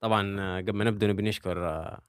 [0.00, 2.00] طبعا آه، قبل ما نبدأ نبي نشكر آه،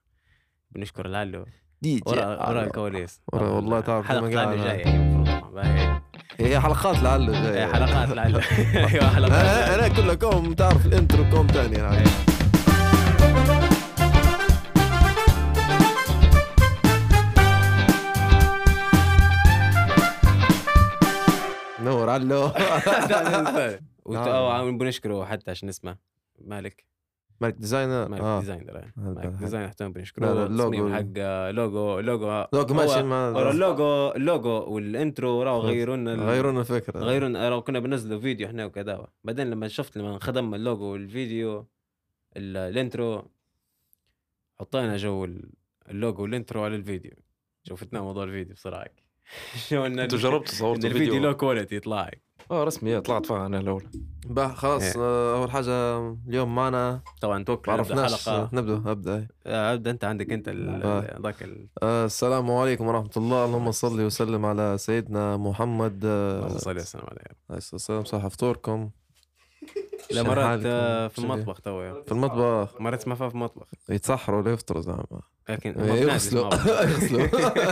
[0.70, 1.44] بنشكر لالو
[1.82, 3.20] دي جي ورا ورا على- الكواليس.
[3.32, 6.02] ورا- والله تعرف قاعد لالو أنا- جاية المفروض طبعاً.
[6.40, 7.66] هي حلقات لعله إيه، جاية.
[7.72, 8.38] حلقات لالو
[8.92, 9.32] أيوه حلقات
[9.78, 12.04] أنا كلها كوم تعرف الإنترو كوم ثاني يعني.
[21.80, 22.50] نور علو
[24.70, 25.96] نبي نشكره حتى عشان اسمه.
[26.38, 26.84] مالك؟
[27.42, 30.94] مالك ديزاينر مالك آه ديزاينر حق- ديزاينر حتى لا، بنشكره التصميم.
[30.94, 31.00] حق
[31.50, 37.28] لوجو لوجو لوجو ماشي ما اللوجو اللوجو والانترو راهو غيروا لنا ال- غيرونا الفكرة غيروا
[37.28, 41.66] لنا- راهو كنا بننزلوا فيديو إحنا وكذا بعدين لما شفت لما خدمنا اللوجو والفيديو
[42.36, 43.30] ال- الانترو
[44.60, 45.50] حطينا جو ال-
[45.90, 47.12] اللوجو والانترو على الفيديو
[47.68, 48.90] شوفتنا موضوع الفيديو بصراحه
[49.68, 52.10] شو ان أنتوا جربتوا صورتوا الفيديو فيديو لو كواليتي يطلع
[52.52, 53.84] آه رسمي طلعت فيها أنا الأول.
[54.26, 54.92] بقى خلاص إيه.
[54.98, 55.98] آه، أول حاجة
[56.28, 58.48] اليوم معنا طبعا توكل ما نبدأ عرفناش حلقة.
[58.52, 59.26] نبدأ أبدأ.
[59.46, 61.18] آه، أبدأ أنت عندك أنت ال- آه.
[61.22, 63.44] ذاك ال- آه، السلام عليكم ورحمة الله.
[63.44, 66.00] اللهم صل وسلم على سيدنا محمد.
[66.04, 68.04] آه، اللهم صل وسلم عليه عليه الصلاة والسلام.
[68.04, 68.90] صح فطوركم؟
[70.10, 72.80] لا مرات حالكم؟ آه، في؟ المطبخ تو في المطبخ.
[72.80, 73.66] مرات ما فيها في المطبخ.
[73.88, 75.06] يتسحروا ولا يفطروا زعما؟
[75.48, 76.54] لكن إيه، يغسلوا.
[76.90, 77.26] يغسلوا.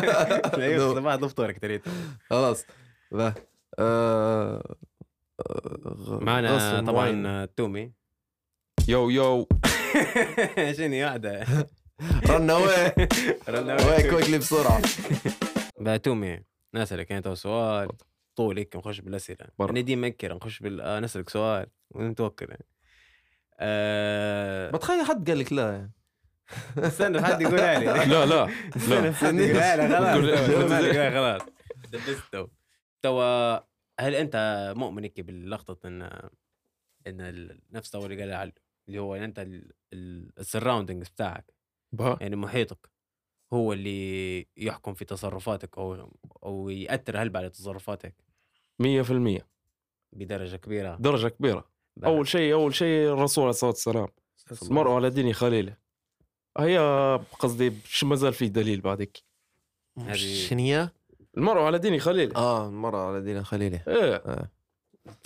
[0.58, 1.82] لا يغسلوا بعد الفطور كتريت
[2.30, 2.64] خلاص
[3.12, 3.34] لا
[3.80, 4.76] آه،
[5.40, 7.22] آه، غ- معنا طبعا.
[7.26, 7.92] آه، تومي.
[8.88, 9.48] يو يو.
[10.76, 11.46] شنو قاعدة
[12.28, 13.08] رنا وين
[13.48, 14.82] وين كويكلي بسرعة.
[16.04, 16.40] تومي
[16.74, 17.88] نسألك انت سؤال
[18.36, 19.46] طول هيك نخش بالأسئلة.
[19.58, 19.70] برا.
[19.70, 22.46] أنا ديما مكر نخش بال آه نسألك سؤال ونتوكل.
[22.50, 22.66] يعني.
[23.60, 24.70] آه...
[24.70, 25.72] بتخيل حد قال لك لا.
[25.72, 25.92] يعني
[26.88, 28.48] استنى حد يقولها لي؟ لا لا.
[28.76, 31.40] استنى حد يقولها لي؟ خلاص.
[31.42, 31.42] خلاص.
[31.92, 32.46] دبست تو
[33.02, 33.69] توا
[34.00, 36.02] هل أنت مؤمن هيك باللقطة إن
[37.06, 38.52] إن ال- نفس اللي قال علي
[38.88, 39.46] اللي هو ان انت
[40.38, 41.54] ال surroundings بتاعك
[41.92, 42.90] بها يعني محيطك
[43.52, 46.12] هو اللي يحكم في تصرفاتك أو
[46.42, 48.14] أو يأثر هلبة على تصرفاتك؟
[48.82, 49.46] 100%
[50.12, 50.96] بدرجة كبيرة.
[50.96, 51.70] درجة كبيرة.
[51.96, 52.12] بعد.
[52.12, 54.08] أول شيء أول شيء الرسول عليه الصلاة والسلام
[54.62, 55.76] المرء على دين خليله.
[56.58, 56.78] هي
[57.38, 59.22] قصدي شو ما زال في دليل بعدك.
[59.98, 60.92] هذه- شنية؟
[61.36, 64.22] المرء على دين خليله آه مرة على دين خليلة إيه.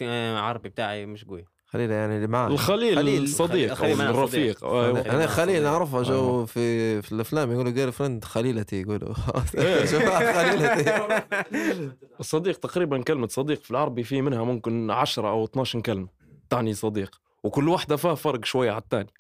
[0.02, 1.44] آه، عربي بتاعي مش قوي.
[1.66, 4.58] خليلة يعني اللي معاه الخليل خليل- الصديق خليل الرفيق.
[4.58, 5.12] صديق.
[5.14, 5.62] أنا خليل.
[5.62, 6.46] نعرفها جو أيوة.
[6.46, 9.14] في في الأفلام يقولوا girlfriend خليلتي يقولوا.
[9.58, 9.84] إيه.
[10.32, 11.12] خليلتي؟
[12.20, 16.08] الصديق تقريبا كلمة صديق في العربي في منها ممكن 10 أو 12 كلمة.
[16.50, 17.20] تعني صديق.
[17.44, 19.12] وكل واحدة فيها فرق شوية على الثاني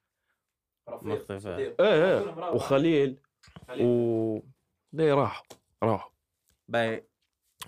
[1.02, 1.56] مختلفة.
[1.56, 2.50] إيه إيه.
[2.54, 3.16] وخليل
[3.80, 4.38] و
[4.92, 5.46] ليه راحوا؟
[5.82, 6.10] راحوا.
[6.68, 7.08] باي.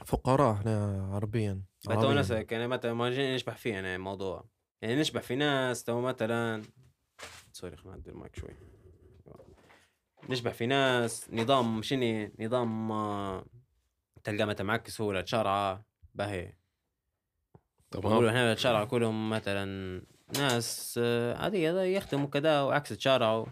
[0.05, 1.63] فقراء إحنا عربيا.
[1.89, 4.45] نسألك يعني مثلا ما نشبح فيه يعني الموضوع.
[4.83, 6.63] يعني نشبح في ناس تو مثلا
[7.53, 8.57] سوري خلينا نعدل المايك شوي.
[10.29, 13.45] نشبح في ناس نظام شني نظام آه،
[14.25, 15.85] تلقى مثلا معك سهولة شرعة
[16.15, 16.53] باهي.
[17.91, 18.25] تمام.
[18.25, 20.03] إحنا الشارع كلهم مثلا
[20.39, 23.47] ناس آه، عادية هذا يخدموا كذا وعكس تشارعوا.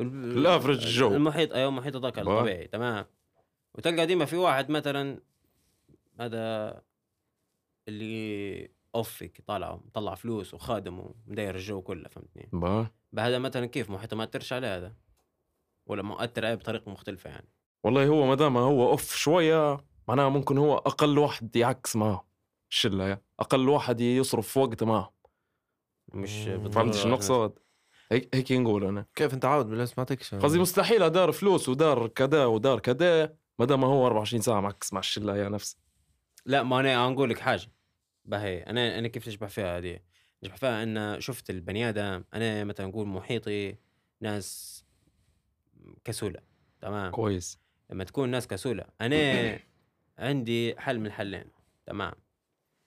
[0.00, 1.14] الافرج جو.
[1.14, 2.18] المحيط أيوه المحيط هذاك.
[2.18, 3.06] الطبيعي تمام.
[3.76, 5.20] وتلقى ديما في واحد مثلا
[6.20, 6.82] هذا
[7.88, 12.48] اللي اوفك طالع مطلع فلوس وخادم ومداير الجو كله فهمتني.
[13.12, 14.94] بهذا مثلا كيف محيطه ما تأثرش عليه هذا؟
[15.86, 17.48] ولا مؤثر عليه بطريقة مختلفة يعني؟
[17.84, 22.26] والله هو ما دام هو أوف شوية معناها ممكن هو أقل واحد يعكس معاه
[22.70, 23.18] الشله.
[23.40, 25.12] أقل واحد يصرف وقت معاه
[26.08, 27.58] مش فهمت شنو نقصد
[28.12, 29.06] هيك هيك نقول أنا.
[29.14, 33.36] كيف أنت عاود بالله سمعتكش قصدي مستحيل دار فلوس ودار كذا ودار كذا.
[33.58, 35.76] ما دام هو 24 ساعة معكس مع الشلة يا نفسه
[36.46, 37.72] لا ما أنا نقول لك حاجة.
[38.24, 39.98] باهي أنا أنا كيف نشبح فيها هذه؟
[40.42, 43.76] نشبح فيها إن شفت البني آدم أنا مثلا نقول محيطي
[44.20, 44.84] ناس
[46.04, 46.40] كسولة
[46.80, 47.60] تمام؟ كويس.
[47.90, 49.58] لما تكون ناس كسولة أنا
[50.18, 51.44] عندي حل من الحلين
[51.86, 52.12] تمام؟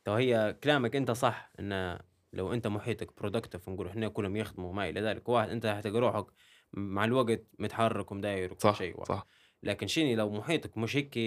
[0.06, 2.00] تو هي كلامك أنت صح إن
[2.34, 5.30] لو أنت محيطك productive نقول إحنا كلهم يخدموا ما إلى ذلك.
[5.30, 6.25] واحد أنت حتلقى روحك
[6.74, 9.07] مع الوقت متحرك ومداير وكل صح شيء واحد.
[9.07, 9.27] صح.
[9.63, 11.17] لكن شيني لو محيطك مش هيك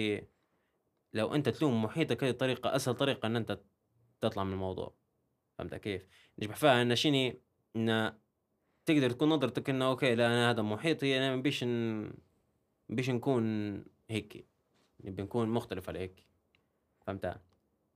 [1.13, 3.59] لو أنت تلوم محيطك هذه طريقة أسهل طريقة إن أنت
[4.21, 4.93] تطلع من الموضوع
[5.57, 6.07] فهمت كيف؟
[6.39, 7.39] نشبح فيها إن شيني
[7.75, 8.13] إن
[8.85, 12.11] تقدر تكون نظرتك إنه okay لا أنا هذا محيطي أنا ما بيش ن...
[12.89, 13.43] بيش نكون
[14.09, 14.45] هيك
[15.03, 16.25] نبي نكون مختلف على هيك
[17.05, 17.39] فهمت؟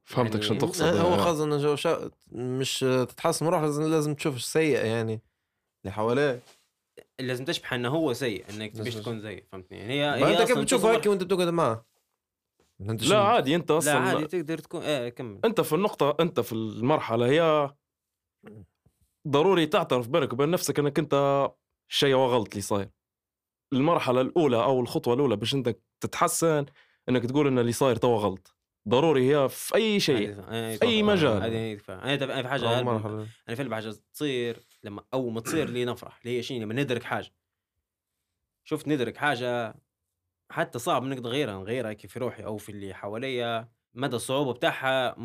[0.04, 1.18] فهمتك يعني- شنو تقصد هو.
[1.18, 2.12] خاصة إنه جو شا...
[2.32, 5.22] مش تتحسن روح لازم لازم تشوف السيء يعني
[5.84, 6.42] اللي حواليه
[7.20, 10.48] لازم تشبح إنه هو سيء إنك تبيش تكون زيه فهمتني؟ يعني هي ما هي أنت
[10.48, 11.48] كيف بتشوفه هيك وأنت بتقعد
[12.82, 16.40] انت لا عادي أنت لا أصلا عادي تقدر تكون إيه كمل أنت في النقطة أنت
[16.40, 17.72] في المرحلة هي
[19.28, 21.14] ضروري تعترف بينك وبين نفسك إنك أنت
[22.04, 22.90] هو غلط اللي صاير
[23.74, 26.66] المرحلة الأولى أو الخطوة الأولى باش انك تتحسن
[27.10, 28.56] إنك تقول إن اللي صاير توا غلط
[28.90, 31.44] ضروري هي في أي شيء في أي مجال.
[31.44, 32.80] هذه أنا في حاجة.
[32.80, 37.04] أنا في حاجة تصير لما اول ما تصير لي نفرح اللي هي شيء لما ندرك
[37.04, 37.34] حاجة.
[38.64, 39.76] شفت ندرك حاجة
[40.52, 43.70] حتى صعب إنك تغيرها نغيرها كيف في روحي أو في اللي حواليا.
[43.94, 45.16] مدى الصعوبة بتاعها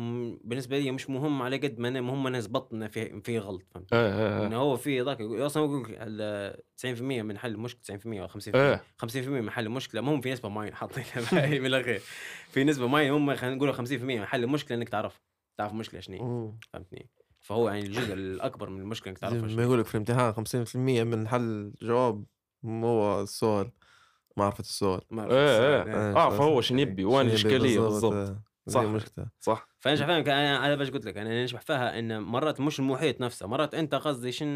[0.43, 3.93] بالنسبة لي مش مهم على قد ما مهم أنا زبطت انه في في غلط فهمت؟
[3.93, 7.81] إيه إيه إنه هو في ذاك يقول- أصلا يقول لك ال 90% من حل المشكلة
[7.81, 8.83] 90% أو 50% إيه.
[8.97, 10.01] 50% من حل المشكلة.
[10.01, 11.99] مو هم في نسبة معينة حاطينها من الأخير.
[12.51, 13.79] في نسبة معينة هم خلينا نقول 50%
[14.19, 15.21] من حل المشكلة إنك تعرف
[15.57, 16.17] تعرف المشكلة شنو.
[16.73, 17.09] فهمتني؟
[17.43, 20.75] فهو يعني الجزء الأكبر من المشكلة إنك تعرفها شنو ما يقول لك في الامتحان 50%
[21.03, 22.25] من حل جواب
[22.65, 23.71] هو السؤال
[24.37, 25.01] معرفة السؤال.
[25.09, 25.77] ما إيه إيه.
[25.77, 25.87] أعرف.
[25.87, 26.17] إيه.
[26.17, 28.13] اعرف هو شنو يبي؟ وين الإشكالية؟ بالضبط.
[28.13, 28.81] آه، صح.
[28.81, 29.67] زي المشكلة صح.
[29.79, 33.47] فأنا شايف فاهمك أنا باش قلت لك أنا نشبح فيها إن مرات مش المحيط نفسه
[33.47, 34.47] مرات أنت قصدي شن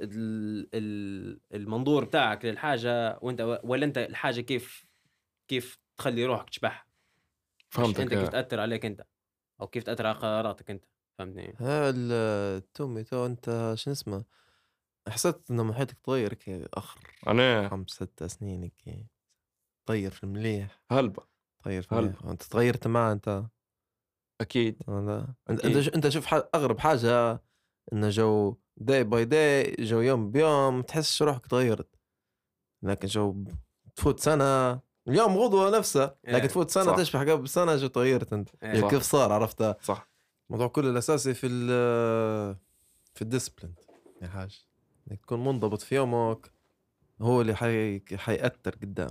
[0.00, 4.86] ال- ال- المنظور بتاعك للحاجة وأنت ولا أنت الحاجة كيف
[5.48, 6.88] كيف تخلي روحك تشبح؟
[7.68, 8.26] فهمتك أنت كيف إيه.
[8.26, 9.04] تأثر عليك أنت
[9.60, 10.84] أو كيف تأثر على قراراتك أنت.
[11.18, 14.24] فهمتني ها التومي تو أنت شو اسمه؟
[15.08, 19.06] حسيت ان محيطك تغير كي آخر أنا؟ خمس ست سنين كي
[19.88, 20.82] طير في المليح.
[20.90, 21.22] هلبة.
[21.64, 22.24] طير في هل- المليح.
[22.24, 23.44] أنت تغيرت معه أنت؟
[24.40, 24.82] أكيد.
[25.50, 25.64] أنت.
[25.94, 27.42] أنت شوف أغرب حاجة
[27.92, 31.94] إنه جو day by day جو يوم بيوم تحس روحك تغيرت.
[32.82, 33.44] لكن جو
[33.96, 36.96] تفوت سنة اليوم غدوة نفسه إيه، لكن تفوت سنة صح.
[36.96, 38.48] تشبح قبل سنة جو تغيرت أنت.
[38.62, 38.88] إيه.
[38.88, 40.07] كيف صار عرفتها صح.
[40.50, 41.68] الموضوع كله الأساسي في ال
[43.14, 43.74] في ال discipline
[44.22, 44.66] يا حاج.
[45.10, 46.52] إنك تكون منضبط في يومك
[47.22, 48.00] هو اللي حي...
[48.16, 49.10] حيأثر قدام.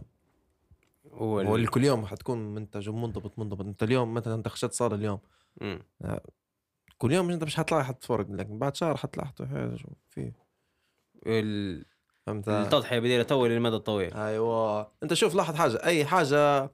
[1.13, 4.73] هو هو ال- اللي كل يوم حتكون منتج ومنضبط منضبط أنت اليوم مثلا أنت خشيت
[4.73, 5.19] صار اليوم.
[5.61, 5.79] مم.
[6.97, 10.31] كل يوم أنت مش حتلاقي حد فرق لكن بعد شهر حتلاقي حد شو في؟
[11.25, 11.85] ال-
[12.25, 14.13] فهمت؟ التضحية بديلة تو للمدى الطويل.
[14.13, 14.91] أيوه.
[15.03, 15.83] أنت شوف لاحظ حاجة.
[15.83, 16.71] أي حاجة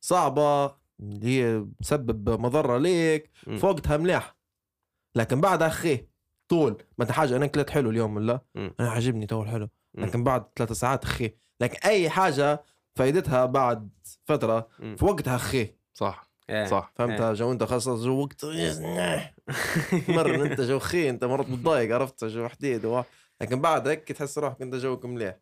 [0.00, 3.56] صعبة اللي هي تسبب مضرة ليك مم.
[3.58, 4.36] في وقتها مليح.
[5.14, 6.06] لكن بعدها أخي
[6.48, 8.40] طول ما أنت حاجة أنا اكلت حلو اليوم ولا.
[8.56, 9.68] أنا عجبني تو الحلو.
[9.94, 11.34] لكن بعد ثلاثة ساعات أخي.
[11.60, 12.62] لكن أي حاجة
[12.96, 13.88] فايدتها بعد
[14.24, 14.68] فترة.
[14.96, 15.74] في وقتها أخي.
[15.94, 16.28] صح.
[16.50, 16.64] إيه.
[16.66, 16.92] صح.
[16.94, 18.44] فهمتها جو أنت خلاص جو وقت
[20.08, 23.02] مر أنت جو خي أنت مرات متضايق عرفت؟ جو حديد و...
[23.40, 25.36] لكن بعد هيك تحس روحك أنت جوك مليح.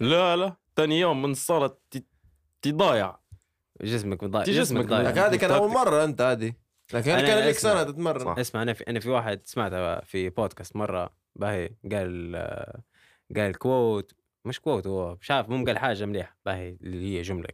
[0.00, 0.56] لا لا.
[0.76, 2.06] ثاني يوم من صارت ت-
[2.62, 3.16] تضايع.
[3.82, 6.52] جسمك تي جسمك ضايع لكن هذه كان أول مرة أنت هذه.
[6.92, 7.54] لكن أنا كان لك.
[7.54, 8.24] سنة تتمرن.
[8.24, 8.38] صح.
[8.38, 12.36] أسمع أنا في أنا في واحد سمعته في بودكاست مرة باهي قال
[13.36, 14.12] قال quote
[14.44, 17.48] مش quote هو مش عارف مو قال حاجة مليحة باهي اللي هي جملة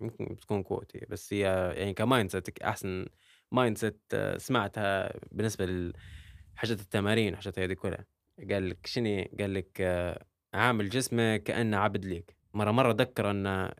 [0.00, 3.06] يمكن تكون quote هي بس هي يعني ك mindset أحسن
[3.52, 8.04] mindset آه، سمعتها بالنسبة لحاجات التمارين حاجات هذه كلها.
[8.50, 12.36] قال لك شنو قال لك آه، عامل جسمك كأنه عبد ليك.
[12.54, 13.74] مرة مرة ذكر أن آه،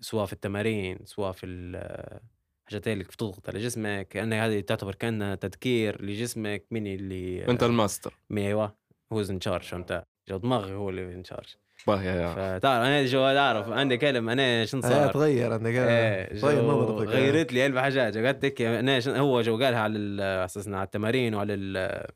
[0.00, 2.20] سواء في التمارين سواء في ال- آه،
[2.66, 8.14] حاجات اللي بتضغط على جسمك كأن هذه تعتبر كأنها تذكير لجسمك من اللي انت الماستر
[8.30, 8.74] مين أيوه
[9.12, 11.54] هو in charge فهمت؟ جو دماغي هو اللي in charge
[11.86, 16.34] باهي يا فتعرف أنا جو أعرف عندي كلمة أنا شنو آه صار؟ تغير عندك إيه،
[16.34, 17.14] جو تغير نظرتك آه.
[17.14, 21.34] غيرت لي ألف حاجات قلت لك أنا شن- هو جو قالها على اساسنا على التمارين
[21.34, 22.06] وعلى ال-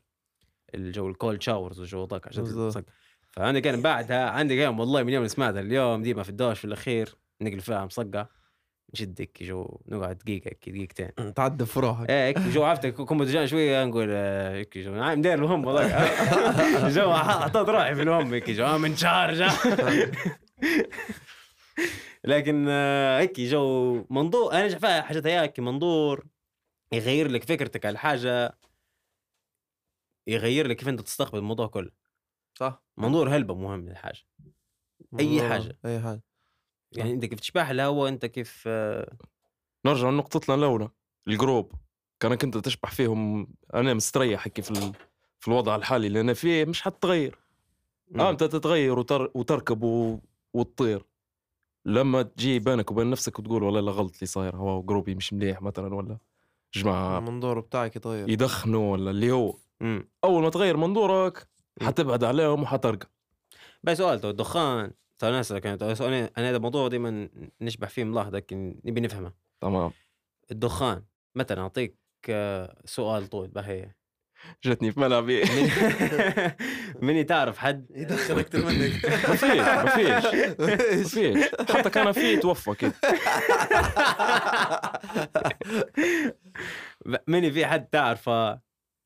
[0.75, 2.07] الجو ال cold showers وجو
[2.69, 2.85] ذاك.
[3.31, 7.15] فعندي كان بعدها عندي كلام والله من يوم سمعتها اليوم ديما في الدوش في الأخير
[7.41, 8.27] نقل فيها مصقع
[8.93, 11.33] نشدك جو نقعد دقيقة هيك دقيقتين.
[11.33, 14.93] تعدى في روحك إيه هيك جو عرفت؟ كم جان شوية نقول آه، هيك جو.
[15.03, 16.89] عم داير الهم والله.
[16.95, 18.77] جو حطيت روحي في الهم هيك جو.
[18.77, 19.43] in charge
[22.23, 26.25] لكن آه، هيك جو منظور أنا شايفها حاجات هيك منظور
[26.93, 28.57] يغير لك فكرتك على الحاجة
[30.27, 31.91] يغير لك كيف أنت تستقبل الموضوع كله.
[32.59, 32.83] صح.
[32.97, 34.21] منظور هلبة مهم للحاجة.
[35.19, 35.77] أي والله، حاجة.
[35.85, 36.21] أي حاجة.
[36.97, 38.67] يعني أنت كيف تشبح الهوا أنت كيف
[39.85, 40.89] نرجع لنقطتنا الأولى
[41.27, 41.71] ال group
[42.19, 43.47] كانك أنت تشبح فيهم.
[43.73, 44.93] أنا مستريح هيك في ال...
[45.39, 47.39] في الوضع الحالي اللي أنا فيه مش حتغير
[48.15, 49.31] آه أنت تتغير وتر...
[49.33, 50.19] وتركب و...
[50.53, 51.05] وتطير.
[51.85, 55.33] لما تجي بينك وبين نفسك وتقول والله لا غلط اللي صاير هو group ي مش
[55.33, 56.17] مليح مثلا ولا
[56.73, 58.29] جماعة المنظور بتاعك يتغير.
[58.29, 60.09] يدخنوا ولا اللي هو مم.
[60.23, 61.47] أول ما تغير منظورك.
[61.81, 63.09] حتبعد عليهم وحترقى
[63.83, 67.29] بس سؤال الدخان تو أنا اسالك أنا هذا الموضوع دائما
[67.61, 69.33] نشبح فيه ملاحظه لكن نبي نفهمه.
[69.61, 69.91] تمام.
[70.51, 71.03] الدخان
[71.35, 71.97] مثلا أعطيك
[72.29, 73.91] آه، سؤال طول باهي
[74.65, 75.43] جتني في ملعبي.
[77.01, 79.05] مني تعرف حد؟ يدخل أكثر منك.
[79.29, 80.25] ما فيش ما فيش
[80.59, 82.93] ما فيش حتى كان في توفى كده
[87.27, 88.53] مني في حد تعرفه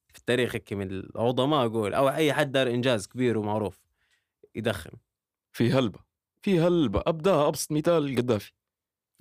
[0.08, 3.80] في التاريخ هيك من العظماء أقول أو أي حد دار إنجاز كبير ومعروف
[4.56, 4.92] يدخن.
[5.60, 6.00] في هلبة
[6.46, 8.52] في هلبة أبداها أبسط مثال القدافي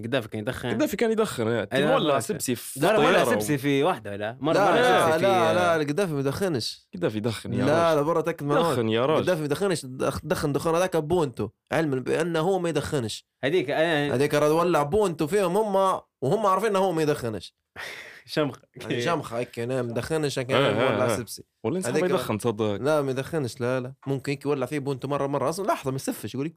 [0.00, 2.20] قدافي كان يدخن؟ القدافي كان يدخن يعني أيوة.
[2.20, 5.22] سبسي في لا لا طيارة مرة سبسي في واحدة ولا مرة لا مرة لا سبسي
[5.22, 8.88] لا في لا القدافي ما يدخنش القدافي يدخن يا لا لا برا تاكد من دخن
[8.88, 9.18] يا راجل.
[9.20, 13.26] القدافي ما يدخنش دخ- دخن دخان هذاك بونتو علما بأنه هو ما يدخنش.
[13.44, 17.54] هذيك أنا هذيك ولع بونتو فيهم هم وهم عارفين إنه هو ما يدخنش.
[18.28, 18.58] شمخ.
[18.76, 21.16] يعني شمخه هيك أنا ما مدخنش هيك إيه، أنا إيه، مولع إيه.
[21.16, 23.60] سبسي ولا إنسان ما يدخن تصدق لا ما يدخنش.
[23.60, 23.94] لا لا.
[24.06, 25.48] ممكن هيك يولع فيه بونتو مرة مرة.
[25.48, 26.54] أصلا لحظة ما يسفش يقول لك؟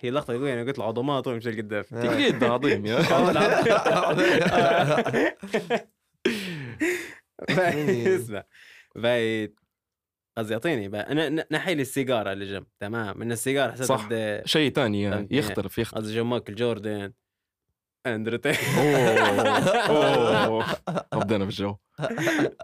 [0.00, 2.98] هي اللقطة يقول أنا قلت له عظمات ومشي القدافي تقليد عظيم يا.
[8.16, 8.44] اسمع.
[8.96, 9.54] باي.
[10.38, 10.86] قصدي أعطيني.
[10.86, 14.08] أنا ن- نحي لي السيجارة اللي جنب تمام؟ من السيجارة حسيت صح.
[14.44, 15.28] شيء ثاني يعني.
[15.30, 15.94] يختلف يختلف.
[15.94, 17.12] قصدي جو مايكل جوردن.
[18.06, 18.52] اندرو تي
[19.88, 20.66] أوه.
[21.24, 21.76] بدينا بالجو.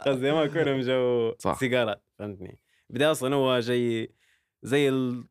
[0.07, 1.59] قصدي ما كلهم جو صح.
[1.59, 2.59] سيجارات فهمتني.
[2.91, 4.15] بدي أصلا هو جاي
[4.63, 5.25] زي ال...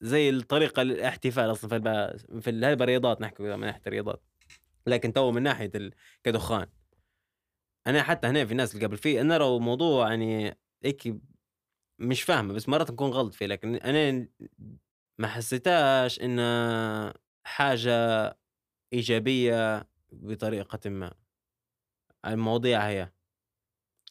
[0.00, 2.40] زي الطريقة الاحتفال أصلا في الب...
[2.40, 4.22] في هاي رياضات نحكي من ناحية الرياضات.
[4.86, 5.94] لكن تو من ناحية ال...
[6.24, 6.66] كدخان.
[7.86, 11.16] أنا حتى هنا في ناس اللي قبل فيه أنا لو موضوع يعني هيك
[11.98, 14.28] مش فاهمه بس مرات نكون غلط فيه لكن أنا
[15.18, 17.14] ما حسيتهاش انها
[17.44, 18.36] حاجة
[18.92, 21.12] إيجابية بطريقة ما.
[22.26, 23.12] المواضيع هي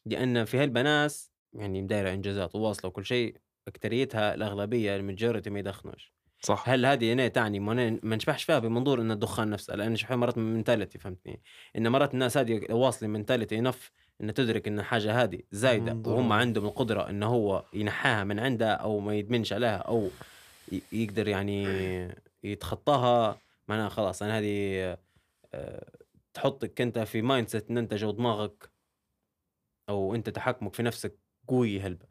[0.06, 6.14] لأن في هالبناس يعني دايرة إنجازات وواصلة وكل شيء أكتريتها الأغلبية المجورتي ما يدخنوش.
[6.42, 6.70] صح.
[6.70, 10.54] هل هذه هنا تعني ما نشبحش فيها بمنظور إن الدخان نفسه؟ لأن شوي مرات من
[10.54, 11.42] منتاليتي فهمتني؟
[11.78, 15.92] إن مرات الناس هذه واصلة mentality enough ان تدرك إن حاجة هذه زايدة.
[16.12, 20.10] وهم عندهم القدرة انه هو ينحاها من عندها أو ما يدمنش عليها أو
[20.92, 21.68] يقدر يعني
[22.44, 23.38] يتخطاها
[23.70, 24.98] معناها خلاص أنا هذه
[25.54, 25.92] آه،
[26.34, 28.72] تحطك أنت في mindset إن أنت جو دماغك
[29.90, 32.06] أو أنت تحكمك في نفسك قوي هلبة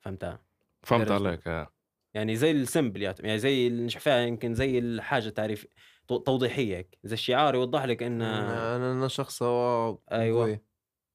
[0.00, 0.40] فهمتها
[0.82, 1.10] فهمت.
[1.10, 1.70] عليك آه.
[2.14, 5.66] يعني زي ال symbol يعني زي فيها يمكن زي الحاجة تعريف
[6.08, 10.44] تو- توضيحية هيك زي الشعار يوضح لك إن أنا أنا شخص هو أيوة.
[10.44, 10.60] قوي.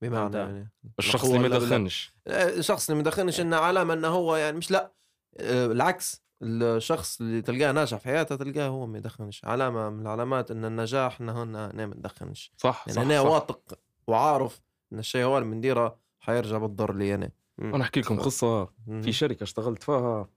[0.01, 0.37] بمعنى.
[0.37, 4.71] يعني الشخص اللي ما؟ يدخنش الشخص اللي ما دخنش إنه علامة إنه هو يعني مش
[4.71, 4.93] لا
[5.37, 9.45] آه، العكس الشخص اللي تلقاه ناجح في حياته تلقاه هو ما يدخنش.
[9.45, 13.29] علامه من العلامات إن النجاح إنه أنا ما ندخنش صح يعني صح, أنا صح.
[13.29, 14.61] واثق وعارف
[14.93, 17.31] إن الشيء هو اللي بنديره حيرجع بالضر لي أنا.
[17.59, 18.65] أنا أحكي لكم قصة.
[19.01, 20.29] في شركة اشتغلت فيها.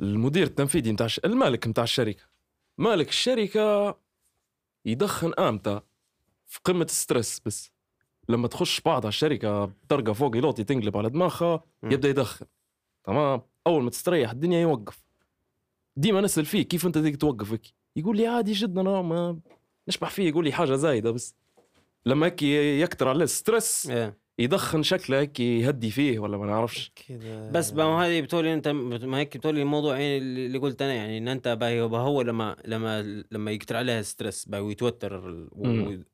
[0.00, 1.20] المدير التنفيذي الش...
[1.24, 2.22] المالك متاع الشركة.
[2.78, 3.98] مالك الشركة
[4.84, 5.80] يدخن إمتى
[6.46, 7.72] في قمة ال stress بس.
[8.28, 11.64] لما تخش بعض على الشركة بطرقه فوق يلوطي تنقلب على دماغها.
[11.82, 12.46] يبدأ يدخن.
[13.04, 15.04] تمام أول ما تستريح الدنيا يوقف
[15.96, 19.38] ديما نسأل فيه كيف أنت تقدر توقف هيك يقول لي عادي جدا أنا ما
[19.88, 21.36] نشبح فيه يقول لي حاجة زايدة بس
[22.06, 24.18] لما هيك يكتر عليه stress إيه.
[24.38, 26.92] يدخن شكله هيك يهدي فيه ولا ما نعرفش
[27.50, 31.28] بس ما هذه بتقولي أنت ما هيك بتقولي الموضوع يعني اللي قلت أنا يعني إن
[31.28, 35.46] أنت باهي هو لما لما لما يكتر عليها stress باهي ويتوتر.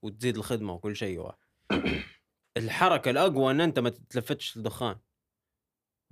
[0.02, 1.34] وتزيد الخدمة وكل شيء هو.
[2.56, 4.96] الحركة الأقوى إن أنت ما تتلفتش الدخان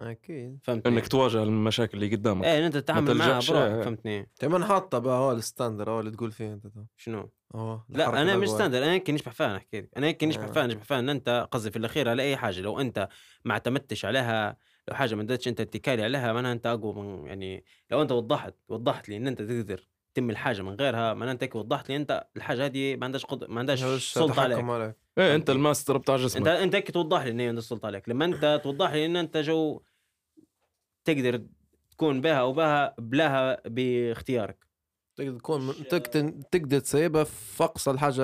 [0.00, 3.82] أكيد فهمتني؟ إنك تواجه المشاكل اللي قدامك إيه إن أنت تتعامل معها بروحك إيه.
[3.82, 6.80] فهمتني؟ كمان حاطة بقى هو ال standard هو اللي تقول فيه أنت تو.
[6.96, 8.48] شنو؟ هو لا أنا مش.
[8.48, 10.52] standard أنا يمكن نشبح فيها نحكي لك أنا يمكن نشبح آه.
[10.52, 13.08] فيها نشبح فيها إن أنت قصدي في الأخير على أي حاجة لو أنت
[13.44, 14.56] ما اعتمدتش عليها
[14.88, 18.54] لو حاجة ما اديتش أنت اتكالي عليها معناها أنت أقوى من يعني لو أنت وضحت
[18.68, 22.26] وضحت لي إن أنت تقدر تتم الحاجة من غيرها معناها أنت هيك وضحت لي أنت
[22.36, 23.44] الحاجة هذه ما عندهاش قد...
[23.44, 27.30] ما عندهاش سلطة عليك عليك إيه أنت الماستر بتاع أنت جسمك أنت هيك توضح لي
[27.30, 29.80] إن هي عندها سلطة عليك لما أنت توضح لي إن أنت جو
[31.14, 31.42] تقدر
[31.90, 34.66] تكون بها أو بها بلاها باختيارك.
[35.16, 35.74] تقدر تكون من-
[36.50, 38.22] تقدر تسيبها في اقصى الحاجة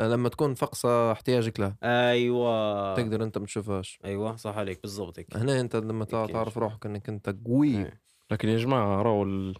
[0.00, 1.76] لما تكون في اقصى احتياجك لها.
[1.82, 2.94] أيوه.
[2.94, 3.98] تقدر أنت ما تشوفهاش.
[4.04, 6.26] أيوه صح عليك بالضبط هنا أنت لما أكيد.
[6.32, 7.76] تعرف روحك إنك أنت قوي.
[7.78, 8.00] إيه.
[8.30, 9.54] لكن يا جماعة راهو ال-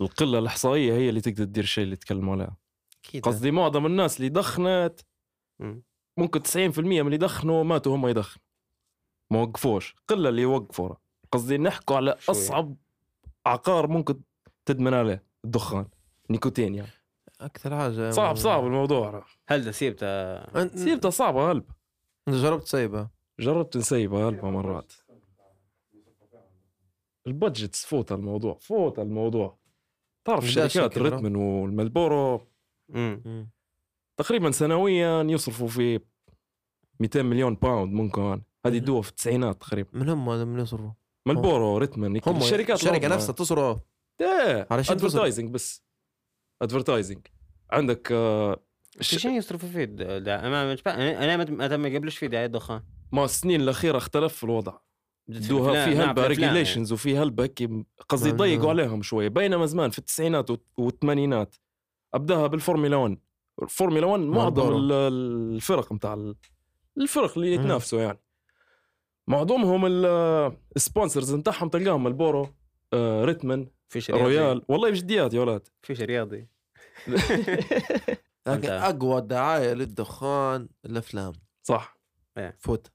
[0.00, 2.56] القلة الإحصائية هي اللي تقدر تدير الشيء اللي تكلموا عليه
[3.04, 3.22] أكيد.
[3.24, 5.00] قصدي معظم الناس اللي دخنت
[5.60, 5.82] مم.
[6.16, 8.44] ممكن 90% من اللي دخنوا ماتوا هم يدخنوا.
[9.30, 9.94] ما وقفوش.
[10.08, 10.94] قلة اللي وقفوا
[11.32, 12.36] قصدي نحكوا على شوية.
[12.36, 12.76] أصعب
[13.46, 14.20] عقار ممكن
[14.64, 15.86] تدمن عليه الدخان
[16.30, 16.90] نيكوتين يعني.
[17.40, 18.10] أكثر حاجة.
[18.10, 19.24] صعب صعب الموضوع.
[19.48, 21.74] هل ده سيبته انت سيبتها صعبة هلبة.
[22.28, 23.10] انت جربت تسيبها
[23.40, 24.92] جربت نسيبها هلبة مرات.
[27.26, 29.58] ال budget فوت الموضوع فوت الموضوع.
[30.24, 32.46] تعرف الشركات كبروا؟ الريتمن والملبورو
[32.88, 33.50] مم.
[34.16, 36.00] تقريبا سنويا يصرفوا في
[37.00, 38.42] 200 مليون pound ممكن.
[38.66, 38.78] هذه.
[38.78, 39.90] دوا في التسعينات تقريبا.
[39.92, 40.90] من هم هذا من يصرفوا.
[41.26, 43.08] ملبورو ريتمن هم الشركات الشركة.
[43.08, 43.78] نفسها تصرف
[44.20, 45.84] إيه؟ advertising بس.
[46.62, 47.26] advertising
[47.70, 48.62] عندك آه،
[49.00, 50.76] شو يصرفوا فيه ده ده- أنا
[51.66, 52.82] أنا ما قبلش فيه دعاية دخان.
[53.12, 54.78] ما السنين الأخيرة اختلف الوضع.
[55.28, 56.28] دوها في نعم، هلبة في يعني.
[56.28, 57.70] regulations وفي هلبة هيك
[58.08, 60.48] قصدي يضيقوا عليهم شوي بينما زمان في التسعينات
[60.78, 61.56] والثمانينات
[62.14, 63.18] أبداها بالفورمولا 1
[63.62, 64.78] الفورمولا 1 معظم مالبورو.
[64.78, 64.92] ال-
[65.54, 66.36] الفرق متاع ال-
[66.98, 67.54] الفرق اللي.
[67.54, 68.18] يتنافسوا يعني.
[69.30, 72.48] معظمهم ال- ال sponsors نتاعهم تلقاهم مالبورو
[72.92, 76.46] آه، ريتمن فيش رياضي رويال والله بجديات يا ولاد فيش رياضي
[78.46, 78.70] لكن.
[78.70, 81.32] أقوى دعاية للدخان الأفلام
[81.62, 81.98] صح
[82.58, 82.92] فوت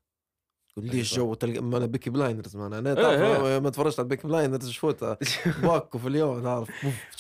[0.70, 1.28] تقول ليش أيوة.
[1.28, 4.72] جو تلقى ما أنا Peaky Blinders ما أنا إيه، تعرف ما تفرجت على Peaky Blinders
[4.72, 5.18] فوتها
[5.62, 6.70] باكو في اليوم تعرف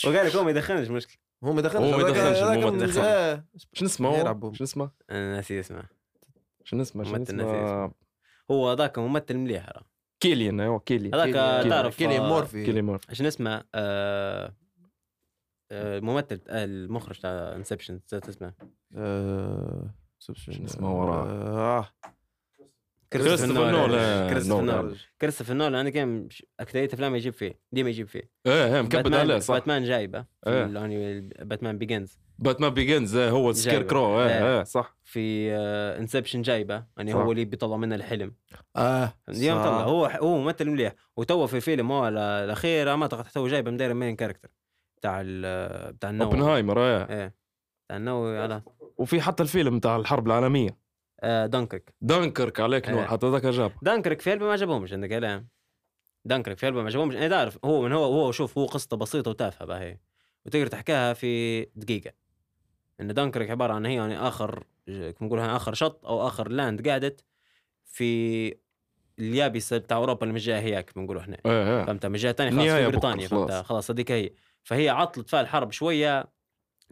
[0.06, 2.72] وقال لك هو ما يدخنش مشكلة هو ما دخلش هو ما الممثل.
[2.72, 3.02] من- دخل.
[3.02, 3.46] إيه.
[3.74, 5.84] شو اسمه هو؟ شو اسمه؟ أنا ناسي اسمه
[6.64, 7.92] شو اسمه؟ ناسي اسمه؟
[8.52, 9.84] هو ذاك ممثل مليح ترى.
[10.20, 11.16] كيليان أيوه كيليان.
[11.16, 11.34] هذاك
[11.70, 12.66] تعرف كيليان آه، مورفي.
[12.66, 13.06] كيليان مورفي.
[13.10, 14.54] عشان اسمه آه،
[15.72, 18.54] آه، الممثل آه، المخرج تاع Inception اسمه.
[18.96, 20.34] آه، شو
[20.66, 21.90] اسمه وراه؟
[23.22, 23.24] آه.
[23.28, 24.30] كريستوفر نولان.
[24.30, 24.96] كريستوفر نولان.
[25.22, 26.28] كريستوفر نولان أنا كان
[26.60, 30.50] اكثريه أفلام يجيب فيه ديما يجيب فيه إيه إيه مكبد عليه صح باتمان جايبة في
[30.50, 30.68] إيه.
[30.68, 33.88] يعني Batman Begins Batman Begins إيه، هو جايبة.
[33.88, 34.58] كرو إيه إيه.
[34.58, 35.52] إيه صح في
[36.00, 37.14] Inception جايبة يعني.
[37.14, 38.36] هو اللي بيطلع منه الحلم
[38.76, 39.64] آه اليوم صح.
[39.66, 43.72] طلع هو هو ممثل مليح وتو في فيلم هو ال- الأخير ما أعتقد هو جايبة
[43.72, 44.50] مدير مين character
[44.98, 47.36] بتاع ال- بتاع النووي اوبنهايمر إيه إيه
[47.86, 48.62] بتاع النووي على
[48.98, 50.78] وفي حتى الفيلم بتاع الحرب العالمية آه
[51.26, 51.94] Dunkirk.
[52.02, 53.08] Dunkirk عليك نور إيه.
[53.08, 53.72] حتى ذاك جاب.
[53.82, 55.48] دانكرك في ما عجبهمش عندك كلام
[56.26, 57.16] دانكرك في ما عجبهمش.
[57.16, 59.98] أنا تعرف هو من هو هو شوف هو قصته بسيطة وتافهة باهي
[60.46, 62.12] وتقدر تحكيها في دقيقة.
[63.02, 67.24] إن دانكرك عبارة عن هي يعني آخر كما نقول آخر شط أو آخر لاند قعدت
[67.86, 68.56] في
[69.20, 71.38] اليابسة بتاع أوروبا اللي من جهه هياك بنقولوا إحنا.
[71.46, 73.52] إيه فهمت؟ من جهه ثانية خلاص في بريطانيا خلاص.
[73.52, 73.92] فهمت؟ خلاص.
[73.92, 74.32] هذيك هي.
[74.64, 76.26] فهي عطلت فيها الحرب شوية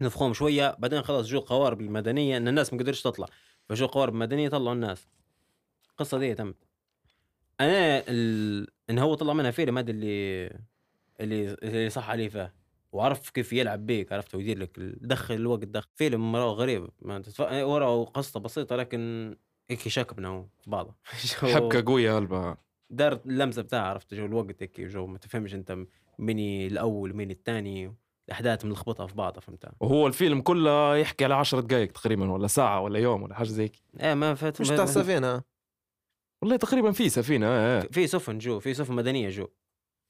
[0.00, 3.26] نفخوهم شوية بعدين خلاص جو قوارب المدنية إن الناس ما قدرتش تطلع.
[3.68, 5.08] فجو قوارب مدنيه طلعوا الناس.
[5.90, 6.56] القصة دي تمت.
[7.60, 8.66] أنا ال...
[8.90, 10.46] ان هو طلع منها فيلم هذا اللي
[11.20, 12.54] اللي اللي صح عليه فيه
[12.92, 16.88] وعرف كيف يلعب بيك عرفت ويدير لك دخل الوقت دخل فيلم مرة غريب.
[17.02, 17.40] ما تتف...
[17.40, 19.36] ورا قصته بسيطة لكن
[19.70, 20.94] هيك شكبنا هو في بعضه.
[21.54, 22.56] حبكة قوية هلبة
[22.90, 25.78] دار اللمسة بتاعها عرفت جو الوقت هيك جو ما تفهمش أنت
[26.18, 27.94] مين الأول مين الثاني.
[28.28, 32.80] الأحداث ملخبطة في بعضها فهمت؟ وهو الفيلم كله يحكي على 10 دقائق تقريبا ولا ساعة
[32.80, 33.70] ولا يوم ولا حاجة زي.
[34.00, 35.42] إيه ما فات مش تاع السفينه
[36.42, 37.88] والله تقريبا في سفينة إيه إيه.
[37.88, 39.48] في سفن جو في سفن مدنية جو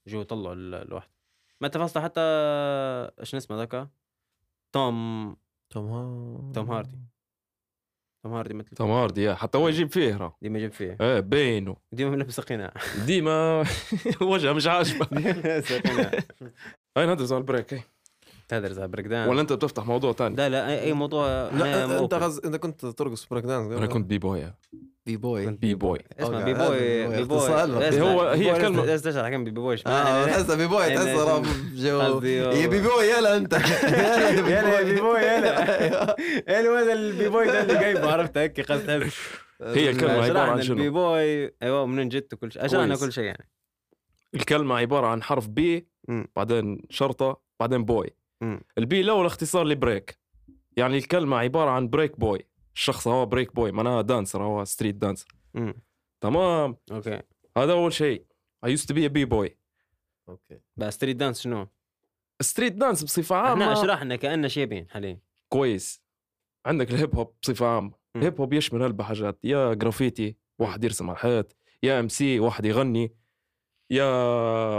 [0.07, 1.09] جو طلعوا ال- الواحد.
[1.61, 2.21] ما تفاصيل حتى
[3.21, 3.89] إيش اسمه ذاك؟
[4.73, 5.37] توم
[5.71, 6.99] توم ها- توم هاردي.
[8.25, 9.35] توم هاردي مثل توم هاردي إيه.
[9.35, 10.37] حتى هو يجيب فيه را.
[10.43, 10.97] ديما يجيب فيه.
[11.01, 12.75] إيه بينه ديما لابس قناع
[13.07, 13.65] ديما
[14.23, 15.07] وجهه مش عاجبه.
[15.13, 16.11] ديما لابس قناع
[16.97, 17.83] هاي ندرس على ال break
[18.49, 21.99] تدرس على break dance ولا أنت بتفتح موضوع ثاني لا لا أي أي موضوع لا
[22.01, 22.15] أنت.
[22.15, 22.41] غز...
[22.45, 24.53] أنت كنت ترقص break dance أنا كنت b-boy b-boy
[25.07, 27.39] b-boy اسمع b-boy b هو boy
[28.01, 30.27] هو- هي b-boy كلمة- لازم تشرح كم b-boy آه معنى.
[30.33, 32.01] تحسها b-boy أنا- تحسها راب جو.
[32.01, 33.53] قصدي يا b-boy يلا أنت.
[34.49, 36.17] يلا يا b-boy يلا.
[36.49, 38.91] يلا هذا ال b-boy ده اللي جايبه؟ عرفت هيك؟ قصد
[39.63, 42.65] هي الكلمة عبارة عن ال b شنو؟ boy أيوه منين جت وكل شيء.
[42.65, 43.05] أشرحنا كويس.
[43.05, 43.49] كل شيء يعني.
[44.35, 45.89] الكلمة عبارة عن حرف b.
[46.37, 48.11] بعدين شرطة بعدين boy.
[48.79, 50.19] ال b الأول اختصار ل break.
[50.77, 52.47] يعني الكلمة عبارة عن break boy.
[52.75, 55.29] الشخص هو break boy معناها dancer هو street dancer.
[56.21, 56.77] تمام.
[56.93, 57.23] okay.
[57.57, 58.25] هذا أول شيء.
[58.67, 59.59] I used to be a b-boy
[60.29, 60.61] okay.
[60.77, 61.69] بس street dance شنو؟
[62.41, 63.83] street dance بصفة إحنا عامة.
[63.83, 66.03] شرحنا كأننا شيبين حاليا كويس.
[66.67, 67.89] عندك ال hip hop بصفة عامة.
[67.89, 68.21] مم.
[68.23, 71.57] ال hip hop يشمل هلبة حاجات يا جرافيتي واحد يرسم على الحيط.
[71.83, 73.15] يا MC واحد يغني.
[73.91, 74.79] يا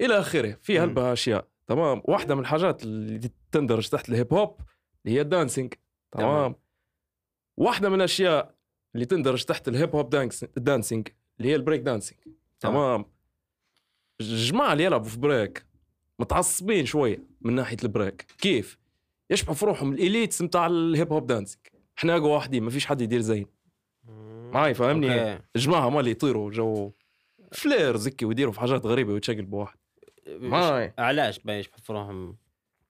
[0.00, 0.58] إلى آخره.
[0.62, 0.80] في.
[0.80, 2.02] هلبة اشياء تمام.
[2.04, 4.60] واحدة من الحاجات اللي تندرج تحت ال hip hop
[5.04, 5.74] اللي هي ال dancing
[6.12, 6.54] تمام.
[7.56, 8.54] واحدة من الأشياء
[8.94, 12.20] اللي تندرج تحت ال hip hop dance- dancing اللي هي ال break dancing.
[12.60, 13.04] تمام.
[14.20, 15.66] الجماعة اللي يلعبوا في break
[16.18, 18.22] متعصبين شوية من ناحية ال break.
[18.38, 18.78] كيف؟
[19.30, 21.66] يشبحوا في روحهم ال elites نتاع ال hip hop dancing.
[21.98, 23.46] إحنا أقوى واحدين ما فيش حد يدير زين
[24.52, 25.42] معاي فاهمني؟ okay.
[25.56, 26.92] الجماعة مال يطيروا جو
[27.52, 29.78] فلير زكي ويديروا في حاجات غريبة ويتشقلبوا واحد.
[30.28, 32.36] معاي علاش بايش بحفرهم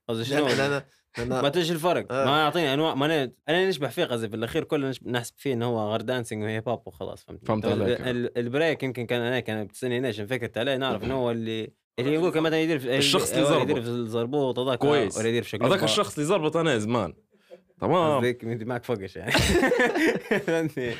[0.08, 0.84] قصدي شنو؟ لا لا
[1.18, 2.24] لا ما تجي الفرق آه.
[2.24, 5.66] ما يعطيني انواع ما أنا أنا نشبه فيه قصدي في الأخير كله نحسب فيه إنه
[5.66, 8.00] هو غير dancing و hip hop وخلاص فهمت فهمت ال- عليك.
[8.00, 11.72] ال- ال break يمكن كان أنا كان بتسألني ليش فكرت عليه نعرف إنه هو اللي
[11.98, 13.62] اللي يقول كمان يدير في الشخص اللي زربط.
[13.62, 15.18] يدير في الزربوط هذاك كويس.
[15.18, 17.14] ولا يدير في شكل هذاك الشخص اللي زربط أنا زمان
[17.80, 19.32] تمام قصدك دماغك فوقش يعني؟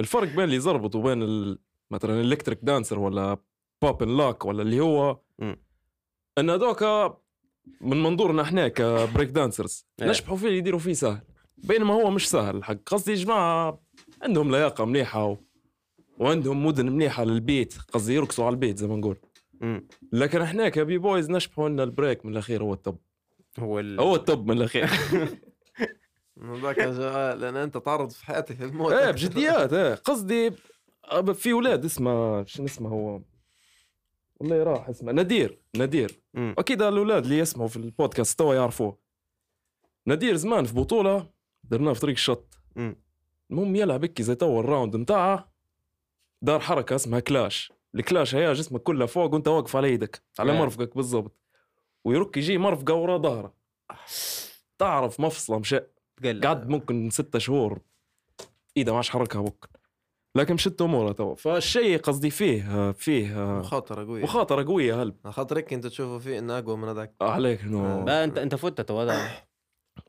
[0.00, 1.58] الفرق بين اللي يزربط وبين ال...
[1.90, 3.36] مثلا electric dancer ولا
[3.82, 5.18] pop and lock ولا اللي هو.
[6.38, 6.82] إن هذوك
[7.80, 9.86] من منظورنا إحنا ك break dancers.
[10.00, 11.20] نشبحوا فيه يديروا فيه سهل
[11.58, 13.82] بينما هو مش سهل الحق قصدي جماعة
[14.22, 15.36] عندهم لياقة مليحة و...
[16.18, 19.16] وعندهم ودن مليحة لل beat قصدي يرقصوا على ال beat زي ما نقول.
[20.12, 22.98] لكن إحنا ك B-boys نشبحوا لنا ال break من الأخير هو ال top
[23.58, 24.00] هو ال...
[24.00, 24.90] هو ال top من الأخير
[26.62, 26.78] ذاك
[27.38, 29.10] لأن أنت تعرض في حياتك للموت إيه.
[29.10, 30.50] بجديات إيه قصدي
[31.34, 33.20] في أولاد اسمه شنو اسمه هو
[34.42, 35.12] والله راح اسمه.
[35.76, 36.54] ندير مم.
[36.58, 38.98] أكيد الأولاد اللي يسمعوا في البودكاست توا يعرفوه.
[40.06, 41.30] ندير زمان في بطولة
[41.64, 42.58] درناه في طريق الشط.
[43.50, 45.52] المهم يلعب هيك زي توا ال round متاعه.
[46.42, 47.72] دار حركة اسمها كلاش.
[47.94, 50.52] الكلاش هي جسمك كله فوق وانت واقف على يدك على.
[50.58, 51.36] مرفقك بالضبط.
[52.04, 53.54] ويرك يجي مرفقة ورا ظهره.
[54.78, 55.80] تعرف مفصلة مشى
[56.42, 57.80] قعد ممكن ستة شهور.
[58.76, 59.68] ايده ما عادش حركها ممكن
[60.36, 61.34] لكن مشت أموره تو.
[61.34, 64.22] فالشيء قصدي فيه فيه مخاطرة قوية.
[64.22, 65.14] مخاطرة قوية هلب.
[65.30, 67.14] خاطر هيك أنت تشوفه فيه إنه أقوى من هذاك.
[67.20, 69.30] عليك إنه بقى انت أنت فوت تو هذا.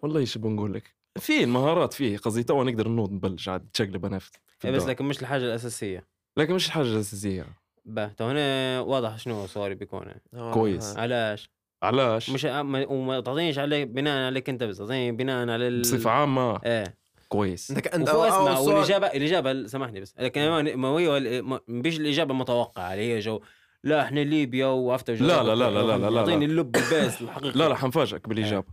[0.01, 0.95] والله إيش بنقول لك.
[1.19, 4.85] في المهارات فيه قصدي تو نقدر نوض نبلش عاد تشقلب أنا في في إيه بس.
[4.85, 6.07] لكن مش الحاجة الأساسية.
[6.37, 7.45] لكن مش الحاجة الأساسية.
[7.85, 10.05] بقى تو هنا واضح شنو سؤالي بيكون.
[10.33, 10.95] آه، كويس.
[10.95, 11.01] آه.
[11.01, 11.49] علاش؟
[11.83, 15.81] علاش؟ مش ما- وما تعطينيش عليه بناء عليك أنت بس تعطيني بناء على ال...
[15.81, 16.61] بصفة عامة.
[16.65, 16.97] إيه.
[17.33, 17.71] كويس.
[17.71, 20.15] إنك أنت وفوق اسمع والاجابه الإجابة سامحني بس.
[20.19, 23.41] لكن ما ما هي ما بيش الإجابة المتوقعه اللي هي جو
[23.83, 26.19] لا إحنا ليبيا جو لا، لا، لا، لا، لا، لا، لا.
[26.19, 28.67] اعطيني اللب الباس الحقيقي لا لا حنفاجئك بالإجابة.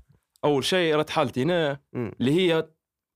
[0.44, 1.80] أول شيء رد حالتي هنا.
[1.94, 2.68] اللي هي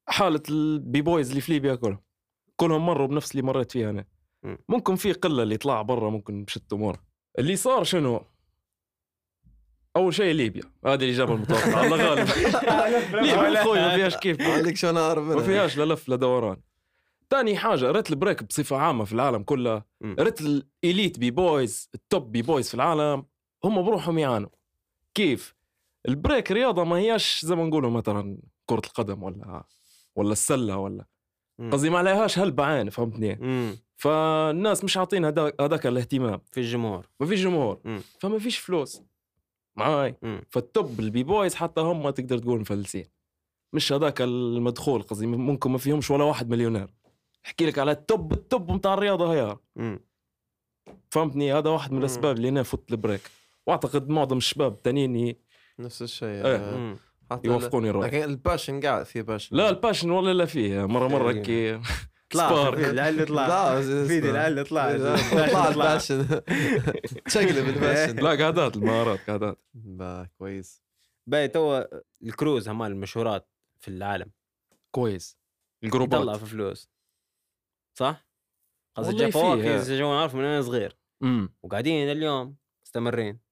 [0.08, 1.98] حالة ال B-boys اللي في ليبيا كلهم.
[2.56, 4.04] كلهم مروا بنفس اللي مريت فيها أنا.
[4.42, 4.58] مم.
[4.68, 7.00] ممكن في قلة اللي طلع برا ممكن مشت أمور.
[7.38, 8.22] اللي صار شنو؟
[9.96, 10.62] أول شيء ليبيا.
[10.86, 11.84] هذه الإجابة المتوقعة.
[11.84, 12.28] الله غالب.
[13.24, 14.40] ليبيا أخوي ما فيهاش كيف.
[14.40, 16.56] عليك شو أنا أعرف ما فيهاش لا لف لا دوران.
[17.30, 19.82] ثاني حاجة ريت ال break بصفة عامة في العالم كله.
[20.04, 23.24] ريت ال elite B-boys ال top B-boys في العالم
[23.64, 24.48] هم بروحهم يعانوا.
[25.14, 25.54] كيف؟
[26.08, 29.64] ال break رياضة ما هياش زي ما نقولوا مثلا كرة القدم ولا
[30.16, 31.04] ولا السلة ولا.
[31.72, 33.76] قصدي ما عليهاش هلبة عين فهمتني مم.
[33.96, 36.40] فالناس مش عاطين هذاك هذاك الاهتمام.
[36.52, 37.06] في الجمهور.
[37.20, 37.80] ما فيش جمهور.
[37.84, 38.00] مم.
[38.20, 39.02] فما فيش فلوس.
[39.76, 40.14] معاي.
[40.50, 43.04] فال top ال B-boys حتى هم تقدر تقول مفلسين.
[43.72, 46.94] مش هذاك المدخول قصدي ممكن ما فيهمش ولا واحد مليونير.
[47.46, 50.00] احكي لك على ال top ال top بتاع الرياضة هي مم.
[51.10, 51.98] فهمتني؟ هذا واحد من.
[51.98, 53.20] الأسباب اللي أنا فوت ال break.
[53.66, 55.36] وأعتقد معظم الشباب التانيين ي-
[55.78, 56.42] نفس الشيء.
[57.30, 58.06] حتى يوافقوني الرأي.
[58.06, 59.56] لكن الباشن قاعد في باشن.
[59.56, 60.86] لا الباشن ولا لا فيه.
[60.86, 61.42] مرة مرة إيه.
[61.42, 61.80] كي
[62.34, 64.96] طلع العل طلع لا فيدي العل طلع
[65.46, 66.26] طلع الباشن
[67.24, 69.62] تشقلب الباشن لا قعدات المهارات قعدات.
[69.74, 70.82] با كويس.
[71.26, 71.84] باي تو
[72.22, 73.48] الكروز هما المشهورات
[73.80, 74.30] في العالم.
[74.90, 75.38] كويس.
[75.82, 76.36] يطلع الجروبات.
[76.36, 76.90] في فلوس.
[77.98, 78.26] صح؟
[78.96, 80.98] قصدي جا فواكه عارف من أنا صغير.
[81.62, 83.43] وقاعدين اليوم مستمرين.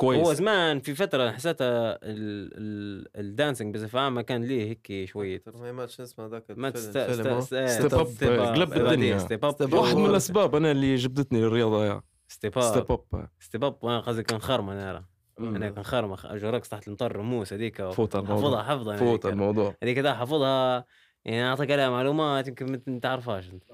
[0.00, 0.26] كويس.
[0.26, 5.42] هو زمان في فترة حسيتها ال- ال- ال dancing بصفه عامه كان ليه هيك شوية.
[5.46, 7.40] ما ما شو اسمه ذاك ما الفيلم-.
[7.40, 8.06] Step Up،
[8.54, 9.18] قلب الدنيا.
[9.18, 12.02] Step Up واحد من الأسباب أنا اللي جبدتني للرياضه يا.
[12.28, 15.04] Step Step Up Up Step Up وأنا قصدي كان خرم أنا.
[15.40, 15.70] أنا.
[15.70, 17.82] كان خرم أجي رقص تحت المطر Moose هذيك.
[17.90, 19.26] فوت حفظها أنا فوت.
[19.26, 19.74] الموضوع.
[19.82, 20.84] هذيك ده حافظها
[21.24, 23.64] يعني أعطيك عليها معلومات يمكن ما تعرفهاش أنت.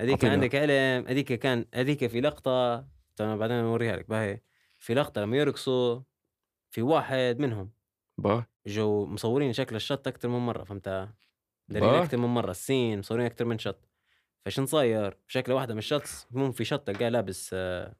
[0.00, 0.24] هذيك.
[0.24, 2.84] عندك علم هذيك كان هذيك في لقطة
[3.16, 4.40] تمام بعدين أوريها لك باهي.
[4.82, 6.00] في لقطة لما يرقصوا
[6.70, 7.70] في واحد منهم.
[8.18, 11.14] با جو مصورين شكل ال shot أكثر من مرة فهمتها
[11.68, 11.88] دارين.
[11.88, 13.88] أكثر من مرة ال scene مصورين أكثر من shot.
[14.46, 17.94] فشن صاير؟ شكله واحدة من ال shots مو في shot تلقاه لابس آه،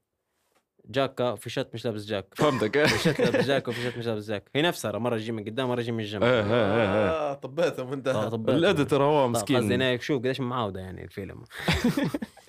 [0.86, 2.34] جاكا وفي shot مش لابس جاك.
[2.34, 2.86] فهمتك.
[2.86, 4.50] في shot لابس جاك وفي shot مش لابس جاك.
[4.54, 6.22] هي نفسها مرة يجي من قدام مرة يجي من الجنب.
[6.22, 8.08] إيه إيه إيه آه، طبيتهم أنت.
[8.08, 9.72] آه، ال editor هو قصدي مسكين.
[9.72, 11.44] أنا شوف قديش معاودة يعني الفيلم.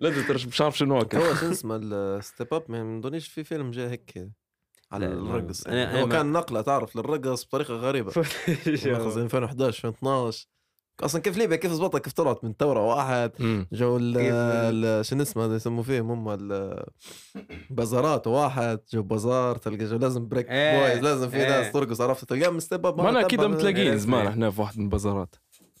[0.00, 3.44] ال editor مش عارف شنو هو هو شو اسمه ال Step Up ما نظنيش في
[3.44, 4.28] فيلم جاي هيك
[4.92, 6.02] على الرقص يعني.
[6.02, 8.10] هو كان نقلة تعرف للرقص بطريقة غريبة.
[8.12, 10.46] قصدي 2011 2012
[11.00, 13.30] أصلا كيف ليبيا؟ كيف زبطها كيف طلعت من ثورة واحد.
[13.72, 13.98] جو
[15.02, 16.84] شنو اسمه هذا يسموا فيهم؟ هم ال-
[17.70, 21.48] بازارات واحد جو بازار تلقى جو لازم break إيه، boys لازم في إيه.
[21.48, 24.26] ناس ترقص عرفت؟ تلقاهم م Step Up ما أنا أكيد متلاقين إيه، زمان.
[24.26, 25.34] إحنا في واحد من البازارات.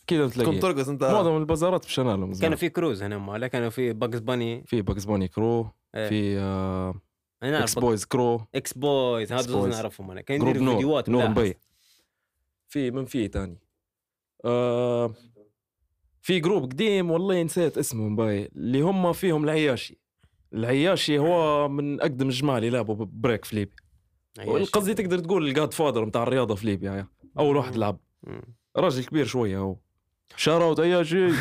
[0.08, 1.04] أكيد كنت متلاقين ترقص أنت.
[1.04, 4.64] معظم البازارات مش أنا لهم زمان كانوا في crews هنا ولا كانوا في Bugs Bunny.
[4.66, 6.08] في Bugs Bunny crew إيه.
[6.08, 6.94] في آه
[7.42, 8.40] أنا X-Boys crew.
[8.54, 9.66] X-Boys هذا.
[9.66, 10.20] نعرفهم أنا.
[10.20, 11.28] كان نور فيديوهات نور.
[11.28, 11.54] مبي
[12.68, 13.58] في من في تاني.
[14.44, 15.14] آه
[16.22, 19.98] في group قديم والله نسيت اسمه مباي اللي هم فيهم العياشي.
[20.52, 24.64] العياشي هو من أقدم الجماعه اللي لعبوا break في ليبيا.
[24.64, 27.08] قصدي تقدر تقول ال godfather بتاع الرياضة في ليبيا يا.
[27.38, 27.98] أول واحد لعب.
[28.76, 29.76] راجل كبير شوية هو.
[30.36, 31.26] شاروت عياشي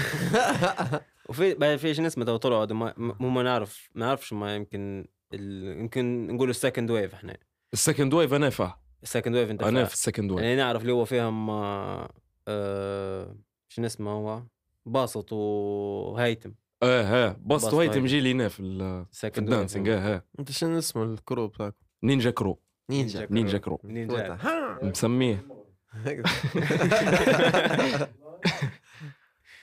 [1.29, 5.05] وفي بعد في شنو اسمه تو طلعوا ما مو ما نعرف ما نعرفش ما يمكن
[5.33, 5.79] ال...
[5.79, 7.37] يمكن نقول ال second wave إحنا.
[7.73, 8.79] ال second wave أنا فا.
[9.03, 9.85] ال second wave أنت أنا.
[9.85, 12.09] في ال second wave يعني نعرف اللي هو فيهم آه...
[12.47, 13.35] آه...
[13.69, 14.41] شنو اسمه هو؟
[14.85, 16.53] باسط وهيتم.
[16.83, 17.37] إيه إيه.
[17.45, 18.05] بس بس هيتم هيتم.
[18.05, 20.25] جي لي هنا في ال- في ال dancing إيه إيه.
[20.39, 21.73] أنت شنو اسمه ال group تاعك؟
[22.03, 22.59] ninja crew.
[22.89, 23.79] ninja ninja crew.
[23.83, 24.37] ninja.
[24.83, 25.45] مسميه.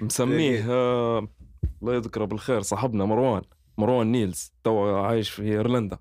[0.01, 1.29] مسميه آه،
[1.83, 3.43] الله يذكره بالخير صاحبنا مروان.
[3.79, 5.99] مروان نيلز تو عايش في إيرلندا.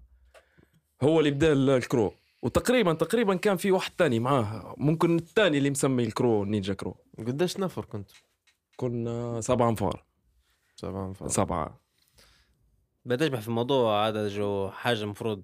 [1.03, 2.13] هو اللي بدا ال- ال crew.
[2.41, 4.75] وتقريبا تقريبا كان في واحد تاني معاه.
[4.77, 6.95] ممكن الثاني اللي مسمي ال crew ninja crew.
[7.17, 8.09] قديش نفر كنت؟
[8.77, 10.05] كنا سبعة أنفار.
[10.75, 11.29] سبعة فاهم.
[11.29, 11.79] سبعة.
[13.05, 15.43] بتشبح في الموضوع هذا جو حاجة المفروض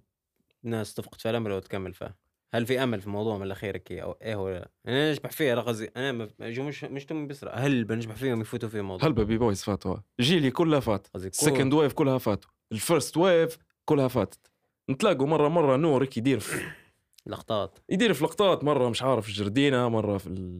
[0.66, 2.16] الناس تفقد فيها الأمل وتكمل فيها.
[2.54, 5.62] هل في أمل في الموضوع من الأخير كي أو إيه ولا لا؟ أنا نجبح لا
[5.62, 9.64] قصدي أنا مش مش تم بسرعة هل بنجبح فيهم يفوتوا في الموضوع هل بيبي بويز
[9.64, 11.08] فاتوا؟ جيلي كلها فات.
[11.16, 12.52] السكند ويف كلها فاتوا.
[12.72, 14.52] الفيرست ويف كلها فاتت.
[14.90, 16.64] نتلاقوا مرة مرة نورك يدير في
[17.28, 17.80] لقطات.
[17.90, 20.60] يدير في لقطات مرة مش عارف في جردينة مرة في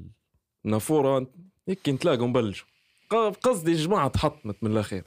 [0.66, 1.28] النافورة
[1.68, 2.68] هيك نتلاقوا نبلشوا.
[3.44, 5.04] قصدي الجماعة تحطمت من الأخير.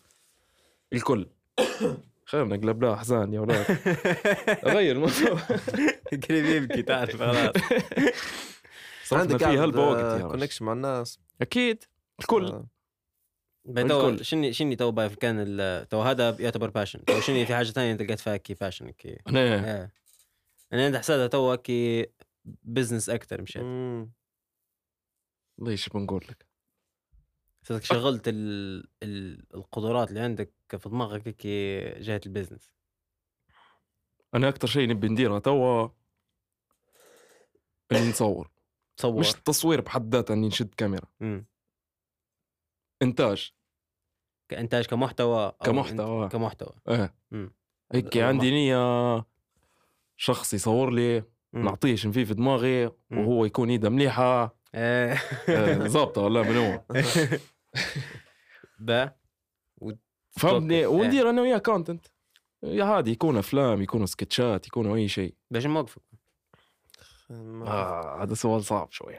[0.93, 1.27] الكل.
[2.33, 3.67] خير نقلب لها أحزان يا ولاد.
[4.77, 5.41] غير الموضوع.
[6.29, 7.53] قريب يبكي تعرف خلاص.
[9.05, 10.29] صرفنا فيه هلبة وقت يا رجل.
[10.39, 11.85] connection مع الناس؟ أكيد.
[12.21, 12.45] الكل.
[12.47, 13.83] آه.
[13.89, 14.17] تو.
[14.23, 17.93] شني شني تو باي كان ال- تو هذا يعتبر passion تو شني في حاجة ثانية
[17.93, 19.19] انت لقيت فيها كي passion كي.
[19.29, 19.41] أنا.
[19.41, 19.93] إيه
[20.73, 22.07] أنا عندي حسيتها تو كي
[22.45, 23.63] business أكثر مشيت.
[25.59, 26.47] ليش بنقول لك؟
[27.63, 28.85] حسيتك شغلت ال...
[29.03, 29.45] ال...
[29.55, 32.73] القدرات اللي عندك في دماغك كي جهة البزنس
[34.35, 35.89] أنا أكتر شيء نبي نديره توا
[37.93, 38.51] إني نصور.
[38.97, 39.21] تصور.
[39.21, 41.07] مش التصوير بحد ذاته إني نشد كاميرا.
[41.21, 41.47] مم.
[43.03, 43.53] إنتاج.
[44.49, 46.25] كإنتاج كمحتوى أو كمحتوى.
[46.25, 46.33] انت...
[46.33, 46.73] كمحتوى.
[46.89, 47.15] إيه.
[47.31, 47.53] مم.
[47.93, 49.25] هيك عندي نية
[50.17, 51.65] شخص يصور لي مم.
[51.65, 52.91] نعطيه شن فيه في دماغي.
[53.11, 54.57] وهو يكون إيده مليحة.
[54.75, 55.15] إيه.
[55.87, 56.83] ظابطه ولا من هو.
[58.79, 59.11] با
[60.31, 60.87] فهمتني إيه.
[60.87, 62.07] وندير أنا وياه كونتنت
[62.63, 65.35] يا هادي يكون أفلام يكونوا سكتشات يكونوا أي شيء.
[65.51, 66.03] باش موقفك
[67.31, 69.15] ما- آه هذا سؤال صعب شوي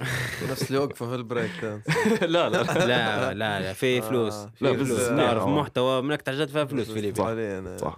[0.50, 1.64] نفس اللي وقفه في البريك
[2.22, 2.48] لا لا.
[2.48, 4.00] لا لا لا في آه.
[4.00, 4.34] فلوس.
[4.34, 5.08] لا، في بزنس فلوس.
[5.10, 5.48] منيح، تعرف آه.
[5.60, 7.00] محتوى من أكثر حاجات فيها فلوس في.
[7.00, 7.96] ليبيا صح.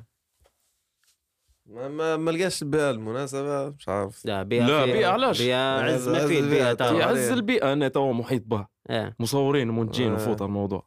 [1.68, 4.24] ما ما, ما لقاش البيئة المناسبة مش عارف.
[4.24, 8.12] لا بيئة لا، بيئة علاش؟ بيئة عز ما عز في تعرف عز البيئة أنا تو
[8.12, 8.68] محيط بها.
[8.90, 9.16] إيه.
[9.18, 10.14] مصورين ومنتجين آه.
[10.14, 10.86] وفوت الموضوع.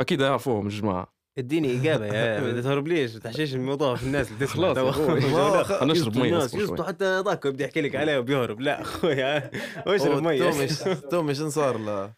[0.00, 1.16] أكيد يعرفوهم الجماعة.
[1.38, 4.98] اديني إجابة يا ما تهربليش ما تحشيش الموضوع في الناس اللي تسمع خلاص.
[4.98, 6.84] لا، نشرب يسطوا مية الناس، شوي.
[6.86, 8.60] حتى ذاك بده يحكي لك عليه وبيهرب.
[8.60, 9.50] لا اخويا
[9.86, 10.68] اشرب مي
[11.10, 12.12] تومي شنو صار له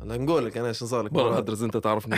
[0.00, 1.12] هلا نقول لك أنا شنو صار لك.
[1.12, 2.16] برا ادرس أنت تعرفني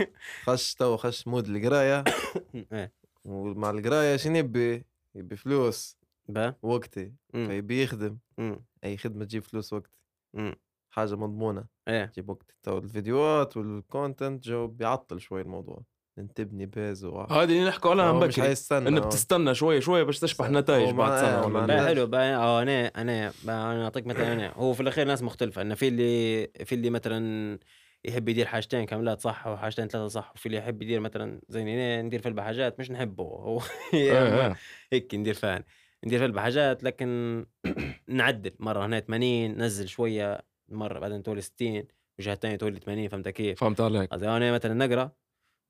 [0.46, 2.04] خش تو خش mode القراية.
[2.72, 2.97] إيه.
[3.28, 7.46] ومع القراية شنو يبي؟ يبي فلوس با وقتي مم.
[7.46, 8.64] فيبي يخدم مم.
[8.84, 9.90] أي خدمة تجيب فلوس وقتي
[10.34, 10.54] مم.
[10.90, 15.82] حاجة مضمونة إيه تجيب وقتي تو الفيديوهات وال content جو بيعطل شوي الموضوع
[16.18, 17.20] انت تبني base و...
[17.20, 18.54] هذه اللي نحكوا عليها هو مش بكري
[18.88, 19.08] إنك هو.
[19.08, 21.86] تستنى شوي شوي باش تشبح نتائج بعد سنة مع- ولا لا.
[21.86, 26.46] حلو با آه أنا أنا أعطيك مثلا هو في الأخير ناس مختلفة انه في اللي
[26.64, 27.58] في اللي مثلا
[28.04, 31.64] يحب يدير حاجتين كاملات صح وحاجتين ثلاثة صح وفي اللي يحب يدير مثلا زي
[32.02, 33.60] ندير في البحاجات مش نحبه هو
[33.94, 34.56] إيه، إيه.
[34.92, 35.64] هيك ندير فان
[36.04, 37.46] ندير في البحاجات لكن
[38.08, 41.82] نعدل مرة هنا 80 نزل شوية مرة بعدين تولي 60
[42.18, 45.12] وجهة ثانية تولي 80 فهمت كيف؟ فهمت عليك أنا مثلا نقرأ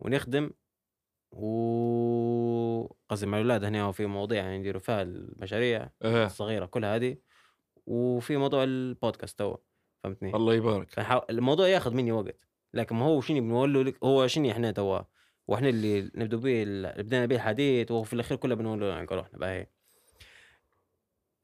[0.01, 0.51] ونخدم
[1.33, 7.17] و قصدي مع الأولاد هنا في مواضيع يعني نديروا فيها المشاريع إيه الصغيرة كلها هذه
[7.87, 9.57] وفي موضوع البودكاست تو
[10.05, 10.99] فهمتني؟ الله يبارك
[11.31, 15.01] الموضوع ياخذ مني وقت لكن ما هو شنو بنقول له لك هو شنو إحنا توا
[15.49, 19.39] وإحنا اللي نبدأ به ال- بدينا به الحديث وفي الأخير كله بنقول له يعني روحنا
[19.39, 19.71] بقى هيك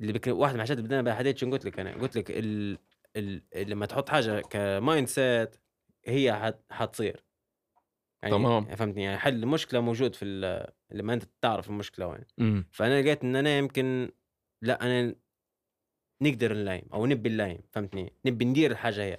[0.01, 0.27] اللي بك...
[0.27, 2.79] واحد من الحاجات اللي بدينا بها الحديث شنو قلت لك أنا قلت لك ال...
[3.17, 3.43] ال...
[3.57, 5.57] لما تحط حاجة ك mindset
[6.07, 6.61] هي حت...
[6.71, 7.25] حتصير
[8.23, 8.65] يعني تمام.
[8.77, 10.67] فهمتني يعني حل المشكلة موجود في ال...
[10.91, 12.25] لما أنت تعرف المشكلة وين.
[12.73, 14.11] فأنا لقيت إن أنا يمكن
[14.63, 15.15] لا أنا
[16.31, 19.19] نقدر نلايم أو نبي نلايم فهمتني؟ نبي ندير الحاجة هي.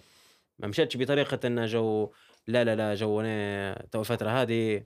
[0.59, 2.11] ما مشيتش بطريقة إن جو
[2.47, 4.83] لا لا لا جو أنا تو الفترة هذه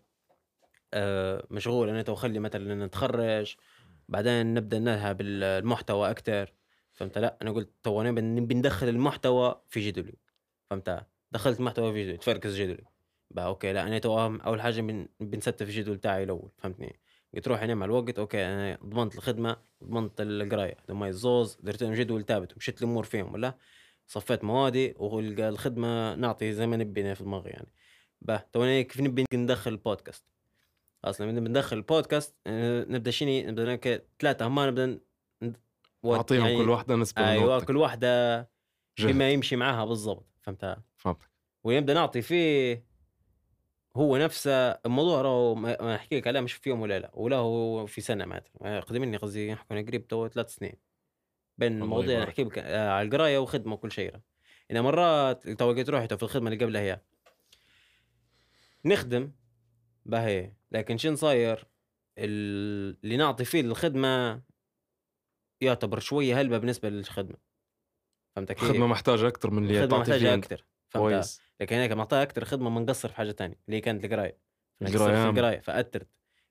[0.94, 1.90] آه مشغول.
[1.90, 3.56] أنا تو خلي مثلا نتخرج
[4.10, 6.54] بعدين نبدأ نذهب المحتوى أكثر
[6.94, 10.14] فهمت؟ لا أنا قلت تو أنا بن- نبي ندخل المحتوى في جدولي.
[10.70, 12.84] فهمت؟ دخلت محتوى في جدولي تفركز جدولي.
[13.32, 16.52] بقى okay لا أنا تو أول حاجة بن- بنستف الجدول تاعي الأول.
[16.58, 17.00] فهمتني؟
[17.36, 20.78] قلت روح أنا مع الوقت okay أنا ضمنت الخدمة ضمنت القراية.
[20.90, 23.58] لما الزوز درت لهم جدول ثابت ومشيت الأمور فيهم ولا؟
[24.08, 27.72] صفيت موادي والخدمه نعطي زي ما نبي في دماغي يعني.
[28.22, 30.26] باه تو كيف نبي ندخل البودكاست؟
[31.06, 35.00] أصلا نبي ندخل البودكاست آه، نبدأ شني؟ نبدأ ثلاثة هم نبدأ
[36.06, 37.60] اعطيهم يعني كل واحدة نسبة من أيوه.
[37.60, 38.50] كل واحدة.
[39.00, 41.30] بما يمشي معاها بالضبط فهمتها فهمتك.
[41.64, 42.89] ونبدأ نعطي فيه
[43.98, 47.86] هو نفسه الموضوع راهو ما نحكي لك عليه مش في يوم ولا لا ولا هو
[47.86, 48.80] في سنة معناتها.
[48.80, 50.74] قدم مني قصدي نحكي قريب تو ثلاث سنين.
[51.58, 52.24] بين المواضيع.
[52.24, 54.16] نحكي لك آه، على القراية وخدمة وكل شيء
[54.72, 57.00] أنا مرات تو لقيت روحي في الخدمة اللي قبلها هي
[58.86, 59.32] نخدم
[60.06, 61.66] باهي لكن شن صاير؟
[62.18, 64.42] ال- اللي نعطي فيه للخدمه
[65.62, 67.38] يعتبر شوية هلبة بالنسبة للخدمة.
[68.36, 70.34] فهمت كيف؟ الخدمة محتاجة أكثر من اللي الخدمة محتاجة.
[70.34, 71.42] أكثر كويس.
[71.62, 74.38] لكن هيك معطيها أكثر خدمة ما نقصر في حاجة تانية اللي كانت القراية.
[75.16, 75.38] أهم.
[75.38, 76.08] القرايه فأثرت.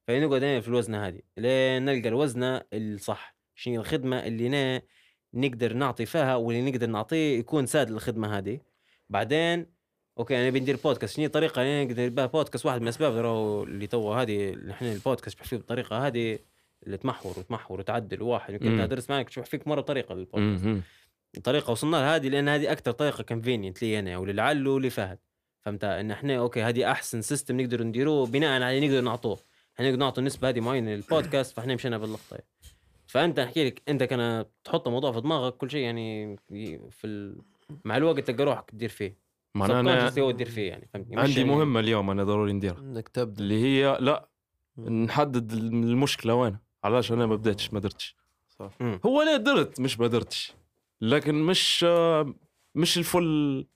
[0.09, 3.37] فنقعد هنا في الوزنة هذه لين نلقى الوزنة الصح.
[3.55, 4.83] شنو الخدمة اللي نا
[5.35, 8.61] نقدر نعطي فيها واللي نقدر نعطيه يكون ساد للخدمه هذه.
[9.09, 9.67] بعدين
[10.19, 13.87] okay أنا بندير بودكاست شنو الطريقة اللي نقدر بها بودكاست واحد من الاسباب راهو اللي
[13.87, 16.39] تو هذه إحنا البودكاست بحكي فيه بالطريقة هذه
[16.87, 18.87] اللي تمحور وتمحور وتعدل واحد يمكن مم.
[18.87, 20.83] تدرس معك تشوف فيك مرة طريقة للبودكاست.
[21.37, 25.19] الطريقة وصلنا لها هذه لأن هذه أكثر طريقة convenient لي أنا وللعل ولفهد.
[25.61, 29.39] فهمت؟ إن إحنا okay هذه أحسن system نقدر نديروه بناء على اللي نقدر نعطوه.
[29.75, 32.39] إحنا نقدر نعطي النسبة هذه معينة للبودكاست فإحنا مشينا باللقطه
[33.07, 36.37] فأنت أحكي لك أنت كان تحط الموضوع في دماغك كل شيء يعني
[36.91, 37.39] في ال...
[37.85, 39.19] مع الوقت تلقى روحك تدير فيه.
[39.55, 42.79] معناها أنا هو تدير فيه يعني فهمتني مش عندي يعني- مهمة اليوم أنا ضروري نديرها.
[42.81, 43.43] إنك تبدأ.
[43.43, 44.29] اللي هي لا.
[44.79, 46.59] نحدد المشكلة وين.
[46.85, 48.17] علاش أنا ما بديتش ما درتش.
[48.49, 48.71] صح.
[48.81, 49.01] مم.
[49.07, 50.53] هو أنا درت مش ما درتش.
[51.01, 52.35] لكن مش آه،
[52.75, 53.67] مش ال full.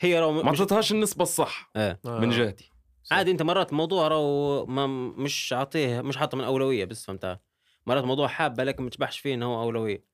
[0.00, 0.46] هي راهو ما.
[0.48, 1.98] اعطيتهاش النسبة الصح آه.
[2.04, 2.70] من جهتي.
[3.10, 4.86] عادي انت مرات الموضوع راهو ما
[5.16, 7.40] مش عاطيه مش حاطه من أولوية بس فهمتها
[7.86, 10.04] مرات موضوع حابة لكن ما تشبحش فيه انه هو أولوية.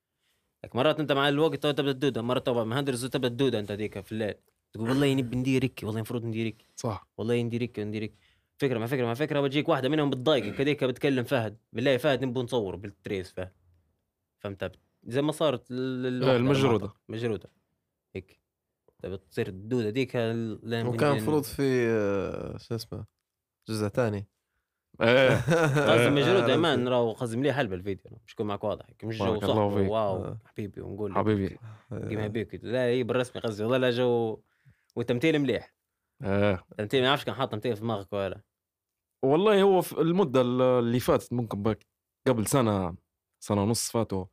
[0.65, 4.01] لك مرات أنت مع الوقت تو تبدأ تدوده مرات تو مهندرز تبدأ تدوده أنت ديك
[4.01, 4.35] في الليل.
[4.73, 6.67] تقول والله نبي نديرك والله المفروض نديرك.
[6.77, 7.09] صح.
[7.19, 8.15] والله نديرك نديرك
[8.59, 12.45] فكرة ما فكرة ما فكرة بتجيك واحدة منهم بتضايقك هذيك بتكلم فهد بالله فهد نبغى
[12.45, 13.53] نصور بالتريس فهد.
[14.39, 16.77] فهمت؟ زي ما صارت ال- الوحدة إيه، المجرودة.
[16.85, 16.99] المعطى.
[17.09, 17.51] مجرودة.
[18.17, 18.41] هيك.
[19.03, 20.59] تبى تصير الدودة ديك وكان
[21.13, 23.05] المفروض في آه، شو اسمه
[23.69, 24.27] جزء ثاني.
[25.01, 25.31] إيه.
[25.93, 28.87] قصدي مجرود آه، دائما راهو قصدي مليح هلبة الفيديو مش يكون معك واضح.
[29.05, 29.49] مش جو صح.
[29.57, 30.39] واو آه.
[30.45, 31.59] حبيبي ونقول حبيبي.
[31.91, 32.61] قيمة بيك.
[32.65, 33.63] لا هي بالرسمي قصدي.
[33.63, 34.41] والله لا جو.
[34.97, 35.75] والتمثيل مليح.
[36.25, 36.65] إيه.
[36.73, 38.41] التمثيل ما نعرفش كان حاط تمثيل في دماغك ولا لا.
[39.25, 41.75] والله هو في المدة اللي فاتت ممكن
[42.29, 42.97] قبل سنة
[43.41, 44.25] سنة ونص فاتوا.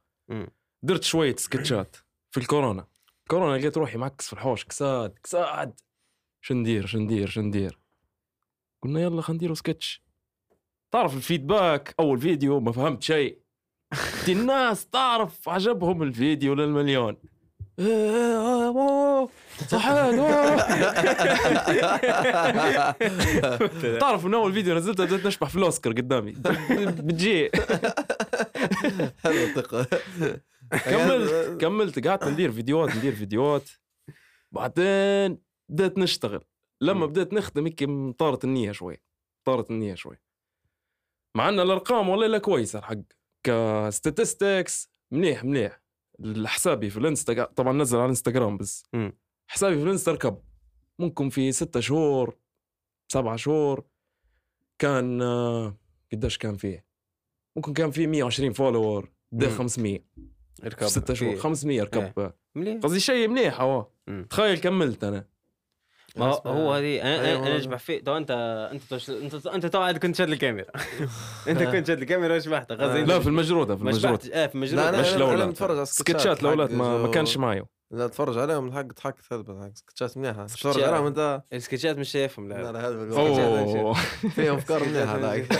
[0.83, 1.95] درت شوية سكتشات
[2.31, 2.87] في الكورونا.
[3.27, 4.65] كورونا لقيت روحي معكس في الحوش.
[4.65, 5.79] كساد كساد.
[6.41, 7.79] شو ندير شو ندير شو ندير؟
[8.83, 10.03] قلنا يلا خلينا نديروا سكتش.
[10.91, 13.39] تعرف الفيدباك؟ أول فيديو ما فهمت شيء.
[14.25, 17.17] دي الناس تعرف عجبهم الفيديو للمليون.
[19.67, 20.15] صحيت.
[24.01, 26.31] تعرف من أول فيديو نزلته بديت نشبح في الأوسكار قدامي.
[26.31, 27.49] بتجي.
[29.23, 29.87] حلو الثقة.
[30.77, 33.69] كملت كملت قعدت ندير فيديوهات ندير فيديوهات.
[34.51, 36.43] بعدين بديت نشتغل.
[36.81, 37.07] لما مم.
[37.11, 37.83] بديت نخدم هيك
[38.19, 39.01] طارت النية شوي
[39.45, 40.17] طارت النية شوي.
[41.37, 42.97] مع إن الأرقام والله لا كويسة الحق.
[43.43, 45.81] ك statistics منيح منيح.
[46.45, 48.85] حسابي في الانستا طبعا نزل على الإنستغرام بس.
[49.47, 50.41] حسابي في الإنستا ركب.
[50.99, 52.37] ممكن في ستة شهور
[53.11, 53.85] سبعة شهور.
[54.79, 55.77] كان آه،
[56.11, 56.85] قديش كان فيه؟
[57.55, 59.57] ممكن كان فيه 120 follower ده مم.
[59.57, 59.99] 500
[60.65, 62.77] اركب في ستة شهور في- 500 ركب مليح.
[62.83, 63.87] قصدي شيء منيح هو.
[64.29, 65.25] تخيل كملت أنا.
[66.15, 67.47] ما هو- هو هذه أنا أيوة.
[67.47, 68.03] أنا اشبح فيه.
[68.03, 68.31] تو انت
[68.71, 70.67] أنت توش- انت أنت تو عاد كنت شاد الكاميرا.
[71.49, 74.79] أنت كنت شاد الكاميرا وشبحتك قصدي لا في المجروده في المجروده آه في لا مجرود
[74.79, 77.63] أنا مش متفرج على سكتشات الاولاد ما, ما كانش معي.
[77.93, 80.47] لا اتفرج عليهم الحق ضحكت هلبة سكتشات منيحة.
[80.47, 80.71] سكتشات.
[80.73, 82.71] تتفرج عليهم أنت؟ السكتشات مش شايفهم لا.
[82.71, 83.93] لا أوه.
[84.35, 85.51] فيهم أفكار هذاك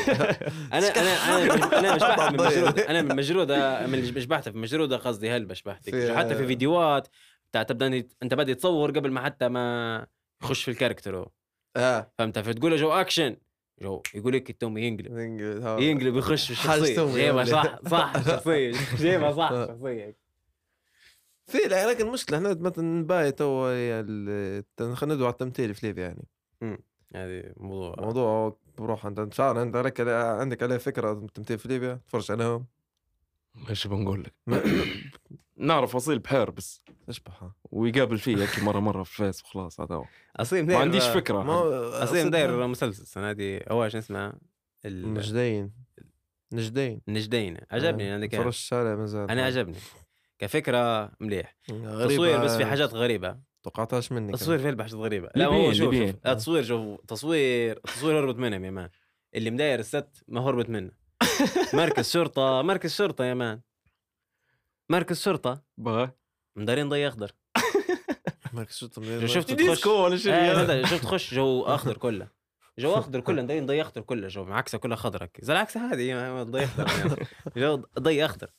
[0.74, 2.48] أنا أنا أنا أنا مش بحث من ضيع.
[2.50, 6.36] مجرود أنا من مجروده من اللي مش بحث في مجروده قصدي هلبة شبحتك في- حتى
[6.36, 7.08] في فيديوهات
[7.52, 10.08] بتاع تبدأ أنت بادئ تصور قبل ما حتى ما
[10.44, 11.30] يخش في ال character هو.
[11.76, 12.12] آه.
[12.18, 13.36] فهمت؟ فتقول له جو أكشن
[13.82, 15.18] جو يقول لك التومي ينقلب.
[15.80, 17.44] ينقلب يخش في الشخصيه جيبها.
[17.46, 20.23] صح صح الشخصيه جيبها صح الشخصيه
[21.46, 23.64] في لا لكن المشكلة إحنا مثلا نباي تو
[24.96, 26.26] خلينا ندعو على التمثيل في ليبيا يعني.
[27.16, 32.00] هذه موضوع موضوع بروح أنت مش عارف انت عليك عندك عليه فكرة تمثيل في ليبيا؟
[32.08, 32.66] تفرج عليهم؟
[33.70, 34.34] إيش بنقول لك؟
[35.58, 36.84] نعرف وصيل بحير بس.
[37.10, 40.06] اشبح ويقابل فيه هيك مرة مرة في الفيس وخلاص هذا هو.
[40.36, 41.44] أصيل ما عنديش فكرة.
[41.44, 44.34] ما أصيل داير مسلسل السنة هذه هو شو اسمه؟
[44.86, 45.72] ال- نجدين.
[46.54, 47.02] نجدين.
[47.08, 49.78] النجدين عجبني أنا كان عليه مازال أنا عجبني.
[50.40, 51.56] كفكرة مليح.
[51.72, 52.14] غريبة.
[52.14, 53.40] تصوير بس في حاجات غريبة.
[53.64, 55.30] توقعتش منك تصوير في حاجات غريبة.
[55.36, 55.94] لا هو شوف.
[56.26, 58.90] لا تصوير شوف تصوير تصوير هربت منهم يا man.
[59.36, 60.92] اللي مداير ال set ما هربت منه.
[61.74, 63.62] مركز شرطة مركز شرطة يا man.
[64.90, 65.64] مركز شرطة.
[65.78, 66.18] بقى
[66.56, 67.32] مدارين ضي أخضر.
[68.54, 72.28] ماركس شفت جو شفت تخش؟ ولا شيء إيه، شفت تخش جو أخضر كله.
[72.80, 76.64] جو أخضر كله مدارين ضي أخضر كله جو معكسه كلها خضرا زي العكسه هذه ضي
[76.64, 77.28] أخضر يعني.
[77.58, 78.50] جو ضي أخضر.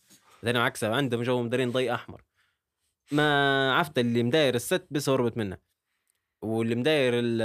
[0.45, 2.23] زين معكسه عندهم جو مدارين ضي أحمر.
[3.13, 5.59] ما عرفت اللي مداير ال set بس هربت منه
[6.43, 7.43] واللي مداير ال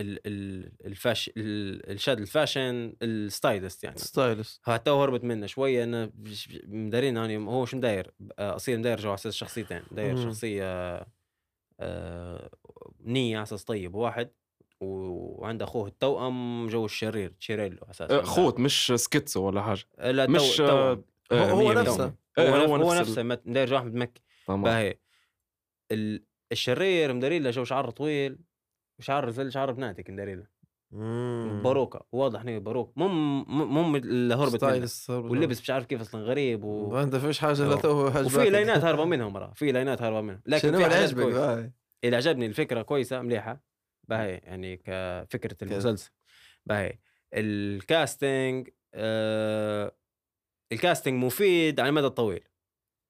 [0.00, 3.96] ال ال ال fash ال- الشاد ال fashion ال stylist يعني.
[3.98, 6.10] stylist ها تو هربت منه شوية أنا
[6.64, 9.82] مدارين يعني هو شو مداير؟ آه، أصيل مداير جو على أساس شخصيتين.
[9.90, 10.16] مداير.
[10.24, 10.64] شخصية
[11.80, 12.50] آه،
[13.00, 14.30] نية على أساس طيب واحد
[14.80, 19.84] وعند أخوه التوأم جو الشرير تشيريلو على أساس آه، خوت مش سكيتسو ولا حاجة.
[19.98, 21.04] لا مش، مش توأم.
[21.32, 21.74] هو- آه، هو مية.
[21.82, 22.14] نفسه.
[22.38, 24.98] هو, هو هو نفس نفسه مداير جو احمد مكي باهي.
[25.92, 28.38] ال- الشرير مداري له جو شعر طويل
[29.00, 30.46] شعر زي شعر بناتك مداري له
[31.62, 34.62] باروكه واضح إنه باروك مو مو اللي هربت
[35.08, 36.90] واللبس مش عارف كيف أصلا؟ غريب و...
[36.90, 37.76] ما أنت فيش حاجة لا.
[37.76, 39.52] تو وفي لاينات هاربه منهم مرة.
[39.54, 40.40] في لاينات هاربه منهم.
[40.46, 41.72] لكن شنو اللي عجبك؟
[42.04, 43.62] اللي عجبني الفكرة كويسة مليحة.
[44.08, 46.10] باهي يعني كفكرة المسلسل.
[46.66, 46.98] باهي.
[47.34, 49.92] ال casting آه
[50.72, 52.44] ال casting مفيد على المدى الطويل.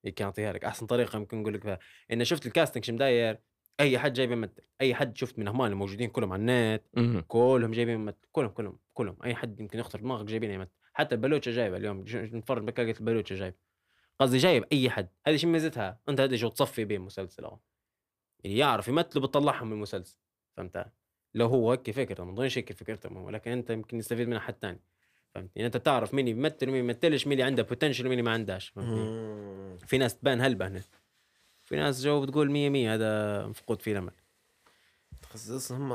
[0.05, 1.79] هيك أعطيها لك أحسن طريقة ممكن نقول لك فيها.
[2.13, 3.41] إن شفت ال casting شو مداير
[3.81, 6.83] أي حد جايب يمثل أي حد شفت من هم الموجودين كلهم على النت.
[7.29, 9.17] كلهم جايبين يمثل كلهم كلهم كلهم.
[9.25, 13.55] أي حد يمكن يخطر دماغك جايبين يمثل حتى البلوتشا جايبة اليوم نتفرج بكاكة البلوتشا جايب
[14.21, 15.09] قصدي جايب أي حد.
[15.27, 16.01] هذه شو ميزتها.
[16.09, 17.59] أنت هذه شو تصفي بين مسلسل أهو.
[18.45, 20.17] اللي يعرف يمثله بتطلعهم من المسلسل.
[20.57, 20.87] فهمت
[21.35, 24.55] لو هو هيك فكرته ما أظنش هيك فكرته هو لكن أنت يمكن يستفيد منها حد
[24.61, 24.81] ثاني
[25.35, 28.69] فهمت يعني انت تعرف مين يمثل ومين يمثلش مين اللي عنده بوتنشل ومين ما عندهاش
[28.69, 30.81] فهمتني؟ في ناس تبان هلبة هنا.
[31.65, 34.13] في ناس جو بتقول مية مية هذا مفقود فيه الامل
[35.23, 35.89] تخصص هم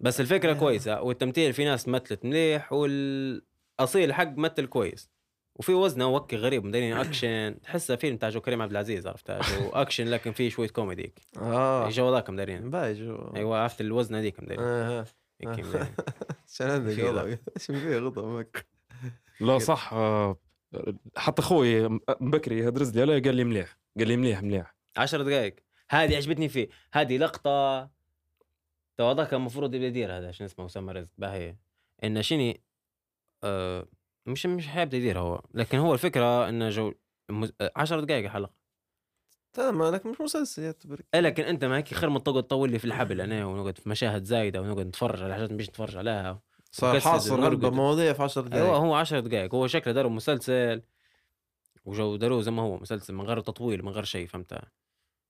[0.00, 5.10] بس الفكرة كويسة والتمثيل في ناس مثلت مليح والأصيل حق مثل كويس.
[5.56, 9.68] وفي وزنه وكي غريب مدينين أكشن تحسه فيلم تاع جو كريم عبد العزيز عرفتها جو
[9.68, 11.88] اكشن لكن فيه شوية كوميدي آه.
[11.88, 13.32] جو ذاك مديرين باي جو.
[13.36, 15.06] أيوه عرفت الوزن هذيك مديرين آه.
[15.42, 15.86] مديرين.
[16.48, 18.66] عشان عندك غضب فيه غضب مك
[19.40, 20.36] لا صح آه،
[21.16, 24.74] حتى أخوي م- بكري هدرز لي عليه قال لي مليح قال لي مليح مليح.
[24.96, 25.54] 10 دقائق.
[25.90, 27.90] هذه عجبتني فيه هذه لقطة.
[28.96, 31.56] تو هذاك كان المفروض يبدا يدير هذا شنو اسمه اسامه رزق باهي.
[32.04, 32.60] إنه شني
[33.44, 33.86] آه
[34.26, 36.92] مش مش حابب يدير هو لكن هو الفكرة إنه جو
[37.76, 38.52] 10 دقائق الحلقة.
[39.54, 42.78] تمام لك مش مسلسل يعتبر إيه لكن أنت ما هيك خير ما تقعد تطول لي
[42.78, 46.40] في الحبل أنا ونقعد في مشاهد زايدة ونقعد نتفرج على حاجات مش نتفرج عليها
[46.70, 47.48] صار حاصر.
[47.48, 50.82] هلبة مواضيع في 10 دقائق أيوه هو 10 دقائق هو شكله داروا مسلسل
[51.84, 54.60] وجو داروه زي ما هو مسلسل من غير تطويل من غير شيء فهمت؟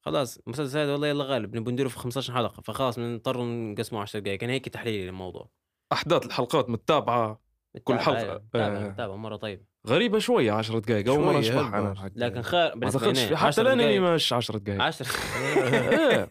[0.00, 4.20] خلاص المسلسل هذا والله يلا غالب نبي نديره في 15 حلقة فخلاص نضطر نقسمه 10
[4.20, 5.48] دقائق كان هيك تحليلي للموضوع.
[5.92, 7.43] أحداث الحلقات متابعة.
[7.82, 7.94] كل.
[7.94, 8.88] أيوة، متابعة آه.
[8.88, 12.02] متابعة مرة طيبه غريبة شوية 10 دقائق أول مرة اشبعها هلبة.
[12.02, 15.06] أنا لكن خير ما أعتقدش لنا حتى 10 الانمي مش 10 دقائق 10
[15.36, 16.28] إيه.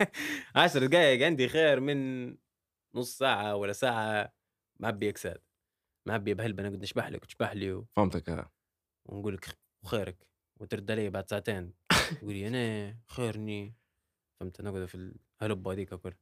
[0.55, 2.27] 10 دقائق عندي خير من
[2.95, 4.33] نص ساعة ولا ساعة
[4.79, 5.41] معبي اكساد
[6.07, 7.85] معبي بهلبة نقعد نشبح لك وتشبح لي و...
[7.95, 8.51] فهمتك آه.
[9.05, 10.27] ونقول لك خيرك
[10.59, 11.73] وترد علي بعد ساعتين
[12.19, 13.75] تقولي أنا خيرني
[14.39, 16.13] فهمت نقعد في الهلبة هذيك كل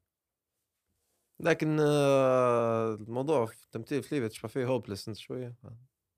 [1.42, 5.56] لكن آه، الموضوع في التمثيل في ليبيا تشبح فيه hopeless أنت شوية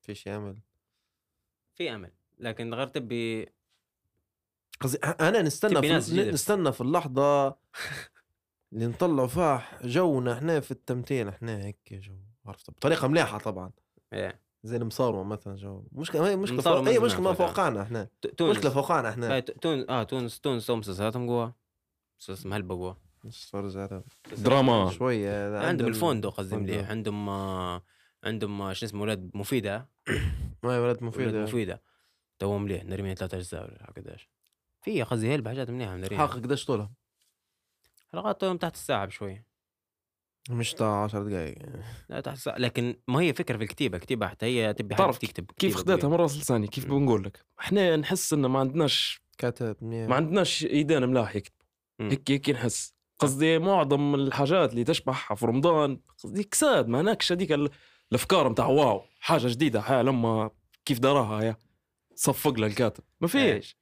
[0.01, 0.57] فيش يعمل
[1.75, 3.49] في أمل لكن غير تبي
[4.79, 6.31] قصدي أنا نستنى في.
[6.31, 7.47] نستنى في اللحظة
[8.73, 12.15] اللي نطلعوا فيها جونا إحنا في التمثيل إحنا هيك جو
[12.45, 13.71] عرفت؟ بطريقة مليحة طبعا.
[14.13, 14.39] إيه.
[14.63, 15.83] زي المصاروة مثلا جو.
[15.91, 16.87] مشكلة هي مشكلة فوق...
[16.87, 18.09] أي مشكلة ما فوقعنا إحنا.
[18.37, 18.57] تونس.
[18.57, 19.39] مشكلة فوقعنا إحنا.
[19.39, 21.55] ت- تونس آه تونس تونس مسلسلاتهم قوة
[22.19, 22.97] مسلسل هلبة قوة
[23.53, 24.03] على
[24.37, 24.91] دراما.
[24.91, 26.55] شوية عندهم الفوندو قصدي.
[26.55, 26.89] مليح.
[26.89, 27.83] عندهم آه،
[28.23, 29.89] عندهم آه، شو اسمه ولاد مفيدة.
[30.63, 31.81] ما ولد ولاد مفيد مفيدة.
[32.39, 32.83] تو مليح.
[32.83, 34.29] نرمي ثلاث أجزاء ولا قداش
[34.81, 36.91] في قصدي هلبة حاجات مليحة نرمي حلقه قديش طولها؟
[38.13, 39.43] حلقاتهم تحت الساعة بشوي.
[40.49, 41.57] مش تاع 10 دقائق
[42.09, 42.57] لا تحت الساعة.
[42.57, 43.97] لكن ما هي فكرة في الكتيبة.
[43.97, 46.11] كتيبة حتى هي تبي تعرف تكتب كيف خديتها قوية.
[46.11, 46.85] من راس لساني كيف.
[46.85, 51.65] بنقول لك؟ إحنا نحس إنه ما عندناش كاتب ما عندناش ايدينا ملاح يكتبوا.
[52.01, 52.93] هيك هيك نحس.
[53.23, 57.69] قصدي معظم الحاجات اللي تشبحها في رمضان قصدي كساد ما هناكش هذيك ال-
[58.11, 60.49] الأفكار متاع واو حاجة جديدة حاجة لما
[60.85, 61.55] كيف دراها هي
[62.15, 63.77] صفق لها الكاتب ما فيش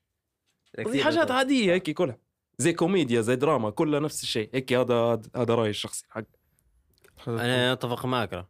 [0.77, 2.17] كتيبة حاجات عادية هيك كلها
[2.57, 6.23] زي كوميديا زي دراما كلها نفس الشيء هيك هذا هذا رأيي الشخصي حق.
[7.27, 8.47] أنا أتفق معك.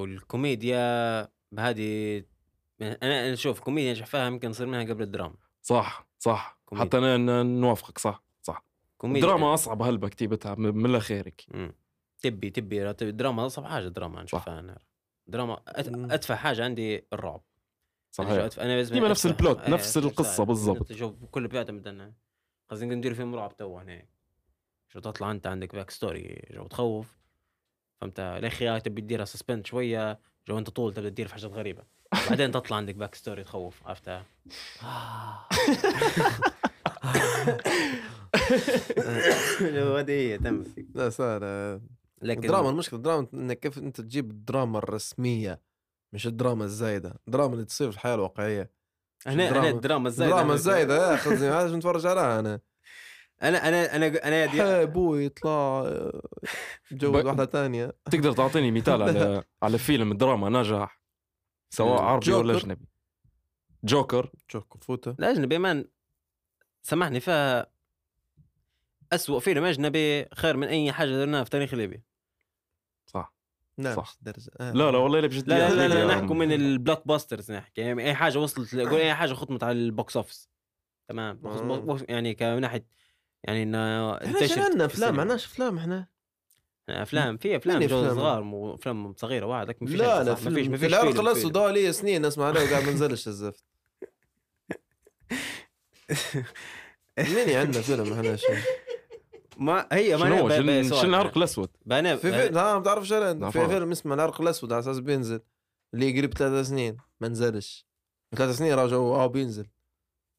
[0.00, 2.22] والكوميديا بهذه
[2.82, 5.34] أنا أنا شوف كوميديا نجح فيها يمكن نصير منها قبل الدراما.
[5.62, 6.58] صح صح.
[6.66, 6.88] كوميديا.
[6.88, 8.22] حتى أنا نوافقك صح.
[9.00, 10.68] كوميديا الدراما أصعب هلبة كتيبتها من
[11.50, 11.72] مم.
[12.22, 14.78] تبي تبي را- تبي دراما أصعب حاجة دراما نشوفها أنا
[15.26, 15.60] دراما.
[16.14, 17.42] ادفع حاجة عندي الرعب
[18.20, 18.64] أنا شو صحيح.
[18.64, 19.96] أنا ديما نفس ال plot، إيه، نفس
[20.36, 20.46] ساعة.
[20.46, 20.92] بالضبط.
[20.92, 22.12] شوف كله بيعتمد انه
[22.70, 24.02] قصدي ندير فيلم رعب تو هنا
[24.88, 27.18] شو تطلع أنت عندك backstory جو تخوف
[28.00, 31.82] فهمت يا أخي تبي تديرها suspense شوية جو أنت طول تبدا تدير في حاجات غريبة
[32.30, 34.24] بعدين تطلع عندك backstory تخوف عرفتها
[39.60, 40.64] هذه هي تم
[40.94, 41.80] لا صار آه،
[42.22, 45.62] لكن الدراما المشكلة الدراما إنك كيف أنت تجيب الدراما الرسمية
[46.12, 47.20] مش الدراما الزايدة.
[47.28, 48.70] الدراما اللي تصير في الحياة الواقعية.
[49.26, 49.48] هنا.
[49.50, 52.60] هنا الدراما الزايدة الدراما الزايدة يا قصدي هذا نتفرج عليها أنا؟
[53.42, 55.50] أنا أنا أنا أنا يا دي- أبوي يطلع
[55.86, 56.22] آه،
[56.90, 61.02] يتجوز ب- واحدة ثانية تقدر تعطيني مثال على على فيلم دراما نجح
[61.74, 62.64] سواء عربي ولا جوكر.
[62.64, 62.86] أجنبي؟
[63.84, 64.32] جوكر.
[64.48, 65.84] شوف كفوته الاجنبي man
[66.82, 67.66] سامحني فيها
[69.12, 72.02] أسوأ فيلم اجنبي خير من أي حاجة درناها في تاريخ ليبيا
[73.06, 73.34] صح
[73.78, 74.02] لا صح.
[74.02, 74.50] مش درجة.
[74.60, 74.72] آه.
[74.72, 76.20] لا لا والله لا بجد لا لا لا, لا عم.
[76.20, 79.88] نحكوا من ال blockbusters نحكي يعني أي حاجة وصلت قول أي حاجة ختمت على ال
[79.88, 80.50] box office
[81.08, 81.98] تمام آه.
[82.08, 82.86] يعني كمن ناحيه
[83.44, 85.10] يعني انه إحنا انتشرت عندنا أفلام السينما.
[85.24, 86.08] معناش أفلام إحنا
[86.88, 90.24] أفلام في أفلام مين جو أفلام؟ صغار مو أفلام صغيرة واحد لكن ما فيش لا
[90.24, 90.30] لا.
[90.30, 91.52] ما فيش ما في فيش العرق الاسود.
[91.52, 93.64] ده لي سنين نسمع عليه وقاعد ما نزلش الزفت
[97.34, 98.46] مين عندنا فيلم إحنا شو
[99.60, 101.08] ما هي ما شنو شنو سؤال.
[101.08, 103.68] العرق الأسود؟ في فيلم ها ما تعرف شو لا، في.
[103.68, 105.40] فيلم اسمه العرق الأسود على أساس بينزل
[105.94, 107.86] اللي قريب ثلاث سنين ما نزلش.
[108.36, 109.66] ثلاث سنين راجعوا آه بينزل.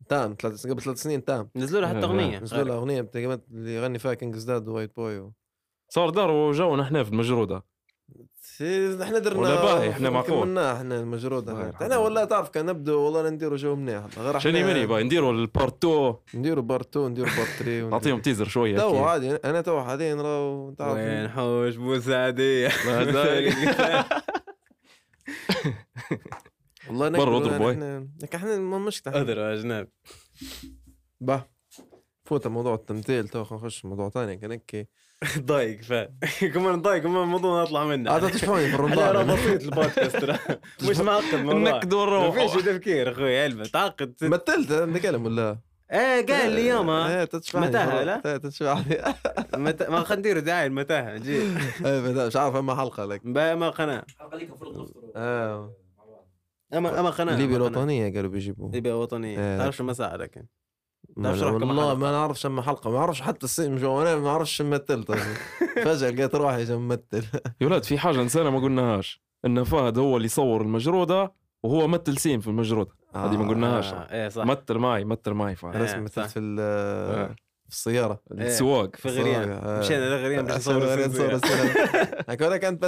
[0.10, 1.50] تام ثلاث قبل ثلاث سنين تام.
[1.56, 2.06] نزلوا له حتى لا.
[2.06, 2.40] أغنية.
[2.40, 5.34] نزلوا له أغنية اللي يغني فيها كينج زداد وايت بوي و...
[5.90, 7.71] صار دار جونا إحنا في المجرودة.
[9.02, 10.44] إحنا درنا ولا باهي، إحنا معقول.
[10.44, 11.98] كملناه إحنا المجرود باهي، إحنا إحنا.
[11.98, 15.86] والله تعرف كان نبدو والله نديروا جو منيح غير شنو مني باي نديروا ال part
[15.86, 19.04] 2 نديروا part 2 نديروا part 3 نعطيهم teaser شوية تو.
[19.04, 23.54] عادي أنا تو حاليا راهو وين تعرف حوش بوسعديه ما داير.
[26.88, 27.72] والله برا نقدر اضرب بوي.
[27.72, 29.88] إحنا لكن إحنا ما مشكلة أضرب يا جناب
[31.22, 31.42] با
[32.26, 34.90] فوت موضوع التمثيل تو خلينا نخش موضوع ثاني كان هيك
[35.38, 35.94] ضايق ف
[36.54, 38.12] كمان ضايق كمان الموضوع نطلع منه.
[38.12, 40.18] هذا تشبهوني في الرمضان بسيط البودكاست.
[40.18, 40.38] ترى
[40.90, 44.14] مش معقد الموضوع النكد ما والروح فيش تفكير أخوي علبه تعقد.
[44.22, 45.58] مثلت نتكلم ولا؟
[45.92, 49.90] إيه قال لي يومها إيه تشبهني متاهة، في- لا؟ إيه،.
[49.90, 51.42] ما خلينا ندير دعايه المتاهه جي.
[51.86, 53.26] إيه، مش عارف أما حلقة لك.
[53.26, 54.04] ما قناة.
[54.10, 55.74] الحلقة دي المفروض نفطروا آه.
[56.74, 57.78] اما أما قناة ليبيا أما قناة.
[57.78, 60.46] الوطنية قالوا بيجيبوا ليبيا وطنيه إيه، تعرف شو مساء لكن
[61.30, 65.12] والله؟ ما نعرفش أما حلقة ما أعرفش حتى السن جو أنا ما أعرفش شو مثلت.
[65.86, 67.24] فجأة لقيت روحي جو ممثل
[67.62, 72.18] يا ولاد في حاجة نسينا ما قلناهاش إن فهد هو اللي يصور المجرودة وهو مثل
[72.18, 75.94] سين في المجرودة هذه ما قلناهاش آه، إيه صح مثل معي مثل معي فهد أنا
[75.96, 76.28] إيه، مثلت صح.
[76.28, 77.36] في ال- آه.
[77.70, 79.80] في السيارة السواق في غريان آه.
[79.80, 81.36] مشينا لغريان باش نصور نصور السلسلة.
[81.36, 82.84] السياره هكذا كانت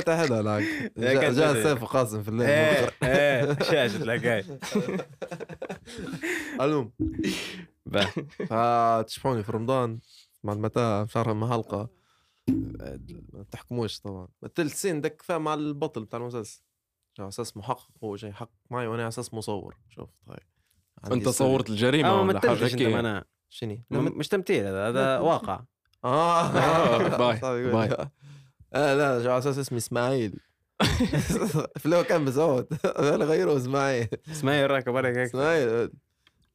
[1.00, 1.54] إيه، كانت جاء.
[1.64, 4.44] سيف وقاسم في الليل إيه إيه شاشة لقاي
[6.62, 6.92] المهم
[8.50, 10.00] فتشبحوني في رمضان
[10.44, 11.90] مع المتاهه مش عارف اما حلقه
[13.34, 14.28] ما تحكموش طبعا.
[14.42, 16.62] مثلت scene دك فيها مع البطل بتاع المسلسل.
[17.20, 19.78] على أساس محقق هو جاي يحقق معي وأنا على أساس مصور.
[19.90, 20.40] شوف هاي
[21.04, 21.30] عندي أنت.
[21.30, 25.20] صورت الجريمة آه ما ولا حاجة انت هيك معناها شني م- مش تمثيل هذا هذا
[25.20, 25.64] واقع.
[26.04, 26.42] آه.
[26.48, 27.72] آه، باي،.
[27.72, 28.08] باي.
[28.74, 30.40] آه لا على أساس اسمي إسماعيل.
[31.88, 34.08] هو كان بزود أنا غيره إسماعيل.
[34.32, 35.28] إسماعيل راكب عليك هيك.
[35.30, 35.90] إسماعيل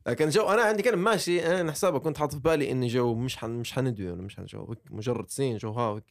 [0.08, 3.36] لكن جو أنا عندي كلام ماشي أنا حسابه كنت حاطط في بالي إني جو مش
[3.36, 6.04] حن مش حندوي ولا مش حن جو هيك مجرد scene جو ها هيك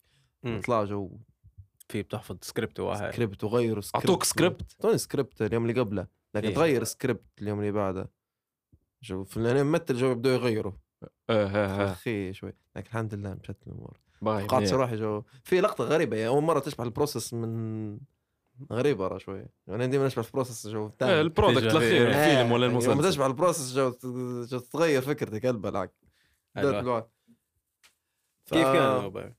[0.43, 0.57] مم.
[0.57, 1.11] نطلع جو.
[1.89, 3.11] في بتحفظ سكريبت واحد.
[3.11, 6.55] سكريبت وغيروا سكريبت أعطوك سكريبت اعطوني سكريبت اليوم اللي قبله لكن إيه.
[6.55, 8.09] تغير سكريبت اليوم اللي بعده.
[9.03, 10.71] جو في أنا ممثل جو يبدأوا يغيروا
[11.03, 11.47] آه آه
[11.87, 12.53] آه أخي شوي.
[12.75, 13.99] لكن الحمد لله مشت الأمور.
[14.21, 14.63] منيح.
[14.65, 15.23] صراحة جو.
[15.43, 17.99] في لقطة غريبة يعني أول مرة تشبه البروسس من
[18.71, 21.77] غريبة راه شوي يعني ديما نشبه البروسس جو إيه، تاني البرودكت تجربة.
[21.77, 22.07] الاخير إيه.
[22.07, 23.93] الفيلم ولا يعني لما المسلسل تشبه البروسس جو,
[24.45, 25.93] جو تتغير فكرتك قلبه العك
[26.57, 27.09] أيوة.
[28.45, 29.33] كيف كان ف-؟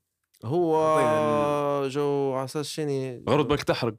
[0.45, 3.95] هو جو على أساس شني غرض بالك تحرق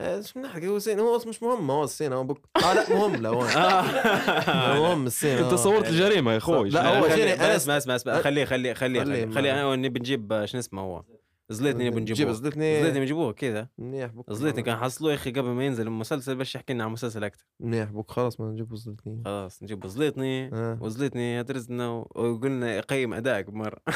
[0.00, 2.38] إيه، إيش بنحكي هو سين هو مش مهم هو السين هو بك...
[2.56, 4.78] آه لا مهم لا هو آه.
[4.78, 5.56] مهم السين أنت آه.
[5.56, 9.52] صورت الجريمة يا أخوي لا، هو اسمع اسمع اسمع خليه خليه خليه خليه خليه خليه
[9.52, 9.74] معنا.
[9.74, 11.02] أنا نبي نجيب شو اسمه هو
[11.48, 13.00] زليتني نبي جيب زلتني زليتني.
[13.00, 13.68] بنجيبوه كذا.
[13.78, 16.88] منيح بك زليتني كان حصلوه يا أخي قبل ما ينزل المسلسل باش يحكي لنا عن
[16.88, 20.50] المسلسل أكثر منيح بك خلاص ما نجيب زلتني خلاص نجيب زليتني.
[20.54, 20.78] آه.
[20.80, 23.78] وزليتني هترزنا وقلنا يقيم أدائك بمره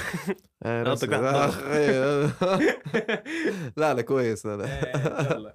[0.62, 0.94] آه،.
[3.76, 4.66] لا لا كويس لا لا.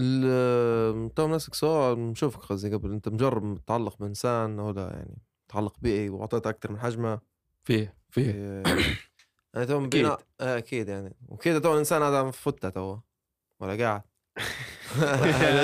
[0.00, 2.92] ال- تو نفسك سؤال نشوفك قصدي قبل.
[2.92, 5.18] أنت مجرب متعلق بإنسان ولا يعني
[5.50, 7.20] متعلق به وأعطيته أكثر من حجمه.
[7.64, 8.62] فيه فيه.
[9.56, 10.02] إيه، أنا تو أكيد.
[10.04, 10.18] بنا...
[10.40, 11.16] آه، أكيد يعني.
[11.28, 12.98] وكذا تو الإنسان هذا عم فتة تو
[13.60, 14.02] ولا قاعد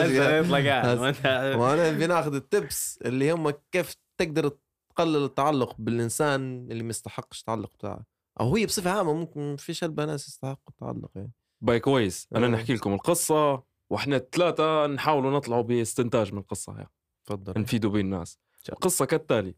[0.09, 4.51] يطلع قاعد؟ ما وأنا بناخذ ال tips اللي هم كيف تقدر
[4.91, 8.05] تقلل التعلق بالإنسان اللي ما يستحقش التعلق بتاعه.
[8.41, 11.33] أو هي بصفة عامة ممكن في شلبة ناس يستحقوا التعلق يعني.
[11.61, 12.29] باي كويس.
[12.37, 12.51] أنا آه.
[12.51, 16.87] نحكي لكم القصة وإحنا الثلاثة نحاولوا نطلعوا باستنتاج من القصة هي
[17.27, 17.61] تفضل.
[17.61, 18.39] نفيدوا بيه الناس.
[18.69, 19.55] القصة كالتالي.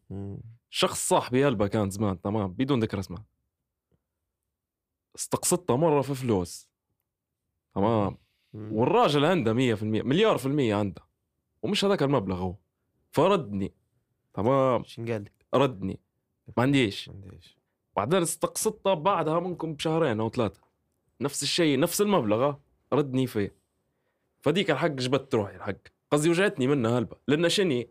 [0.70, 3.35] شخص صاحبي هلبة كان زمان تمام؟ بدون ذكر اسمه
[5.16, 6.68] استقصدته مرة في فلوس.
[7.74, 8.18] تمام.
[8.54, 11.02] والراجل عنده 100% مليار في المية عنده.
[11.62, 12.54] ومش هذاك المبلغ هو.
[13.10, 13.72] فردني.
[14.34, 16.00] تمام؟ شو قال لك؟ ردني.
[16.56, 17.08] ما عنديش.
[17.08, 17.56] ما عنديش.
[17.96, 20.60] بعدين استقصدته بعدها منكم بشهرين أو ثلاثة.
[21.20, 22.54] نفس الشيء نفس المبلغ
[22.92, 23.56] ردني فيه.
[24.40, 25.76] فديك الحق جبت روحي الحق.
[26.10, 27.16] قصدي وجعتني منها هلبة.
[27.28, 27.88] لأن شني؟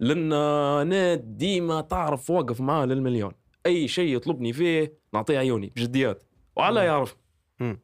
[0.00, 3.32] لأن أنا ديما تعرف واقف معاه للمليون.
[3.66, 5.72] أي شيء يطلبني فيه نعطيه عيوني.
[5.76, 6.22] بجديات.
[6.58, 6.84] وعلى.
[6.84, 7.16] يعرف.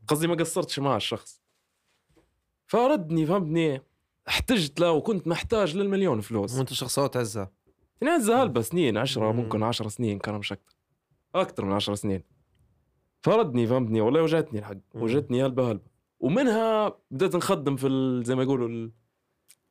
[0.09, 1.43] قصدي ما قصرتش مع الشخص.
[2.67, 3.83] فردني فهمتني
[4.29, 6.59] احتجت له وكنت محتاج للمليون فلوس.
[6.59, 7.51] وانت شخصيات عزة.
[8.01, 9.37] تنعزة هلبة سنين عشرة مم.
[9.41, 10.77] ممكن عشر سنين كان مش أكتر
[11.35, 12.23] أكتر من عشر سنين.
[13.23, 14.77] فردني فهمتني والله وجعتني الحق.
[14.95, 15.91] وجعتني هلبة هلبة.
[16.21, 18.93] ومنها بدأت نخدم في زي ما يقولوا ال...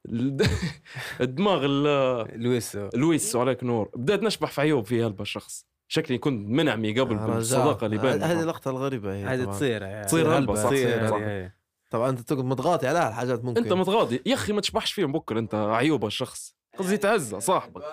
[0.05, 0.47] ال-
[1.21, 2.75] الدماغ ال- لويس.
[2.75, 3.89] لويس وعليك نور.
[3.95, 5.65] بدأت نشبح في عيوب في هلبة الشخص.
[5.93, 8.13] شكلي كنت منعمي قبل آه، بالصداقة اللي رجاء.
[8.15, 9.45] هذه بيننا اللقطة الغريبة هي هذه.
[9.45, 10.05] تصير يعني.
[10.05, 10.55] تصير هلبة.
[10.55, 11.15] صح تصير صح.
[11.15, 11.51] هذه، هي.
[11.91, 13.63] طبعا أنت تقعد متغاطي عليها الحاجات ممكن.
[13.63, 16.55] أنت متغاضي يا أخي ما تشبحش فيهم بكرة أنت عيوب الشخص.
[16.79, 17.83] قصدي تعزه صاحبك.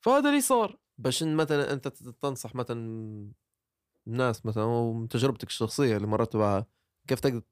[0.00, 0.78] فهذا اللي صار.
[0.98, 1.88] باش إن مثلا أنت
[2.22, 2.78] تنصح مثلا
[4.06, 6.66] الناس مثلا ومن تجربتك الشخصية اللي مرت بها
[7.06, 7.42] كيف تقدر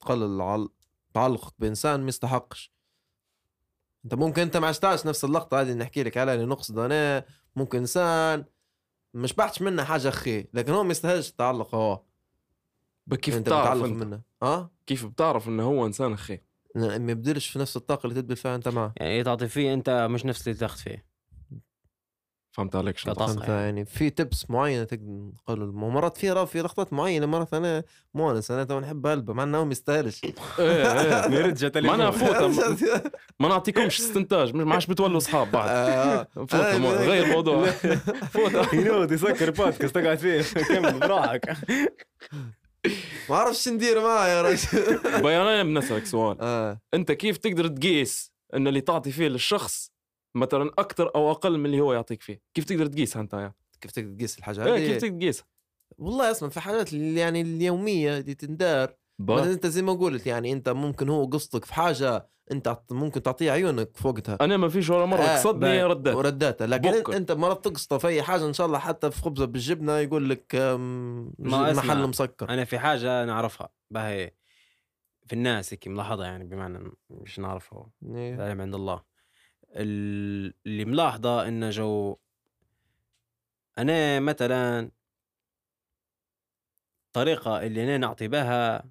[0.00, 0.68] تقلل عل-
[1.14, 2.72] تعلقك بإنسان ما يستحقش؟
[4.04, 7.24] أنت ممكن أنت ما عشتهاش نفس اللقطة هذه اللي نحكي لك عليها اللي نقصد أنا
[7.56, 8.44] ممكن إنسان.
[9.14, 12.02] مش بحثش منه حاجة أخي لكن هو ما يستاهلش التعلق هو
[13.20, 14.22] كيف أنت بتعرف بتعلق أنت؟ منه.
[14.42, 16.40] آه كيف بتعرف إنه هو إنسان أخي؟
[16.74, 18.92] ما يبدلش في نفس الطاقة اللي تدبل فيها أنت معه.
[18.96, 21.11] يعني تعطي فيه أنت مش نفس اللي تاخذ فيه.
[22.52, 23.14] فهمت عليك شو.
[23.14, 23.62] فهمت يعني.
[23.62, 23.84] يعني.
[23.84, 27.82] في tips معينة تقدر نقول مرات في في لقطات معينة مرات أنا
[28.14, 30.34] مونس أنا تو نحب قلبه مع إنه هو ما يستاهلش إيه.
[30.58, 31.28] إيه
[31.80, 32.62] ما أنا أفوت.
[33.40, 34.54] ما نعطيكمش استنتاج.
[34.54, 35.68] مش ما عادش بتولوا أصحاب بعد.
[35.68, 36.26] آه.
[36.34, 37.66] فوت أنا- مو- غير الموضوع.
[38.30, 40.42] فوت ينوض يسكر بودكاست تقعد فيه.
[40.68, 41.56] كمل براحك
[43.30, 44.98] ما أعرفش شو ندير معاه يا رجل.
[45.22, 46.36] بيان أنا بنسألك سؤال.
[46.40, 46.80] آه.
[46.94, 49.91] أنت كيف تقدر تقيس إن اللي تعطي فيه للشخص
[50.34, 52.40] مثلا أكثر أو أقل من اللي هو يعطيك فيه.
[52.54, 55.44] كيف تقدر تقيسها أنت يا؟ كيف تقدر تقيس الحاجة إيه هذه؟ كيف تقدر تقيسها؟
[55.98, 58.94] والله اسمع في حاجات اللي يعني اليومية اللي تندار.
[59.18, 63.50] مثلا أنت زي ما قلت يعني أنت ممكن هو قصدك في حاجة أنت ممكن تعطيه
[63.50, 65.82] عيونك في وقتها أنا ما فيش ولا مرة آه، قصدني.
[65.84, 67.16] ردات ورداتها لكن بكر.
[67.16, 70.54] أنت مرات تقصده في أي حاجة إن شاء الله حتى في خبزة بالجبنة يقول لك
[71.38, 72.06] ما أسمع.
[72.06, 72.48] مسكر.
[72.48, 74.32] أنا في حاجة نعرفها باهي
[75.26, 77.90] في الناس هيك ملاحظة يعني بمعنى مش نعرفها.
[78.14, 78.34] إيه.
[78.34, 78.94] العلم عند الله.
[78.94, 79.02] ال-
[79.72, 82.16] اللي ملاحظة إنه جو
[83.78, 84.90] أنا مثلا
[87.06, 88.84] الطريقة اللي أنا نعطي بها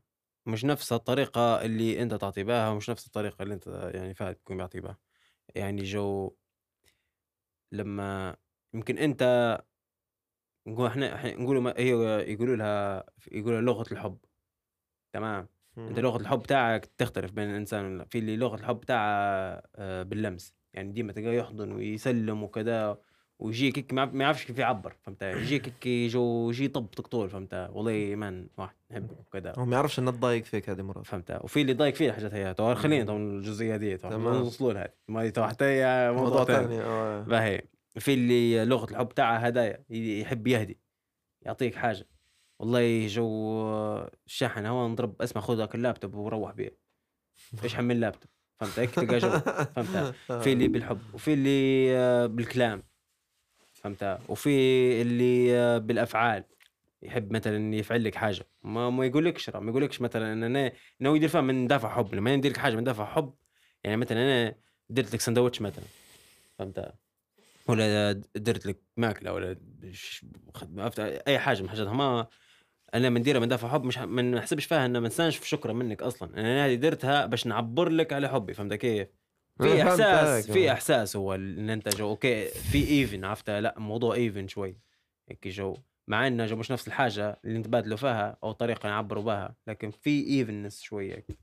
[0.46, 4.58] مش نفس الطريقة اللي أنت تعطي بها ومش نفس الطريقة اللي أنت يعني فهد تكون
[4.58, 4.98] بيعطي بها.
[5.56, 6.36] يعني جو
[7.72, 8.36] لما
[8.74, 9.24] يمكن أنت
[10.68, 11.90] نقول إحنا إحنا نقولوا ما- هي
[12.34, 14.18] يقولوا لها يقولوا لغة الحب.
[15.14, 20.56] تمام؟ أنت لغة الحب تاعك تختلف بين الإنسان في اللي لغة الحب تاعها آه، باللمس.
[20.74, 22.98] يعني ديما تلقاه يحضن ويسلم وكذا
[23.42, 28.16] ويجيك هيك ما يعرفش كيف يعبر فهمت؟ يجيك هيك يجو يجي يطبطق طول فهمت؟ والله
[28.16, 29.54] man واحد نحبك وكذا.
[29.58, 31.06] هو ما يعرفش انه تضايق فيك هذه مرات.
[31.06, 34.34] فهمت؟ وفي اللي ضايق فيه الحاجات هي تو خلينا تو الجزئية دي تمام.
[34.34, 34.94] نوصلوا لها.
[35.08, 37.22] ما تو حتى هي موضوع ثاني ثاني آه.
[37.22, 37.62] باهي
[38.00, 40.80] في اللي لغة الحب تاعها هدايا يحب يهدي
[41.42, 42.08] يعطيك حاجة.
[42.60, 43.62] والله جو
[44.26, 46.78] الشاحن هو نضرب أسمع خذ هاك اللابتوب وروح بيه.
[47.64, 48.32] إيش حمل لابتوب
[48.62, 52.84] فهمت هيك تلقى جو فهمت في اللي بالحب وفي اللي آه، بالكلام.
[53.74, 54.50] فهمت وفي
[55.02, 56.44] اللي آه، بالأفعال.
[57.02, 58.48] يحب مثلا يفعل لك حاجة.
[58.64, 62.16] ما ما يقولكش ما يقولكش مثلا إن أنا ناوي يدير فيها من دافع حب.
[62.16, 63.34] لما ندير لك حاجة من دافع حب
[63.84, 64.56] يعني مثلا أنا
[64.90, 65.86] درت لك سندوتش مثلا.
[66.60, 66.94] فهمت
[67.68, 69.58] ولا درت لك ماكلة ولا
[71.00, 72.28] أي حاجة من الحاجات ما
[72.94, 76.02] أنا من نديرها من دافع حب مش ما نحسبش فيها ان ما نستنش شكرا منك
[76.02, 79.08] أصلا أنا هذه درتها باش نعبر لك على حبي فهمت كيف؟
[79.62, 80.74] في إحساس في آه.
[80.74, 84.78] إحساس هو إن أنت جو okay في even عرفت لا موضوع even شوي
[85.30, 85.78] هيك جو
[86.08, 90.28] مع إنه جو مش نفس الحاجة اللي نتبادلوا فيها أو طريقة نعبروا بها لكن في
[90.28, 91.38] evenness شوية هيك.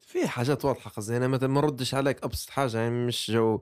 [0.00, 3.60] في حاجات واضحة قصدي أنا مثلا ما ردش عليك أبسط حاجة يعني مش جو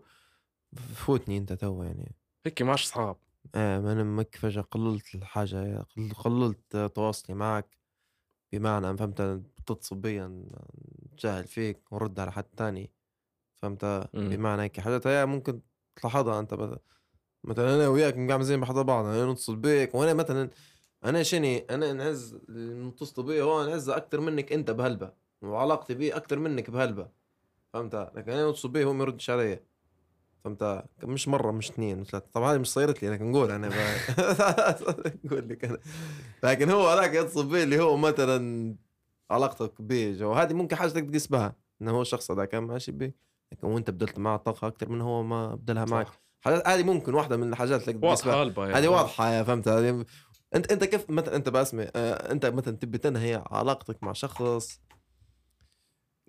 [0.94, 2.14] فوتني أنت تو يعني
[2.46, 3.16] هيك ماش صحاب
[3.54, 7.78] آه ما أنا مك فجأة قللت الحاجة قل- قللت تواصلي معك.
[8.52, 10.20] بمعنى فهمت بتتصل بي
[11.12, 12.90] نتجاهل فيك ونرد على حد تاني.
[13.56, 13.84] فهمت؟
[14.14, 14.28] مم.
[14.30, 15.60] بمعنى هيك حاجات هي ممكن
[15.96, 16.78] تلاحظها أنت بس
[17.44, 20.50] مثلا أنا وياك قاعد زين بحضر بعض أنا نتصل بيك وأنا مثلا
[21.04, 26.38] أنا شني؟ أنا نعز متصل بي هو نعز أكثر منك أنت بهلبة وعلاقتي بيه أكثر
[26.38, 27.08] منك بهلبة.
[27.72, 29.60] فهمت؟ لكن أنا نتصل بيه هو ما يردش علي
[30.44, 33.68] فهمت مش مرة مش اثنين مش ثلاثة طبعا هذه مش صيرت لي لكن نقول أنا
[35.24, 35.78] نقول لك أنا
[36.44, 38.74] لكن هو هذاك يتصل بي اللي هو مثلا
[39.30, 43.14] علاقتك بيه وهذه ممكن حاجة تقيس بها إنه هو الشخص هذا كان ماشي بيك
[43.52, 46.06] لكن وأنت بدلت معه طاقة أكثر من هو ما بدلها معك.
[46.40, 48.36] حاجات هذه ممكن واحدة من الحاجات اللي تقدر تقيس بها.
[48.36, 48.78] واضحه يعني.
[48.78, 50.04] هذه واضحة يا فهمت هذه
[50.54, 54.80] أنت أنت كيف مثلا أنت بأسمي آه، أنت مثلا تبي تنهي علاقتك مع شخص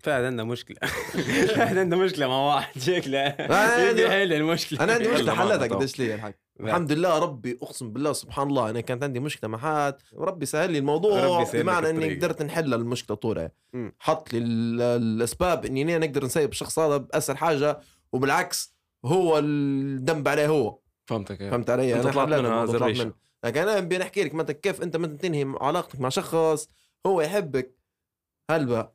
[0.03, 0.77] فهد عنده مشكلة.
[1.55, 2.81] فهد عنده مشكلة مع واحد.
[2.81, 3.19] شكله.
[3.27, 4.83] أنا يبي عندي- يحل المشكلة.
[4.83, 5.67] أنا عندي مشكلة حلتها.
[5.77, 6.33] قديش لي الحق.
[6.59, 9.95] الحمد لله ربي أقسم بالله سبحان الله أنا كانت عندي مشكلة مع حد.
[10.13, 12.15] وربي سهل لي الموضوع بمعنى إني.
[12.15, 13.51] قدرت نحل المشكلة طولها.
[13.99, 17.79] حط لي ال- الأسباب إني أنا نقدر نسيب الشخص هذا بأسهل حاجة
[18.13, 18.75] وبالعكس
[19.05, 20.79] هو الذنب عليه هو.
[21.05, 21.37] فهمتك.
[21.49, 23.13] فهمت علي؟ أنا طلعت منها.
[23.43, 26.69] لكن أنا بدي احكي لك مثلا كيف أنت مثلا تنهي علاقتك مع شخص
[27.07, 27.75] هو يحبك.
[28.51, 28.91] هلبا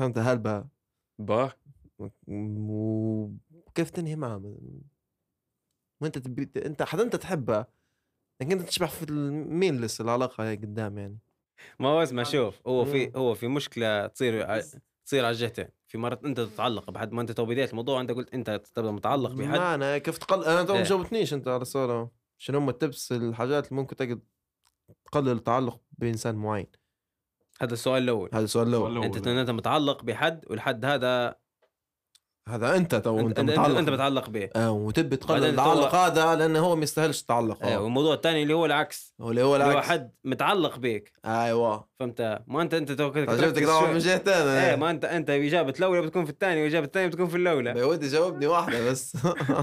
[0.00, 0.68] فهمت هلبا
[1.18, 1.52] با.
[2.28, 4.58] وكيف تنهي معه
[6.00, 7.66] وانت تبي انت حتى انت تحبها
[8.40, 9.12] لكن انت تشبح في
[9.48, 11.18] مين لسه العلاقة هي قدام يعني.
[11.80, 13.12] ما هو اسمع شوف هو في.
[13.16, 14.60] هو في مشكلة تصير ع-
[15.06, 15.68] تصير على الجهتين.
[15.86, 19.30] في مرات انت تتعلق بحد ما انت تو بديت الموضوع انت قلت انت تبدأ متعلق
[19.32, 19.58] بحد.
[19.58, 20.84] معنى كيف تقل أنا تو ما إيه.
[20.84, 22.08] جاوبتنيش انت على السؤال أهو.
[22.38, 24.18] شنو هم التبس الحاجات اللي ممكن تقدر
[25.12, 26.66] تقلل التعلق بإنسان معين.
[27.62, 28.30] هذا السؤال الأول.
[28.34, 28.90] هذا السؤال الأول.
[28.92, 29.04] الأول.
[29.16, 31.34] أنت أنت متعلق بحد والحد هذا
[32.48, 34.48] هذا أنت تو انت, أنت, متعلق أنت متعلق به.
[34.56, 37.80] آه وتبي تقلل التعلق هذا لأنه هو ما يستاهلش التعلق آه.
[37.80, 39.14] والموضوع الثاني اللي هو العكس.
[39.20, 39.88] هو اللي هو اللي هو العكس.
[39.88, 41.88] حد متعلق بك أيوه.
[42.00, 43.92] فهمت؟ ما انت أنت تو جبتك طبعا.
[43.92, 47.26] من جهتين إيه إيه ما انت أنت إجابة الأولى بتكون في الثانية وإجابة الثانية بتكون
[47.26, 47.70] في الأولى.
[47.70, 49.16] يا ودي جاوبني واحدة بس.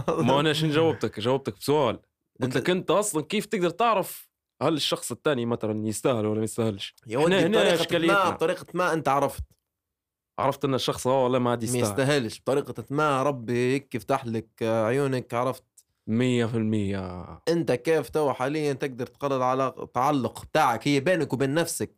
[0.10, 2.00] ما أنا شنو جاوبتك؟ جاوبتك بسؤال.
[2.42, 4.27] قلت أنت- لك أنت أصلا كيف تقدر تعرف
[4.62, 8.30] هل الشخص الثاني مثلا يستاهل ولا ما يستاهلش؟ يا هنا بطريقة ما.
[8.30, 9.44] بطريقة ما أنت عرفت.
[10.40, 11.84] عرفت إن الشخص هو ولا ما عاد ما يستاهل.
[11.84, 12.40] يستاهلش.
[12.40, 15.64] بطريقة ما ربي هيك يفتح لك عيونك عرفت؟
[16.08, 21.96] 100% أنت كيف تو حاليا تقدر تقرر على التعلق بتاعك هي بينك وبين نفسك؟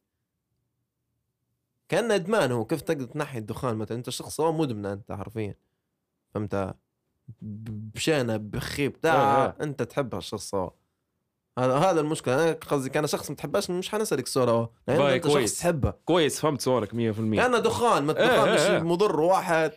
[1.90, 2.66] كان إدمان هو.
[2.66, 5.56] كيف تقدر تنحي الدخان مثلا؟ أنت شخص هو مدمن أنت حرفيا.
[6.34, 6.76] فهمت؟
[7.42, 9.46] بشانة بخي بتاع.
[9.46, 10.74] آه، أنت تحب هالشخص هو.
[11.58, 12.44] هذا هذا المشكلة.
[12.44, 15.52] أنا قصدي كان شخص ما تحبهاش مش حنسألك السؤال هو لأنه باي أنت كويس.
[15.52, 15.94] شخص تحبه.
[16.06, 16.96] كويس فهمت سؤالك 100%
[17.36, 18.84] كان دخان ما إيه، الدخان مش إيه، إيه.
[18.84, 19.72] مضر واحد.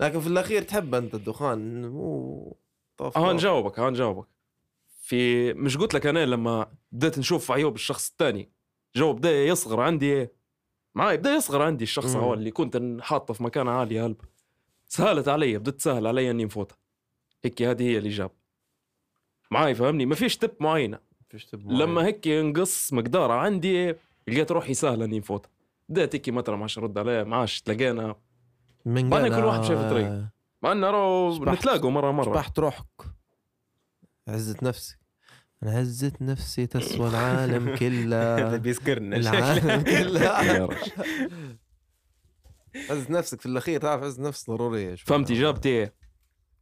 [0.00, 1.88] لكن في الأخير تحب أنت الدخان.
[1.88, 2.56] مو
[2.96, 3.32] طف ها.
[3.32, 4.26] نجاوبك ها نجاوبك
[5.02, 8.50] في مش قلت لك أنا لما بديت نشوف عيوب الشخص الثاني؟
[8.96, 10.28] جو بدأ يصغر عندي
[10.94, 12.16] معي بدأ يصغر عندي الشخص.
[12.16, 14.16] هو اللي كنت حاطه في مكان عالي هلب.
[14.88, 16.76] سهلت علي بدت تسهل علي إني نفوتها
[17.44, 18.43] هيك هذه هي الإجابة.
[19.54, 20.98] معاي فهمني ما فيش تب معينه
[21.30, 21.78] فيش تب معين.
[21.78, 23.94] لما هيك نقص مقدارها عندي
[24.28, 25.50] لقيت روحي سهل إني نفوتها
[25.88, 28.16] بديت هيك مثلا ما رد عليه معاش تلاقينا
[28.84, 30.24] من قال كل واحد شايف طريق.
[30.62, 31.58] مع إنه رو شبحت.
[31.58, 32.86] نتلاقوا مره مرة شبحت روحك
[34.28, 34.98] عزة نفسك
[35.62, 40.28] أنا عزة نفسي تسوى العالم كله بيسكرنا العالم كله.
[42.90, 45.08] عزة نفسك في الأخير تعرف عزة نفس ضرورية شوف.
[45.08, 45.90] فهمت اجابتي؟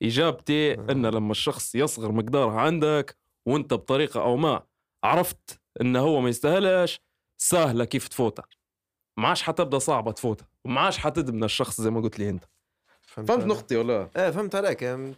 [0.03, 0.86] إجابتي آه.
[0.90, 4.62] إن لما الشخص يصغر مقدارها عندك وأنت بطريقة أو ما
[5.05, 7.00] عرفت إنه هو ما يستاهلش
[7.38, 8.44] سهلة كيف تفوتها
[9.16, 12.44] ما عادش حتبدأ صعبة تفوتها وما عادش حتدمن الشخص زي ما قلت لي أنت
[13.03, 15.14] فهمت عليك؟ نقطتي ولا إيه فهمت عليك يعني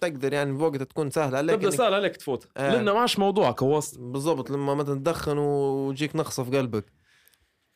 [0.00, 2.72] تقدر يعني بوقت تكون سهل عليك تبدأ إنك- سهل عليك تفوت آه.
[2.74, 3.80] لأنه ما عادش موضوعك هو.
[3.98, 6.84] بالضبط لما مثلا تدخن ويجيك نقصة في قلبك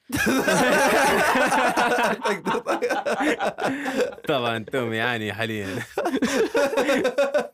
[4.28, 5.82] طبعا تومي يعاني حاليا.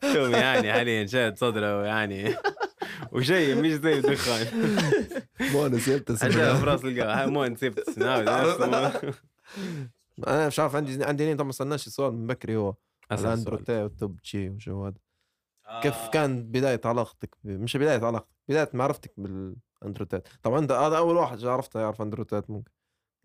[0.01, 2.35] تومي يعاني حاليا شاد صدره ويعني
[3.11, 4.47] وشيء مش زي الدخان.
[5.41, 8.23] مو أنا سيبت عشان في رأس القهوه هاي مو نسيب تسناوي
[10.27, 12.75] أنا مش عارف عندي عندي نين طبعا ما استناش السؤال من بكري هو.
[13.11, 14.95] الاندروتي والتوب تشي وشو هذا
[15.81, 16.09] كيف آه.
[16.09, 17.49] كان بداية علاقتك ب...
[17.49, 19.11] مش بداية علاقتك بداية معرفتك
[19.83, 22.71] بالاندروتات طبعا انت هذا أول واحد عرفته يعرف اندروتات ممكن.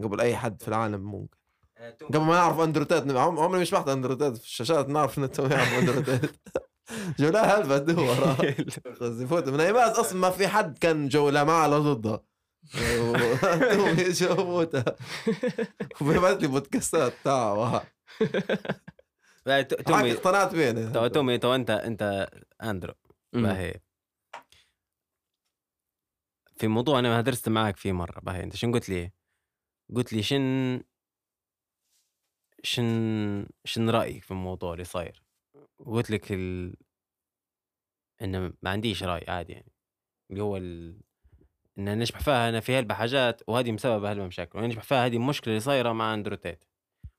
[0.03, 1.39] قبل أي حد في العالم ممكن.
[2.09, 5.79] قبل ما يعرف اندروتات عم- عمري مش بحث اندروتات في الشاشات نعرف إن توم يعرف
[5.79, 6.31] اندروتات
[7.21, 8.15] جولاه هلبة دور
[9.01, 12.23] قصدي فوت من ايمات أصلا ما في حد كان جولاه معه ولا ضده؟
[13.73, 14.85] تومي جو فوتها
[16.01, 17.13] وبيبعث لي بودكاستات.
[17.25, 17.83] تاعه
[19.47, 20.13] لا، تو- تومي.
[20.13, 22.29] اقتنعت بيه تو تومي تو أنت أنت
[22.63, 22.95] أندرو.
[23.33, 23.75] باهي
[26.59, 29.13] في موضوع أنا درست معك فيه مرة باهي أنت شنو قلت لي؟
[29.95, 30.81] قلت لي شن
[32.63, 35.23] شن شن رأيك في الموضوع اللي صاير؟
[35.87, 36.75] قلت لك ال...
[38.23, 39.73] انه ما عنديش رأي عادي يعني
[40.31, 41.01] اللي هو ال...
[41.79, 45.53] إن نشبح فيها أنا في هلبة حاجات وهذه مسبب هلبة مشاكل ونشبح فيها هذه المشكلة
[45.53, 46.65] اللي صايرة مع اندرو تيت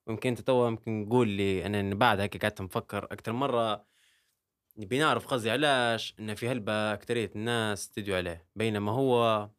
[0.08, 3.89] ممكن أنت توا ممكن تقول لي أنا بعد هيك قعدت نفكر أكثر مرة
[4.80, 8.48] نبي نعرف قصدي علاش إن في هلبة اكثريه الناس تدعو عليه.
[8.56, 9.50] بينما هو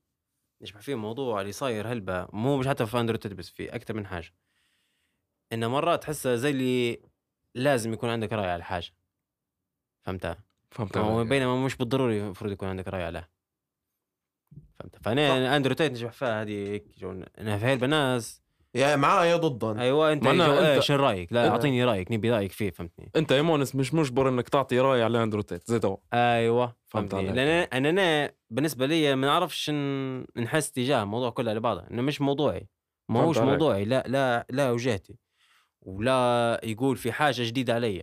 [0.63, 3.95] نشبح فيه موضوع اللي صاير هلبة مو مش حتى في اندرو تيت بس في أكثر
[3.95, 4.35] من حاجة.
[5.53, 7.03] إنه مرات تحسها زي اللي
[7.55, 8.91] لازم يكون عندك رأي على حاجة.
[10.03, 11.29] فهمتها؟ فهمت هو عليك.
[11.29, 13.31] بينما مش بالضروري المفروض يكون عندك رأي عليه.
[14.79, 16.81] فهمت؟ فأنا اندرو تيت نجح فيها هذه
[17.39, 18.43] إنها في هلبة ناس
[18.75, 23.11] يا معاه يا ضدا أيوه أنت إيش رأيك؟ لا أعطيني رأيك نبي رأيك فيه فهمتني.
[23.17, 25.97] أنت يا مونس مش مجبر إنك تعطي رأي على اندرو تيت زي تو.
[26.13, 27.19] أيوه فهمت فهمتني.
[27.19, 27.37] عليك.
[27.37, 29.71] لأن أنا أنا بالنسبة لي ما نعرفش
[30.37, 32.69] نحس تجاه الموضوع كله على بعضه إنه مش موضوعي.
[33.09, 33.39] ما هوش.
[33.39, 35.17] موضوعي لا لا لا وجهتي.
[35.83, 38.03] ولا يقول في حاجة جديدة علي.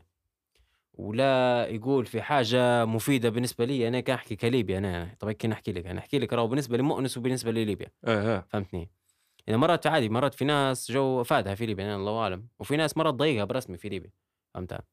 [0.94, 5.86] ولا يقول في حاجة مفيدة بالنسبة لي أنا كنحكي كليبي أنا طبعا كي نحكي لك؟
[5.86, 8.46] أنا أحكي لك راهو بالنسبة لمؤنس وبالنسبة لليبيا إيه إيه.
[8.50, 8.90] فهمتني؟
[9.48, 12.48] يعني مرات عادي مرات في ناس جو فادها في ليبيا يعني الله أعلم.
[12.60, 14.12] وفي ناس مرات ضيقها برسمي في ليبيا.
[14.54, 14.84] فهمتها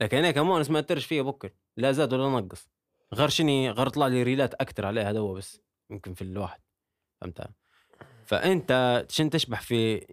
[0.00, 1.52] لكن أنا كمؤنس ما اثرش فيا بكر.
[1.76, 2.68] لا زاد ولا نقص.
[3.14, 5.60] غير شني غير طلع لي ريلات أكثر عليه هذا بس
[5.90, 6.60] يمكن في الواحد.
[7.20, 7.54] فهمتها
[8.26, 10.06] فأنت شن تشبح في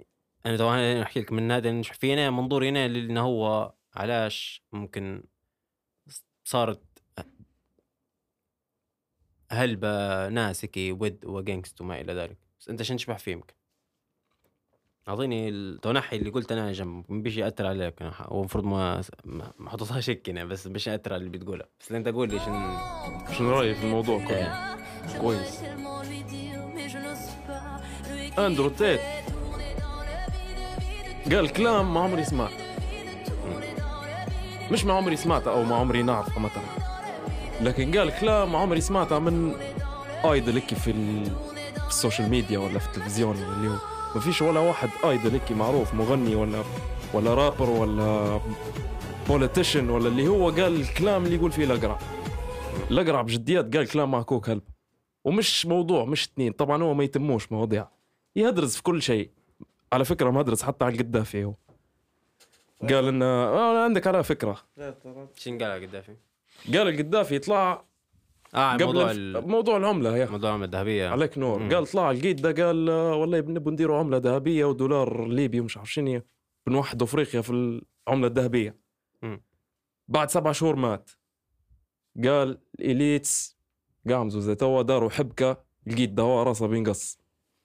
[0.46, 5.24] أنا طبعا أحكي لك من هذا نشبح في أنا منظوري أنا انه هو علاش ممكن
[6.46, 6.82] صارت
[9.52, 12.49] هلبة ناس هيك with و against وما إلى ذلك.
[12.60, 13.54] بس انت شن تشبح فيه يمكن
[15.08, 18.02] أعطيني التنحي اللي قلت أنا جنب ما بيش يأثر عليك.
[18.02, 19.02] هو المفروض ما
[19.60, 21.66] ما حطيتهاش هيك أنا، بس باش يأثر على اللي بتقوله.
[21.80, 22.78] بس انت قول لي شن
[23.38, 25.20] شنو رأيي في الموضوع كله؟ إيه.
[25.22, 25.62] كويس.
[28.40, 29.00] أندرو تيت.
[31.32, 32.52] قال كلام ما عمري سمعت
[34.72, 36.64] مش ما عمري سمعته أو ما عمري نعرفه مثلا.
[37.62, 39.56] لكن قال كلام ما عمري سمعته من
[40.26, 41.32] idol في, ال...
[41.90, 43.76] في ال social media ولا في التلفزيون ولا اللي هو
[44.16, 46.64] ما فيش ولا واحد idol هيك معروف مغني ولا
[47.14, 48.40] ولا رابر ولا
[49.28, 52.00] politician ولا اللي هو قال الكلام اللي يقول فيه الأقرع.
[52.92, 54.62] الأقرع بجديات قال كلام معكوك كلب
[55.24, 57.88] ومش موضوع مش اثنين طبعا هو ما يتموش مواضيع.
[58.36, 59.30] يهدرز في كل شيء.
[59.94, 61.54] على فكرة مهدرز حتى على القدافي هو.
[62.90, 64.58] قال انه آه عندك على فكرة.
[65.36, 66.16] شن قال على قدافي؟
[66.74, 67.84] قال القدافي يطلع
[68.56, 69.12] آه قبل موضوع.
[69.12, 71.60] ال- موضوع العملة يا موضوع العمله الذهبيه عليك نور.
[71.60, 71.70] مم.
[71.74, 75.94] قال طلع القيد ده قال آه، والله بنبوا نديروا عملة ذهبية ودولار ليبي ومش عارف
[75.94, 76.22] شنو
[76.68, 77.50] بنوحدوا أفريقيا في
[78.08, 78.76] العملة الذهبية.
[80.08, 81.10] بعد سبع شهور مات.
[82.24, 83.58] قال الاليتس
[84.10, 85.58] قامزوا زي توا داروا حبكة.
[85.88, 87.18] القيد ده هو راسه بينقص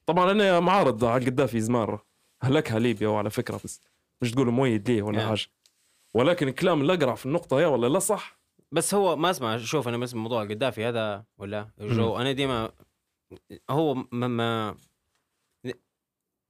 [0.07, 1.99] طبعا أنا معارض على القدافي زمان
[2.43, 3.81] هلكها ليبيا وعلى فكرة بس.
[4.23, 5.29] مش تقولوا مؤيد ليه ولا.
[5.29, 5.41] حاجة.
[6.15, 8.39] ولكن الكلام اللي اقرع في النقطة يا ولا لا صح.
[8.73, 12.73] بس هو ما أسمع شوف أنا بس موضوع القدافي هذا ولا جو أنا ديما
[13.71, 14.77] هو ما, ما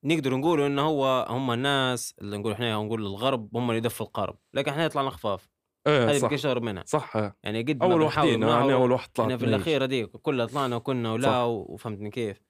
[0.05, 4.37] نقدر نقول إنه هو هم الناس اللي نقول إحنا نقول الغرب هم اللي يدفوا القارب
[4.55, 5.51] لكن إحنا طلعنا خفاف.
[5.87, 6.29] إيه هذه صح.
[6.29, 6.85] بقى شهر منها.
[6.87, 7.17] صح.
[7.43, 10.77] يعني قد أول وحدين نعاود، يعني أول واحد طلع إحنا في الاخيره دي كلها طلعنا
[10.77, 11.13] وكنا.
[11.13, 12.43] ولا وفهمتني كيف.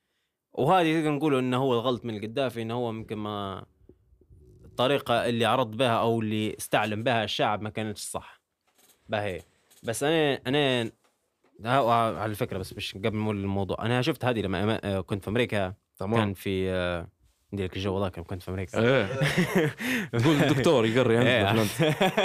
[0.52, 3.66] وهذه تقدر نقول إنه هو الغلط من القدافي إنه هو يمكن ما
[4.64, 8.42] الطريقة اللي عرض بها أو اللي استعلم بها الشعب ما كانتش صح.
[9.08, 9.42] بهي
[9.84, 10.90] بس أنا أنا
[12.20, 13.76] على فكرة بس مش قبل ما الموضوع.
[13.86, 16.14] أنا شفت هذه لما أما- كنت في أمريكا تمام.
[16.20, 17.08] كان في آه،
[17.52, 18.78] ندير لك الجو ذاك لما كنت في أمريكا.
[18.80, 19.06] إيه.
[20.20, 21.44] تقول الدكتور يقري إيه.
[21.46, 21.66] عندنا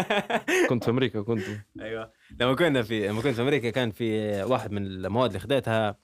[0.69, 1.43] كنت في أمريكا كنت.
[1.81, 2.11] أيوه.
[2.39, 5.97] لما كنا في لما كنت في أمريكا كان في واحد من المواد اللي خديتها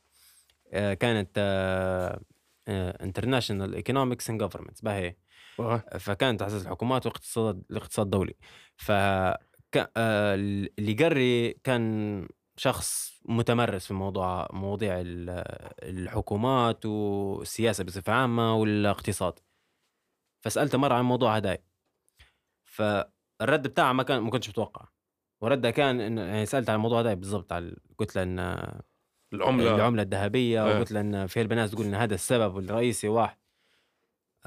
[0.73, 1.29] آه، كانت
[3.01, 5.15] international economics and governments باهي
[5.59, 5.83] آه.
[5.99, 8.33] فكانت على أساس الحكومات واقتصاد الاقتصاد الدولي.
[8.77, 9.39] ف آه،
[9.77, 15.29] اللي قري كان شخص متمرس في موضوع مواضيع ال-
[15.83, 19.39] الحكومات والسياسة بصفة عامة والاقتصاد.
[20.45, 21.63] فسألته مرة عن الموضوع هداي
[22.63, 24.85] فالرد بتاعه ما كان ما كنتش متوقع.
[25.41, 28.39] وردها كان انه يعني سألت عن الموضوع ده بالضبط على قلت له إن
[29.33, 29.75] العملة.
[29.75, 30.75] العملة الذهبية إيه.
[30.75, 33.37] وقلت له إن في البنات تقول إن هذا السبب الرئيسي واحد.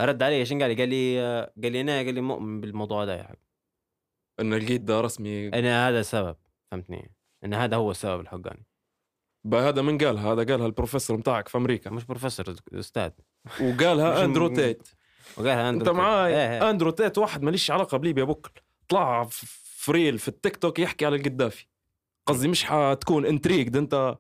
[0.01, 3.05] رد علي شنو قال لي؟ قال لي آه، قال لي أنا قال لي مؤمن بالموضوع
[3.05, 3.48] ده يا حبيبي.
[4.41, 5.49] ان القيد ده رسمي.
[5.49, 6.37] أنا هذا السبب
[6.71, 7.13] فهمتني؟
[7.45, 8.67] ان هذا هو السبب الحقاني
[9.53, 11.91] هذا من قالها؟ هذا قالها البروفيسور بتاعك في أمريكا.
[11.91, 13.11] مش بروفيسور أستاذ.
[13.61, 14.89] وقالها أندرو تيت.
[15.37, 15.95] وقالها أنت أندرو تيت.
[15.95, 16.71] معاي؟ إيه إيه.
[16.71, 18.51] أندرو تيت واحد ماليش علاقة بليبيا بكل
[18.89, 21.67] طلع في في reel في التيك توك يحكي على القدافي.
[22.27, 24.19] قصدي مش حتكون intrigued أنت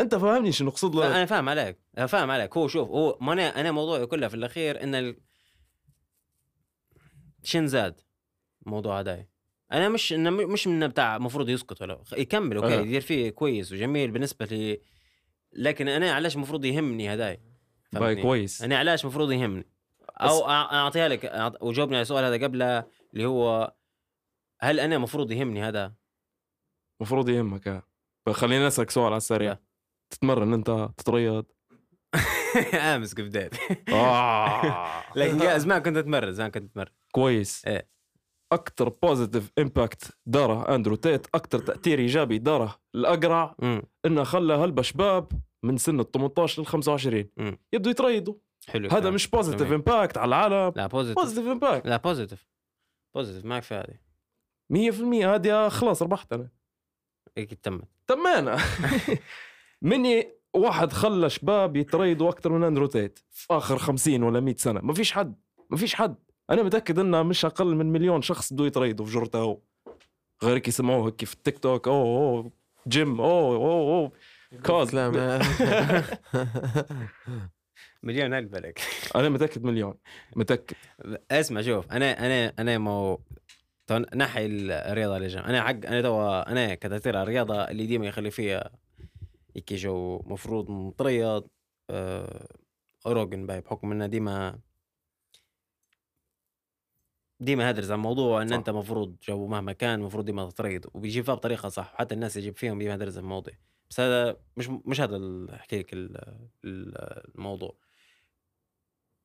[0.00, 2.56] أنت فاهمني شنو أقصد لك أنا فاهم عليك أنا فاهم عليك.
[2.56, 5.20] هو شوف هو ما أنا أنا موضوعي كله في الأخير إن ال...
[7.42, 8.00] شن زاد؟
[8.66, 9.24] الموضوع هذا
[9.72, 12.80] أنا مش م- مش من بتاع المفروض يسكت ولا يكمل okay آه.
[12.80, 14.80] يدير فيه كويس وجميل بالنسبة لي
[15.52, 17.40] لكن أنا علاش المفروض يهمني هداي
[17.92, 19.64] باي؟ كويس أنا علاش المفروض يهمني
[20.20, 23.74] أو أعطيها لك وجاوبني على السؤال هذا قبله اللي هو
[24.60, 25.94] هل أنا المفروض يهمني هذا؟
[27.00, 27.82] المفروض يهمك آه.
[28.32, 29.58] خليني أسألك سؤال على السريع.
[30.10, 31.44] تتمرن أنت تتريض
[32.74, 33.54] امس كيف بديت
[33.88, 35.02] آه.
[35.16, 37.88] لكن زمان كنت أتمرن زمان كنت أتمرن كويس إيه.
[38.52, 43.56] أكثر positive impact داره أندرو تيت أكثر تأثير إيجابي داره الأقرع
[44.06, 45.32] إنه خلى هلبة شباب
[45.62, 47.58] من سن ال 18 لل 25 مم.
[47.72, 48.34] يبدوا يتريضوا
[48.68, 49.10] حلو هذا.
[49.10, 49.72] مش positive.
[49.72, 50.72] impact على العالم.
[50.76, 52.48] لا positive impact لا positive
[53.14, 53.98] positive معك في هذه.
[54.72, 56.48] 100% هذه خلاص ربحت أنا.
[57.38, 58.58] أكيد تمت؟ تمانا
[59.82, 63.18] مني واحد خلى شباب يتريضوا أكثر من أندرو تيت.
[63.30, 64.80] في آخر 50 ولا 100 سنة.
[64.80, 65.40] ما فيش حد
[65.70, 66.16] ما فيش حد.
[66.50, 69.38] أنا متأكد إنه مش أقل من مليون شخص بده يتريضوا في جرته.
[69.38, 69.58] هو
[70.44, 71.88] غيرك يسمعوه هيك في التيك توك.
[71.88, 72.52] أوه أوه.
[72.88, 73.20] جيم.
[73.20, 74.12] أوه أوه
[74.64, 74.86] أوه.
[74.86, 75.12] كلام
[78.02, 78.80] مليون الف لك
[79.16, 79.94] أنا متأكد مليون.
[80.36, 80.76] متأكد.
[81.30, 83.20] اسمع شوف أنا أنا أنا مو
[84.14, 85.44] نحي الرياضة اللي جنب.
[85.44, 88.70] أنا حق أنا توا أنا كتاثير على الرياضه اللي ديما يخلي فيها
[89.56, 91.48] هيك جو مفروض متريض
[91.90, 92.48] آه
[93.06, 94.58] روجن باي بحكم إنه ديما
[97.40, 98.54] ديما هدرز عن موضوع إن صح.
[98.56, 102.56] أنت مفروض جو مهما كان مفروض ديما تتريض وبيجيب فيها بطريقة صح حتى الناس يجيب
[102.56, 103.54] فيهم ديما هدرز الموضوع.
[103.90, 106.16] بس هذا مش مش هذا ال- احكي لك ال-
[106.64, 107.76] ال- الموضوع.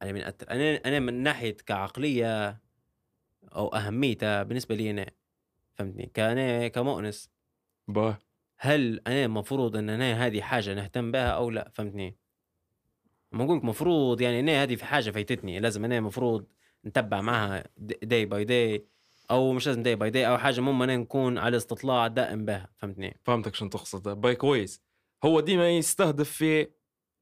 [0.01, 0.51] أنا من أتر...
[0.51, 2.59] أنا أنا من ناحية كعقلية
[3.55, 5.05] أو أهميتها بالنسبة لي أنا
[5.73, 7.29] فهمتني؟ كأنا كمؤنس.
[7.87, 8.17] باه
[8.57, 12.17] هل أنا المفروض إن أنا هذه حاجة نهتم بها أو لا؟ فهمتني؟
[13.33, 16.47] لما نقول لك مفروض يعني أنا هذه في حاجة فايتتني لازم أنا المفروض
[16.85, 18.85] نتبع معها day by day
[19.31, 22.69] أو مش لازم day by day أو حاجة مهم أنا نكون على استطلاع دائم بها
[22.77, 24.21] فهمتني؟ فهمتك شنو تقصد.
[24.21, 24.81] باي كويس
[25.25, 26.67] هو ديما يستهدف في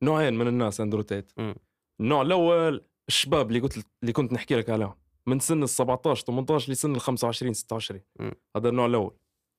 [0.04, 1.32] نوعين من الناس أندرو تيت.
[1.38, 1.56] مم.
[2.00, 4.96] النوع الأول الشباب اللي قلت اللي كنت نحكي لك عليهم.
[5.28, 8.32] من سن ال 17 18 لسن ال 25 26 مم.
[8.56, 9.16] هذا النوع الأول.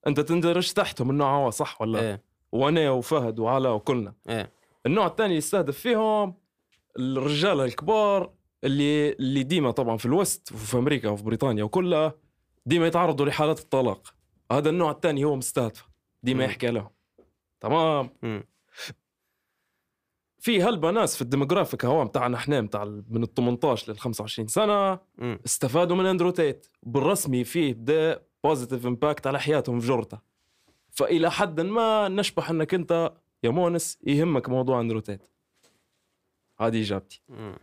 [0.07, 2.23] أنت تندرج تحتهم النوع هو صح ولا إيه.
[2.53, 4.15] وأنا وفهد وعلاء وكلنا.
[4.29, 4.53] إيه.
[4.87, 6.35] النوع الثاني يستهدف فيهم
[6.99, 8.33] الرجال الكبار
[8.65, 12.15] اللي اللي ديما طبعا في ال west وفي أمريكا وفي بريطانيا وكلها
[12.67, 14.15] ديما يتعرضوا لحالات الطلاق
[14.53, 15.89] هذا النوع الثاني هو مستهدف
[16.23, 16.45] ديما.
[16.45, 16.91] يحكي لهم
[17.61, 18.11] تمام.
[20.39, 24.49] في هلبة ناس في ال demographic هو بتاعنا إحنا بتاع من ال 18 لل 25
[24.49, 25.39] سنة مم.
[25.47, 30.19] استفادوا من أندرو تيت بالرسمي فيه بدا positive impact على حياتهم في جرته
[30.91, 35.21] فإلى حد ما نشبح إنك أنت يا مونس يهمك موضوع أندرو تيت
[36.61, 37.57] هذه إجابتي مم.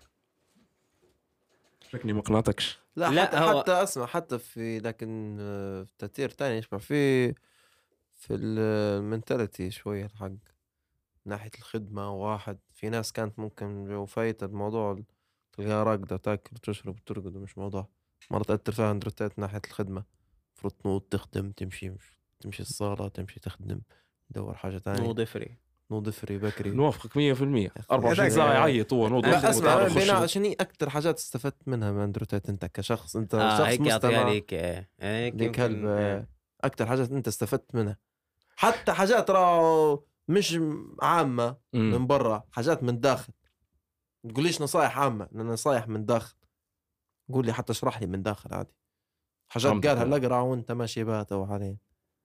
[1.91, 6.29] شكلي ما قنعتكش لا, لا، حتى, هو- حتى أسمع حتى في لكن آه، في تأثير
[6.29, 7.33] تاني يشبه في
[8.15, 10.31] في ال mentality شوية الحق.
[11.25, 14.99] ناحية الخدمة واحد في ناس كانت ممكن جو فايتة الموضوع
[15.53, 17.87] تلقاها راقدة تاكل وتشرب وترقد ومش موضوع.
[18.31, 20.03] مرة تأثر فيها اندروتات ناحية الخدمة.
[20.53, 21.93] المفروض تنوض تخدم تمشي
[22.39, 23.81] تمشي الصالة تمشي تخدم
[24.29, 25.01] تدور حاجة تانية.
[25.01, 25.57] مو ضفري
[25.91, 27.17] نوض فري بكري نوافقك 100%
[27.91, 30.09] 24 هذاك- ساعه يعيط هو نوض لا أسمع بين.
[30.09, 34.29] عشان أكثر حاجات استفدت منها من اندروتات أنت كشخص أنت آه شخص هيك اعطيها مستمع.
[34.29, 36.29] ليك إيه هيك هلب إيه.
[36.63, 37.97] أكثر حاجات أنت استفدت منها.
[38.55, 40.59] حتى حاجات راه مش
[41.01, 41.91] عامة مم.
[41.91, 43.33] من برا حاجات من داخل.
[44.23, 46.35] ما تقوليش نصايح عامة؟ نصايح من داخل.
[47.33, 48.75] قول لي حتى اشرح لي من داخل عادي.
[49.49, 49.85] حاجات.
[49.87, 51.77] قالها الأقرع وأنت ماشي بها تو حاليا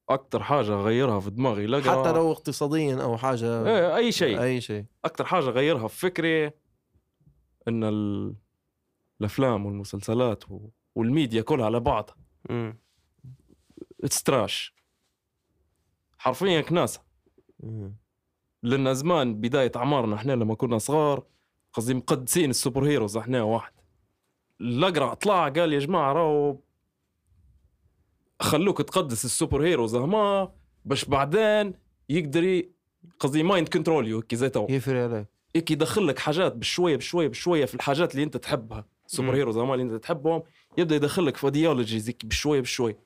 [0.08, 3.66] أكثر حاجة غيرها في دماغي لقى حتى لو اقتصاديا أو حاجة.
[3.66, 4.42] إيه أي شيء.
[4.42, 4.84] أي شيء.
[5.04, 6.46] أكثر حاجة غيرها في فكري
[7.68, 8.34] إن ال...
[9.20, 10.68] الأفلام والمسلسلات و...
[10.94, 12.16] والميديا كلها على بعضها
[12.50, 12.78] مم.
[14.24, 14.74] تراش
[16.18, 17.02] حرفيا كناسة.
[18.62, 21.26] لأن زمان بداية أعمارنا إحنا لما كنا صغار
[21.72, 23.72] قصدي مقدسين ال super heroes إحنا واحد.
[24.60, 26.58] الاقرع طلع قال يا جماعة راهو
[28.44, 30.52] خلوك تقدس ال super heroes هما
[30.84, 31.74] باش بعدين
[32.08, 32.62] يقدر
[33.20, 35.26] قصدي mind control you زي تو يفرق عليك
[35.56, 39.34] هيك يدخل لك حاجات بشوية بشوية بشوية في الحاجات اللي انت تحبها السوبر مم.
[39.34, 40.42] heroes هما اللي انت تحبهم
[40.78, 42.98] يبدأ يدخل لك في ideologies بشوية بشوية.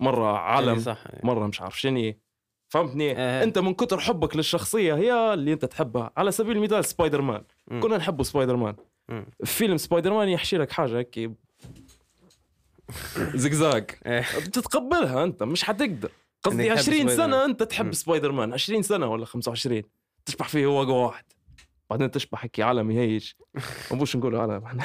[0.00, 1.20] مرة عالم صح إيه.
[1.26, 2.12] مرة مش عارف شنو
[2.68, 3.44] فهمتني آه.
[3.44, 7.42] انت من كتر حبك للشخصية هي اللي انت تحبها على سبيل المثال سبايدر مان.
[7.80, 8.74] كنا نحب سبايدر مان
[9.44, 11.30] فيلم سبايدر مان يحشي لك حاجة هيك
[13.34, 14.24] زقزاق إيه.
[14.46, 16.10] بتتقبلها أنت مش حتقدر.
[16.42, 17.44] قصدي تحب 20 سبايدر سنة.
[17.44, 17.92] أنت تحب.
[17.94, 18.52] سبايدر مان.
[18.52, 19.82] 20 سنة ولا 25
[20.26, 21.24] تشبح فيه هو واحد.
[21.90, 23.30] بعدين تشبح هيك عالم يهيج
[23.90, 24.84] ما بوش نقول عالم إحنا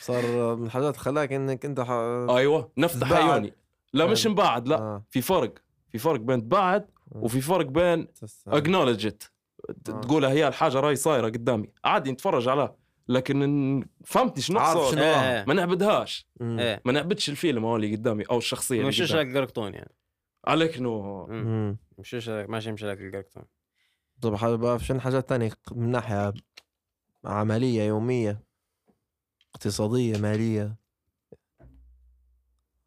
[0.00, 1.90] صار من الحاجات خلاك إنك أنت ح...
[2.36, 3.12] أيوه نفتح.
[3.12, 3.54] عيوني.
[3.92, 5.04] لا مش مبعد لا آه.
[5.10, 5.54] في فرق.
[5.92, 8.08] في فرق بين تبعد وفي فرق بين
[8.46, 9.22] اكنولج ات
[9.88, 10.00] آه.
[10.00, 11.68] تقولها هي الحاجة راي صايرة قدامي.
[11.84, 12.74] عادي نتفرج عليها
[13.08, 15.44] لكن فهمتني شنو عارف شنو إيه.
[15.48, 16.28] ما نعبدهاش.
[16.40, 16.82] إيه.
[16.84, 19.30] ما نعبدش الفيلم هو اللي قدامي أو الشخصية اللي مش قدامي.
[19.30, 19.94] لك قرقطون يعني.
[20.46, 21.44] عليك انه مم.
[21.44, 21.78] مم.
[21.98, 23.44] مش لك ماشي مش لك القرقطون.
[24.20, 26.34] طب حابب شنو حاجات تانية من ناحية
[27.24, 28.42] عملية يومية
[29.54, 30.76] اقتصادية مالية؟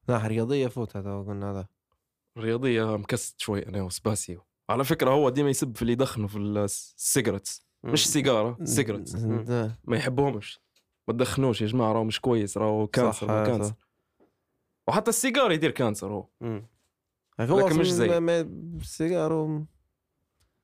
[0.09, 1.67] ناحية رياضية فوتها تو قلنا هذا.
[2.37, 4.45] رياضية mixed شوي أنا وسباسيو.
[4.69, 7.66] على فكرة هو ديما يسب في اللي يدخنوا في ال cigarettes.
[7.83, 9.15] مش سيجارة cigarettes.
[9.85, 10.59] ما يحبهمش
[11.07, 13.45] ما تدخنوش يا جماعة راهو مش كويس راهو cancer صح،.
[13.45, 13.73] cancer
[14.87, 16.27] وحتى السيجار يدير cancer هو.
[17.39, 18.17] لكن مش زي.
[18.81, 19.65] السيجار و-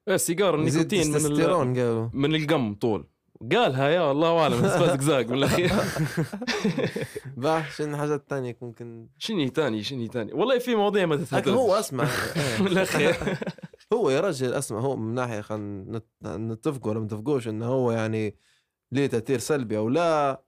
[0.07, 2.09] إيه، السيجار يزيد النيكوتين من ال...
[2.13, 3.07] من القم طول.
[3.51, 5.71] قالها يا الله أعلم بس زقزاق من الأخير.
[7.37, 11.51] باه شنو حاجات تانية ممكن؟ شنو تاني شنو تاني؟ والله في مواضيع ما لكن تتهدر
[11.51, 12.03] هو أسمع.
[12.61, 13.15] من الأخير.
[13.93, 18.35] هو يا رجل أسمع هو من ناحية خلينا نتفقوا ولا ما نتفقوش إنه هو يعني
[18.91, 20.41] ليه تأثير سلبي أو لا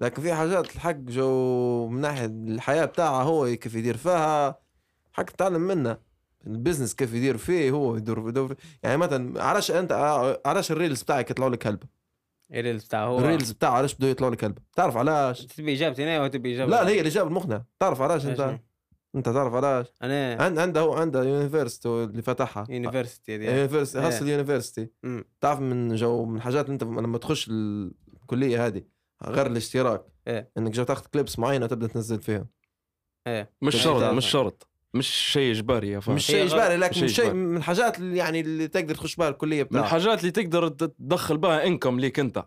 [0.00, 4.58] لكن في حاجات الحق جو من ناحية الحياة بتاعه هو كيف يدير فيها
[5.12, 5.98] حق تتعلم منه.
[6.46, 8.54] ال business كيف يدير فيه هو يدور, يدور.
[8.82, 9.92] يعني مثلا علاش أنت
[10.46, 11.82] علاش ال reels بتاعك يطلعوا لك هلبة
[12.50, 15.72] ال reels بتاع هو؟ ال reels بتاعه علاش بده يطلعوا لك هلبة تعرف علاش؟ تبي
[15.74, 17.64] اجابتي أنا وتبي اجابتي لا هي الإجابة المقنعة.
[17.80, 18.58] تعرف علاش أنت؟
[19.14, 24.06] انت تعرف علاش أنا عند عنده هو عنده university اللي فتحها university دي university إيه.
[24.06, 25.24] Hustlers University مم.
[25.40, 28.82] تعرف من جو من الحاجات انت لما تخش الكلية هذه
[29.24, 30.50] غير الاشتراك إيه.
[30.58, 32.46] إنك جو تاخذ clips معينة تبدا تنزل فيهم
[33.26, 34.16] إيه مش إيه، شرط تعرف.
[34.16, 36.44] مش شرط مش شيء إجباري يا فاهم مش شيء.
[36.44, 37.38] إجباري لكن شيء شيء إجباري.
[37.44, 41.38] من الحاجات اللي يعني اللي تقدر تخش بها الكلية من بتاعك الحاجات اللي تقدر تدخل
[41.38, 42.44] بها انكم ليك أنت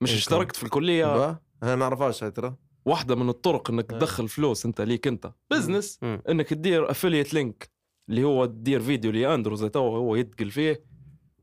[0.00, 0.14] مش Income.
[0.14, 2.54] اشتركت في الكلية با؟ أنا ما أعرفهاش هاي ترى
[2.84, 3.98] واحدة من الطرق إنك إيه.
[3.98, 6.00] تدخل فلوس أنت ليك أنت بزنس.
[6.28, 7.70] إنك تدير affiliate link
[8.08, 10.84] اللي هو تدير فيديو لاندرو زي تو هو يتقل فيه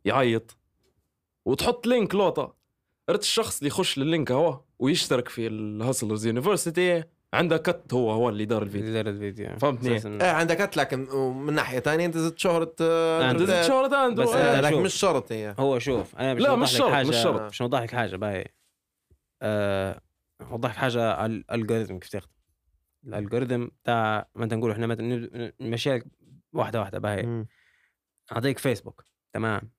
[0.05, 0.57] يعيط
[1.45, 2.55] وتحط link لوطة
[3.09, 7.03] رت الشخص اللي يخش لل link هو ويشترك في ال Hustlers University
[7.33, 10.99] عنده cut هو هو اللي دار الفيديو اللي دار الفيديو فهمتني؟ إيه عندك cut، لكن
[11.45, 13.67] من ناحية ثانية أنت زدت شهرة آه، أنت زدت.
[13.67, 14.33] شهرة اندرو بس.
[14.35, 14.81] آه، لكن.
[14.81, 17.41] مش شرط هي هو شوف أنا لا، بوضح مش شرط، حاجة مش شرط.
[17.41, 18.45] مش نوضح لك حاجة باهي
[19.41, 20.01] أه
[20.41, 22.31] اوضح لك حاجة على ال algorithm كيف تخدم.
[23.03, 23.67] ال algorithm
[24.35, 26.01] ما انت نقول إحنا مثلا
[26.53, 27.45] واحدة واحدة باهي.
[28.31, 29.03] أعطيك فيسبوك.
[29.33, 29.71] تمام.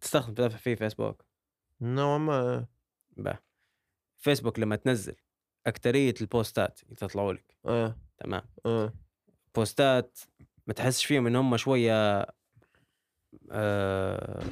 [0.00, 1.24] تستخدم تدفع فيه فيسبوك.
[1.80, 2.66] نوعا ما
[3.16, 3.38] باه
[4.18, 5.16] فيسبوك لما تنزل
[5.66, 7.56] أكترية البوستات اللي تطلعوا لك.
[7.66, 7.96] آه.
[8.18, 8.42] تمام.
[8.66, 8.92] آه.
[9.54, 10.18] بوستات
[10.66, 12.26] ما تحسش فيهم إن هم شوية
[13.50, 14.44] آه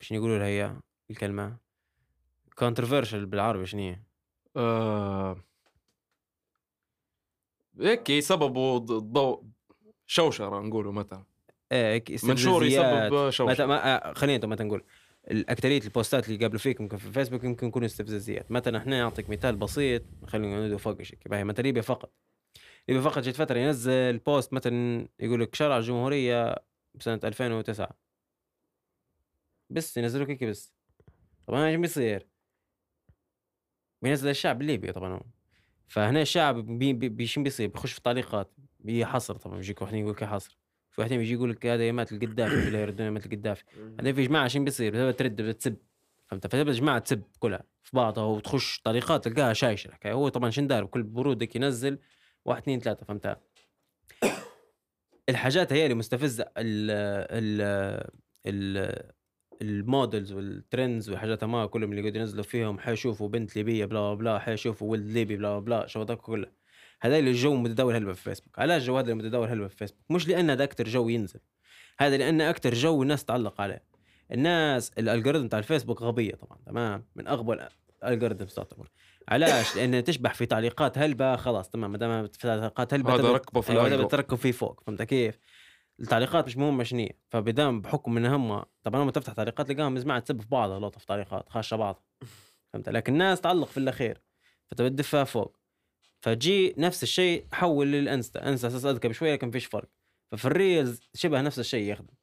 [0.00, 0.76] شنو يقولوا لها هي
[1.10, 1.67] الكلمة؟
[2.58, 4.00] كونتروفيرشل بالعربي شنو هي؟
[4.56, 5.44] آه،
[7.80, 9.44] هيك سببه ض- ضوء
[10.06, 11.24] شوشرة نقولوا مثلا.
[11.72, 12.64] إيه هيك منشور.
[12.64, 13.66] يسبب شوشرة.
[13.66, 14.84] ما آه، خلينا متى نقول
[15.30, 19.56] الأكترية البوستات اللي قبلوا فيك ممكن في الفيسبوك يمكن يكونوا استفزازيات مثلا إحنا نعطيك مثال
[19.56, 22.12] بسيط خلينا نقول فوق شيء باهي مثلا ليبيا فقط.
[22.88, 26.56] ليبيا فقط جت فترة ينزل بوست مثلا يقول لك شرع الجمهورية
[26.94, 27.98] بسنة 2009
[29.70, 30.74] بس ينزلوا هيك بس.
[31.46, 32.26] طبعا إيش بيصير؟
[34.02, 35.14] بينزل الشعب الليبي طبعا.
[35.14, 35.22] هو.
[35.88, 38.50] فهنا الشعب بي بي شو بيصير بيخش في تعليقات
[38.80, 39.56] بيحصر طبعا.
[39.56, 40.58] بيجيك واحد يقول لك حصر
[40.90, 43.64] في واحد بيجي يقول لك هذا مات القدافي ولا يردون مات القدافي.
[43.76, 45.76] بعدين في جماعة شو بيصير؟ ترد بتسب
[46.26, 49.88] فهمت؟ فتبدا جماعة تسب كلها في بعضها وتخش تعليقات تلقاها شايشة.
[49.88, 51.98] الحكاية هو طبعا شن دار؟ بكل برودك ينزل
[52.44, 53.06] واحد اثنين ثلاثة.
[53.06, 53.40] فهمتها
[55.28, 56.90] الحاجات هي اللي مستفزة ال
[57.30, 57.60] ال
[58.46, 59.17] ال
[59.62, 64.14] ال models وال trends والحاجات ما كلهم اللي قاعدين ينزلوا فيهم حيشوفوا بنت ليبية بلا
[64.14, 66.46] بلا حيشوفوا ولد ليبي بلا بلا شو هذاك كله.
[67.00, 68.58] هذا اللي الجو متداول هلبة في فيسبوك.
[68.58, 71.40] علاش الجو هذا اللي متداول هلبة في فيسبوك؟ مش لأن هذا أكثر جو ينزل.
[71.98, 73.82] هذا لأن أكثر جو الناس تعلق عليه.
[74.32, 77.58] الناس ال algorithm تاع الفيسبوك غبية طبعا تمام؟ من اغبى
[78.04, 78.88] ال algorithm تعتبر.
[79.28, 81.92] علاش؟ لأن تشبح في تعليقات هلبة خلاص تمام.
[81.92, 84.02] ما دام في تعليقات هلبة هذا ركبه في أيوه هذا.
[84.02, 85.38] بتركب فيه فوق فهمت كيف؟
[86.00, 90.40] التعليقات مش مهمه شنو فبدام بحكم ان هم طبعا لما تفتح تعليقات تلقاهم جماعة تسب
[90.40, 92.02] في بعضها لقطه في تعليقات خاشه بعض.
[92.72, 94.20] فهمت لكن الناس تعلق في الأخير.
[94.66, 95.56] فتبى تدفها فوق.
[96.20, 98.48] فجي نفس الشيء حول للإنستا.
[98.48, 99.88] إنستا أساس أذكى بشوية لكن فيش فرق.
[100.32, 102.14] ففي ال reels شبه نفس الشيء يخدم.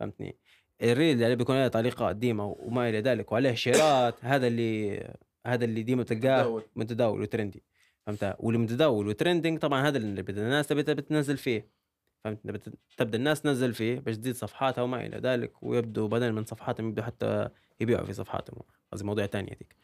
[0.00, 0.36] فهمتني؟
[0.82, 4.98] ال reel اللي بيكون عليه تعليقات ديما وما إلى ذلك وعليه شيرات هذا اللي
[5.46, 7.22] هذا اللي ديما تلقاه متداول.
[7.22, 7.62] و trendy.
[8.06, 11.78] فهمت واللي متداول و trending طبعا هذا اللي الناس تبي تنزل فيه.
[12.24, 16.88] فهمت؟ تبدأ الناس تنزل فيه باش تزيد صفحاتها وما إلى ذلك ويبدو بدل من صفحاتهم
[16.88, 17.48] يبدو حتى
[17.80, 18.62] يبيعوا في صفحاتهم.
[18.92, 19.76] قصدي موضوع ثاني هذيك.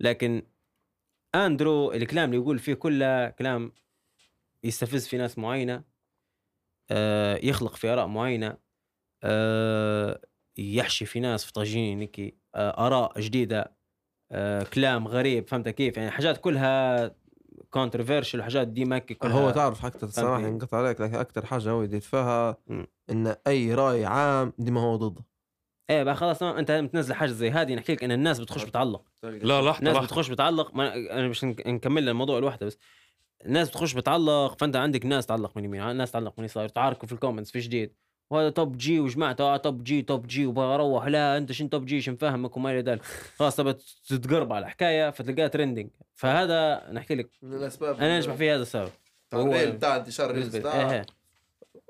[0.00, 0.42] لكن
[1.34, 3.72] أندرو الكلام اللي يقول فيه كله كلام
[4.64, 5.84] يستفز في ناس معينة
[6.90, 8.58] آه يخلق في آراء معينة
[9.22, 10.20] آه
[10.58, 12.10] يحشي في ناس في طاجين
[12.54, 13.76] آه آراء جديدة
[14.32, 15.48] آه كلام غريب.
[15.48, 17.14] فهمت كيف؟ يعني حاجات كلها
[17.70, 21.70] كونتروفيرشل وحاجات دي ماكي كلها هو تعرف حتى صراحة فهمتني؟ انقطع عليك لكن أكثر حاجة
[21.70, 22.56] هو يدير فيها.
[23.10, 25.24] إن أي رأي عام ديما هو ضده.
[25.90, 29.02] إيه بقى خلاص أنت بتنزل حاجة زي هذه نحكي لك إن الناس بتخش بتعلق.
[29.22, 30.06] لا لحظة الناس لحظة.
[30.06, 30.74] بتخش بتعلق.
[30.74, 32.78] ما أنا مش نك- نكمل الموضوع الواحده بس.
[33.46, 36.68] الناس بتخش بتعلق فأنت عندك ناس تعلق من يمين ناس تعلق من يسار.
[36.68, 37.94] تعاركوا في ال comments في جديد.
[38.32, 41.06] وهذا Top G وجماعته آه Top G Top G وبغى أروح.
[41.06, 43.02] لا أنت شن Top G شن فاهمك وما إلى ذلك.
[43.36, 43.72] خلاص تبى
[44.08, 47.30] تتقرب على الحكاية فتلقاها trending فهذا نحكي لك.
[47.42, 48.90] من الاسباب أنا نجمع في هذا السبب.
[49.34, 51.06] هو- بتاع انتشار بالنسبة إيه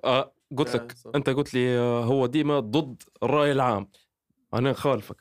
[0.05, 1.11] آه قلت آه، لك صح.
[1.15, 3.89] أنت قلت لي آه، هو ديما ضد الرأي العام.
[4.55, 5.17] أنا خالفك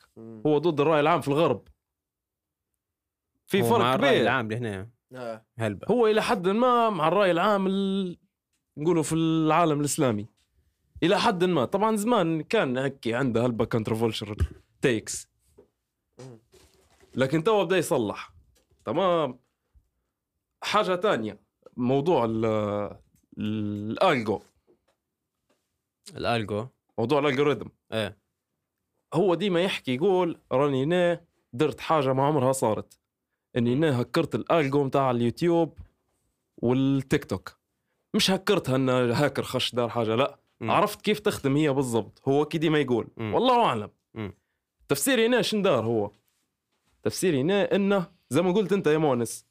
[0.46, 1.68] هو ضد الرأي العام في الغرب.
[3.46, 4.22] في هو فرق مع الرأي كبير.
[4.22, 5.46] العام اللي هنا آه.
[5.58, 8.16] هلبة هو إلى حد ما مع الرأي العام ال...
[8.78, 10.26] نقولوا في العالم الإسلامي.
[11.02, 11.64] إلى حد ما.
[11.64, 14.36] طبعا زمان كان هيك عنده هلبة controversial
[14.82, 15.28] takes
[17.14, 18.32] لكن تو بدا يصلح.
[18.84, 19.38] تمام.
[20.62, 21.40] حاجة تانية.
[21.76, 22.44] موضوع ال
[23.38, 24.40] الالجو
[26.16, 26.66] الالجو
[26.98, 28.18] موضوع الالجوريثم إيه.
[29.14, 32.98] هو ديما يحكي يقول راني نا درت حاجة ما عمرها صارت.
[33.56, 35.78] إني نا هكرت الالجو متاع اليوتيوب
[36.56, 37.58] والتيك توك.
[38.14, 40.41] مش هكرتها إن هاكر خش دار حاجة لا.
[40.62, 42.22] عرفت كيف تخدم هي بالضبط.
[42.28, 43.08] هو كي ديما يقول.
[43.16, 43.34] مم.
[43.34, 43.90] والله أعلم.
[44.88, 46.10] تفسيري هنا شن دار هو؟
[47.02, 49.46] تفسيري هنا إنه زي ما قلت أنت يا مونس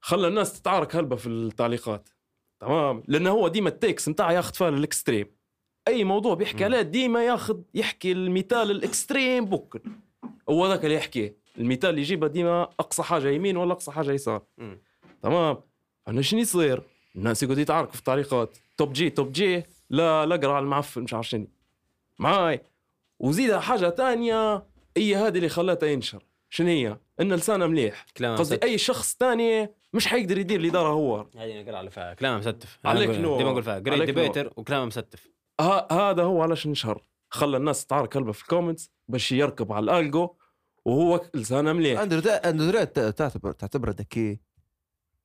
[0.00, 2.08] خلى الناس تتعارك هلبة في التعليقات.
[2.60, 5.26] تمام؟ لأنه هو ديما ال takes متاعه ياخذ فيها ال extreme
[5.88, 6.64] أي موضوع بيحكي.
[6.64, 9.80] عليه ديما ياخذ يحكي المثال ال extreme بوكل
[10.48, 14.42] هو ذاك اللي يحكيه المثال اللي يجيبه ديما أقصى حاجة يمين ولا أقصى حاجة يسار.
[15.22, 15.56] تمام؟
[16.08, 16.82] أنا شنو يصير؟
[17.16, 18.58] الناس يقعدوا يتعاركوا في التعليقات.
[18.76, 19.62] Top G Top G.
[19.92, 21.46] لا لا أقرأ على المعفن مش عارف شنو.
[22.18, 22.62] معاي.
[23.18, 24.66] وزيدها حاجة تانية
[24.96, 26.24] هي هذه اللي خلاتها ينشر.
[26.50, 28.06] شنو هي؟ إن لسانه مليح.
[28.16, 28.62] كلام قصدي.
[28.62, 31.26] أي شخص تاني مش حيقدر يدير اللي داره هو.
[31.36, 32.14] هذه نقرا على فيها.
[32.14, 33.38] كلام مستف عليك نور.
[33.38, 33.78] ديما أقول فيها.
[33.78, 34.02] great.
[34.02, 35.28] debater وكلام مستف
[35.60, 37.02] ه- هذا هو علاش انشهر.
[37.30, 40.34] خلى الناس تتعارك هلبة في ال comments باش يركب على ال algo
[40.84, 42.00] وهو لسانه مليح.
[42.00, 44.40] أندرو تعتبر تعتبره ذكي؟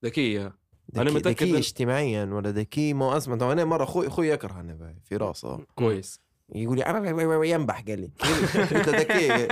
[0.06, 0.56] ذكيه
[0.96, 4.96] أنا متأكد ذكي اجتماعيا ولا ذكي ما اسمع طبعا أنا مرة أخوي أخوي يكرهني باي
[5.04, 5.60] في راسه.
[5.76, 6.20] كويس.
[6.56, 7.82] يقول لي ينبح.
[7.88, 8.10] قال لي
[8.56, 9.48] قلت له ذكي.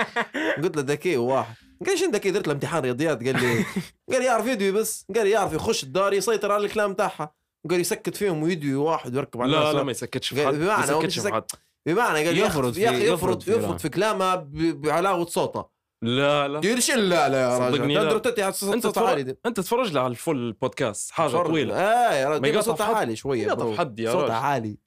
[0.62, 1.56] قلت له ذكي واحد
[1.86, 3.24] قال لي شنو ذكي؟ درت له امتحان رياضيات.
[3.24, 3.66] قال لي
[4.12, 5.06] قال لي يعرف يدوي بس.
[5.16, 7.34] قال لي يعرف يخش الدار يسيطر على الكلام تاعها.
[7.70, 10.54] قال يسكت فيهم ويدوي واحد ويركب على لا لا ما يسكتش في حد.
[10.54, 11.44] بمعنى يسكتش في حد.
[11.86, 13.78] بمعنى قال يفرض يفرض يفرض في يفرض.
[13.78, 15.75] في كلامه بعلاوه صوته.
[16.02, 18.52] لا لا يقول شن لا لا يا راجل صدقني لا.
[18.52, 19.40] صوت انت صوت عالي تفرج دي.
[19.46, 21.48] أنت تفرج لي على الفول بودكاست حاجة فرق.
[21.48, 22.96] طويلة آه يا راجل صوتها.
[22.96, 23.76] عالي شوية برو.
[23.76, 24.36] حد يا صوتها.
[24.36, 24.78] عالي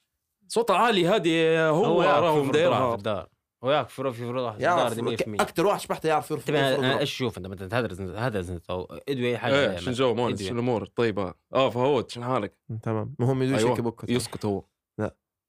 [0.48, 3.28] صوت عالي هذه هو يعرف راهم روحه في دايرها الدار
[3.64, 6.98] هو يعرف في روحه في الدار يعرف دي 100% أكثر واحد شبحته يعرف يرفض روحه.
[6.98, 9.94] إيش شوف أنت مثلا هدرز هدرز أو إدوي اي حاجة إيه شنو.
[9.94, 10.43] جو مونس.
[10.43, 14.64] شنو الأمور طيبة آه فهود شنو حالك تمام المهم يدوي أيوه شيك بوك يسكت هو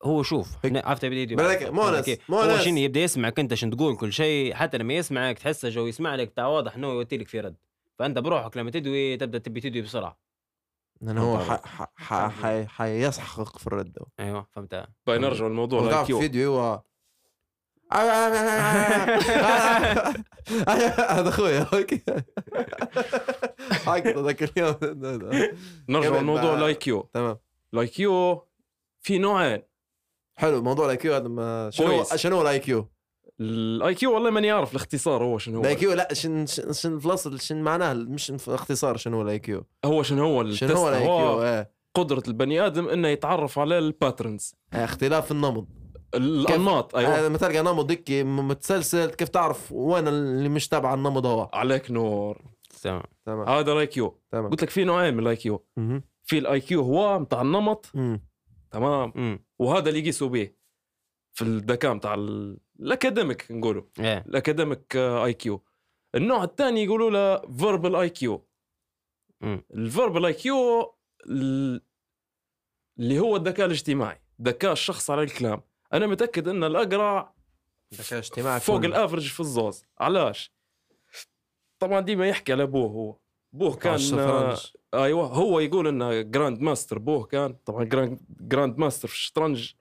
[0.04, 2.10] هو شوف عرفت يدوي بالك، كيف؟ مونس.
[2.32, 6.16] هو شنو يبدأ يسمعك أنت شنو تقول كل شيء حتى لما يسمعك تحسه جو يسمع
[6.16, 7.56] لك تاع واضح إنه يوتي لك في رد.
[8.00, 10.18] فأنت بروحك لما تدوي تبدأ تبي تدوي بسرعة.
[11.02, 11.46] لأنه هو طبعاً.
[11.58, 13.98] ح- ح- ح- ح- حيسحق في الرد.
[14.20, 14.86] أيوه فهمت.
[15.08, 16.82] باهي نرجع للموضوع Q فيديو هو
[17.90, 18.10] هذا
[21.30, 22.02] أخوي أوكي.
[23.86, 24.76] حكيت ذاك اليوم.
[25.90, 27.38] نرجع ما- ال I Q تمام.
[27.74, 28.46] ال IQ
[29.02, 29.62] في نوعين.
[30.40, 32.16] حلو موضوع ال IQ هذا ما شنو كويس.
[32.16, 32.88] شنو ال IQ؟
[33.40, 37.00] ال IQ والله ماني عارف الاختصار هو شنو هو ال IQ لا شن شن شن
[37.00, 41.00] في الاصل شن معناه مش اختصار شنو ال IQ؟ هو شنو هو شنو هو ال
[41.02, 41.72] IQ؟ هو إيه.
[41.96, 45.68] قدرة البني آدم إنه يتعرف على ال patterns اختلاف النمط
[46.16, 47.22] الأنماط أيوه.
[47.28, 52.42] لما تلقى نمط م- متسلسل كيف تعرف وين اللي مش تابع النمط هو عليك نور
[52.84, 55.66] تمام تمام هذا ال IQ تمام قلت لك في نوعين من ال IQ.
[56.24, 58.29] في ال IQ هو متاع النمط مم.
[58.72, 60.54] تمام؟ امم وهذا اللي يقيسوا به
[61.34, 63.84] في الذكاء متاع ال- ال academic نقولوا.
[64.00, 64.18] إيه.
[64.28, 65.64] ال academic IQ
[66.16, 68.48] النوع الثاني يقولوا له verbal IQ
[69.42, 69.66] مم.
[69.74, 70.96] ال verbal IQ
[73.00, 75.62] اللي هو الذكاء الاجتماعي ذكاء الشخص على الكلام.
[75.94, 77.34] أنا متأكد إن الأقرع
[77.94, 78.76] ذكاء اجتماعي فوق.
[78.86, 79.84] ال average في الزوز.
[80.00, 80.54] علاش؟
[81.80, 83.18] طبعا ديما يحكي على أبوه هو.
[83.54, 83.98] أبوه كان.
[84.94, 89.72] أيوه هو يقول إنه grand master ابوه كان طبعا grand, grand master في الشطرنج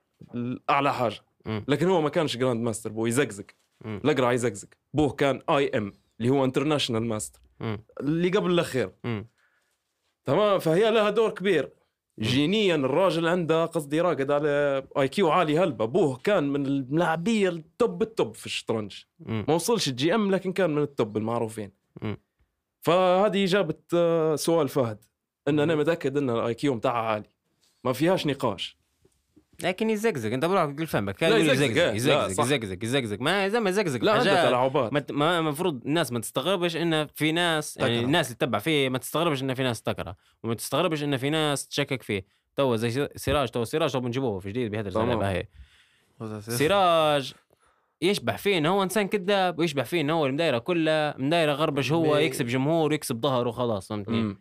[0.70, 1.20] أعلى حاجة.
[1.68, 3.46] لكن هو ما كانش grand master ابوه يزقزق.
[3.84, 7.40] الاقرع يزقزق ابوه كان IM اللي هو international master.
[8.00, 8.92] اللي قبل الأخير.
[10.24, 11.72] تمام فهي لها دور كبير
[12.20, 18.02] جينيا الراجل عنده قصدي راقد على IQ عالي هلبة ابوه كان من اللاعبيه ال top
[18.02, 19.02] ال top في الشطرنج.
[19.18, 21.72] ما وصلش ال GM لكن كان من ال top المعروفين.
[22.80, 25.04] فهذه جابت آه، سؤال فهد.
[25.48, 27.28] ان أنا متأكد إن ال IQ بتاعها عالي.
[27.84, 28.78] ما فيهاش نقاش.
[29.62, 30.32] لكن يزقزق.
[30.32, 31.16] أنت بروحك تقول فهمك.
[31.16, 32.64] كان يزقزق، يزقزق يزقزق.
[32.64, 33.20] يزقزق يزقزق.
[33.20, 34.04] ما زي ما يزقزق.
[34.04, 35.12] لا عندك تلاعبات.
[35.12, 38.04] ما المفروض الناس ما تستغربش إن في ناس يعني تكره.
[38.06, 40.16] الناس اللي تتبع فيه ما تستغربش إن في ناس تكره.
[40.42, 42.26] وما تستغربش إن في ناس تشكك فيه.
[42.56, 44.88] تو زي سراج تو سراج تو بنجيبوه في جديد بهذا.
[44.88, 45.46] اللعبه هي
[46.38, 47.34] سراج
[48.02, 52.02] يشبه فيه انه هو إنسان كذاب ويشبه فيه انه هو المدايره كلها مدايره غربش هو
[52.14, 54.36] بي- يكسب جمهور ويكسب ظهر وخلاص فهمتني.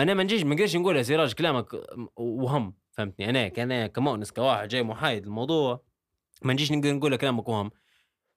[0.00, 1.66] أنا ما نجيش ما نقدرش نقول يا سراج كلامك
[2.16, 5.82] وهم فهمتني؟ أنا كان كمؤنس كواحد جاي محايد الموضوع
[6.42, 7.70] ما نجيش نقدر نقول كلامك وهم.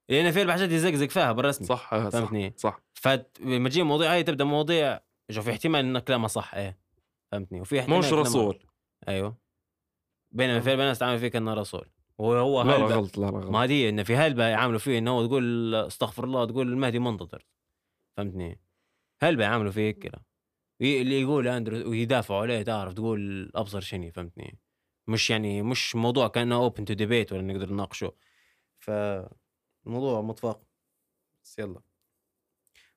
[0.09, 2.53] لأن في الحاجات يزقزق فيها بالرسمي صح آه، صح فهمتني.
[2.57, 2.79] صح.
[2.93, 4.99] فلما تجي مواضيع هاي تبدأ مواضيع
[5.31, 6.77] شوف في احتمال ان كلامها صح إيه
[7.31, 8.59] فهمتني؟ وفي احتمال مش رسول.
[9.07, 9.37] أيوه.
[10.31, 11.87] بينما في الناس تعامل فيه كانه رسول.
[12.21, 13.49] وهو لا لا غلط لا لا غلط.
[13.49, 17.45] ما هذه إن في هلبة يعاملوا فيه إنه هو تقول استغفر الله تقول المهدي منتظر.
[18.17, 18.61] فهمتني؟
[19.21, 19.95] هلبة يعاملوا فيه
[20.81, 24.59] ي- اللي يقول أندرو ويدافعوا عليه تعرف تقول أبصر شني فهمتني؟
[25.07, 28.11] مش يعني مش موضوع كأنه open to debate ولا نقدر نناقشه.
[28.79, 30.61] فالموضوع متفاق.
[31.43, 31.81] بس يلا.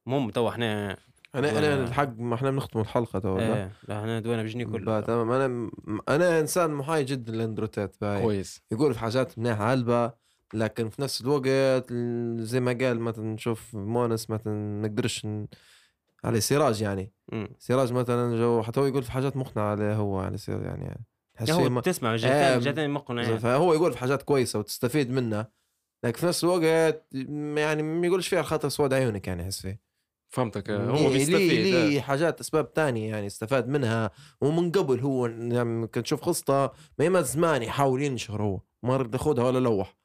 [0.06, 0.96] المهم تو إحنا
[1.34, 5.30] أنا أنا الحق ما إحنا بنختم الحلقة تو؟ إيه لا إحنا دوينا بجني كله تمام
[5.30, 5.70] أنا
[6.08, 10.12] أنا إنسان محايد جدا للاندروتات باي كويس يقول في حاجات منيحة هلبة
[10.54, 11.46] لكن في نفس الوقت
[11.90, 15.46] ال- زي ما قال مثلا نشوف مونس مثلا نقدرش ن...
[16.24, 17.48] على سراج يعني مم.
[17.58, 21.04] سراج مثلا جو حتى هو يقول في حاجات مقنعة عليه هو يعني سير يعني
[21.44, 21.80] فيه هو ما...
[21.80, 23.38] تسمع جاتين جاتين مقنع يعني.
[23.38, 25.50] فهو يقول في حاجات كويسة وتستفيد منها
[26.04, 29.80] لكن في نفس الوقت م- يعني ما يقولش فيها خاطر سواد عيونك يعني احس فيه
[30.34, 30.70] فهمتك.
[30.70, 31.86] آه، هو بيستفيد ليه, آه.
[31.88, 34.10] ليه حاجات أسباب تانية يعني استفاد منها.
[34.40, 36.64] ومن قبل هو يعني كنت تشوف قصته
[36.98, 38.60] ما يمات زمان يحاول ينشر هو.
[38.82, 39.96] ما رد ياخذها ولا لوح.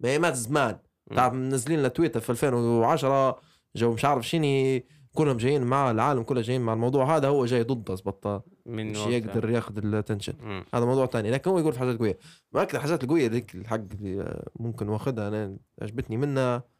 [0.00, 0.78] ما يمات زمان.
[1.16, 3.40] تعرف منزلين له تويتر في 2010
[3.76, 4.80] جو مش عارف شنو
[5.14, 7.16] كلهم جايين معاه العالم كله جايين مع الموضوع.
[7.16, 8.98] هذا هو جاي ضده من مش.
[8.98, 10.64] يقدر ياخذ ال attention مم.
[10.74, 11.30] هذا موضوع تاني.
[11.30, 12.18] لكن هو يقول في حاجات قويه
[12.52, 16.75] ما أكثر الحاجات القوية ذيك الحق اللي آه، ممكن واخذها أنا عجبتني منها.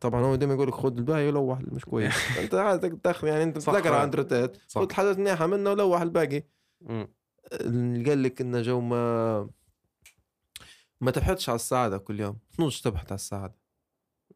[0.00, 2.14] طبعا هو دائما يقول لك خذ الباقي ولوح مش كويس.
[2.40, 3.72] أنت عادك تاخذ يعني أنت صح.
[3.72, 4.56] تذكر أندرو تيت.
[4.74, 6.42] خذ حاجات منيحه منه ولوح الباقي.
[8.06, 9.50] قال لك إنه جو ما
[11.00, 12.38] ما تبحثش على السعادة كل يوم.
[12.56, 13.54] تنوض تبحث على السعادة.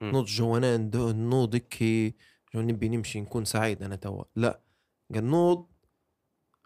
[0.01, 0.11] مم.
[0.11, 0.91] نوض جوانان
[1.29, 2.15] نوض هيك
[2.55, 4.25] جو نبي نمشي نكون سعيد أنا توا.
[4.37, 4.61] لا.
[5.15, 5.67] قال نوض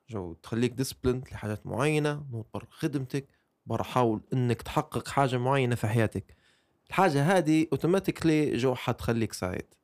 [0.09, 2.27] جو تخليك discipline لحاجات معينة.
[2.33, 3.29] نوض برا خدمتك
[3.67, 6.37] برا حاول إنك تحقق حاجة معينة في حياتك.
[6.89, 9.75] الحاجة هذه automatically جو حتخليك سعيد.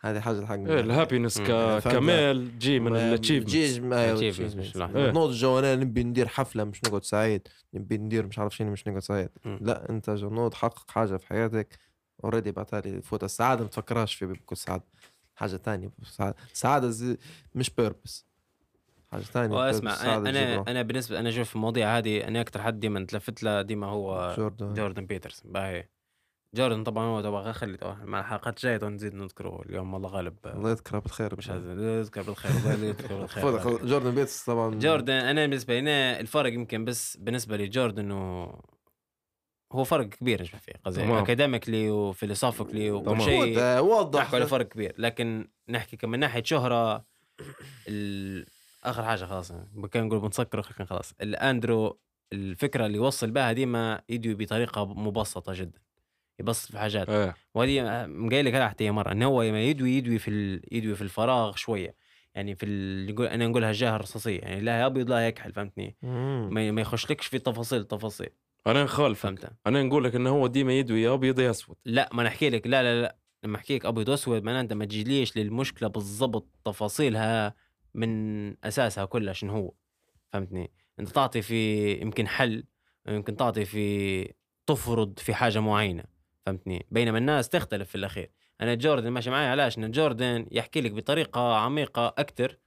[0.00, 1.40] هذه حاجة الحق إيه، ال happiness.
[1.40, 1.88] فهمت.
[1.88, 4.76] كمال تجي من ال achievement.
[4.96, 7.48] نوض جو أنا نبي ندير حفلة مش نقعد سعيد.
[7.74, 9.28] نبي ندير مش عارف شنو مش نقعد سعيد.
[9.44, 9.58] مم.
[9.62, 11.78] لا أنت جو نوض حقق حاجة في حياتك.
[12.24, 14.84] already بعتالي فوت السعادة ما تفكرهاش في بكل سعادة.
[15.34, 15.60] حاجة
[16.04, 17.18] سعادة, سعادة
[17.54, 18.27] مش purpose
[19.12, 23.42] حاجة ثانية واسمع أنا أنا, بالنسبة أنا أشوف المواضيع هذه أنا أكثر حد ديما تلفت
[23.42, 24.74] له ديما هو جوردن.
[24.74, 25.42] جوردن بيترسون.
[25.44, 25.88] باهي.
[26.56, 30.36] جوردن طبعا هو تبغى خلي مع الحلقات الجاية نزيد نذكره اليوم الله غالب.
[30.46, 33.86] الله يذكره بالخير مش عايز يذكر بالخير الله يذكر بالخير.
[33.86, 34.74] جوردن بيترسون طبعا.
[34.74, 38.52] جوردن أنا بالنسبة لي الفرق يمكن بس بالنسبة لي جوردن انه
[39.72, 41.18] هو فرق كبير نشوف فيه قصدي.
[41.18, 43.20] academically و philosophically وكل.
[43.20, 44.94] شيء وضح- على فرق كبير.
[44.98, 47.04] لكن نحكي كمان من ناحية شهرة
[47.88, 48.46] ال...
[48.84, 49.52] آخر حاجة خلاص
[49.90, 51.14] كان نقول بنسكر لكن خلاص.
[51.20, 51.98] الاندرو
[52.32, 55.80] الفكرة اللي يوصل بها ديما يدوي بطريقة مبسطة جدا
[56.40, 57.08] يبسط في حاجات.
[57.08, 57.34] إيه.
[57.54, 60.62] وهذه مقايل لك هذا حتى مرة انه هو لما يدوي يدوي في ال...
[60.72, 61.94] يدوي في الفراغ شوية.
[62.34, 63.10] يعني في ال...
[63.10, 65.96] يقول أنا نقولها الجهه الرصاصيه يعني لا أبيض لا يكحل فهمتني.
[66.02, 68.30] ما, ما يخشلكش في تفاصيل تفاصيل.
[68.66, 69.22] أنا نخالفك.
[69.22, 71.76] فهمت؟ أنا نقول لك انه هو ديما يدوي يا أبيض يا أسود.
[71.84, 72.66] لا ما نحكي لك.
[72.66, 73.16] لا لا لا.
[73.44, 77.54] لما أحكي لك أبيض وأسود معناته انت ما تجيليش للمشكلة بالضبط تفاصيلها.
[77.98, 79.72] من أساسها كلها شنو هو
[80.32, 80.70] فهمتني؟
[81.00, 82.64] أنت تعطي في يمكن حل
[83.08, 84.34] يمكن تعطي في
[84.66, 86.04] تفرض في حاجة معينة
[86.46, 88.30] فهمتني؟ بينما الناس تختلف في الأخير.
[88.60, 92.58] أنا جوردن ماشي معي علاش؟ إن جوردن يحكي لك بطريقة عميقة أكثر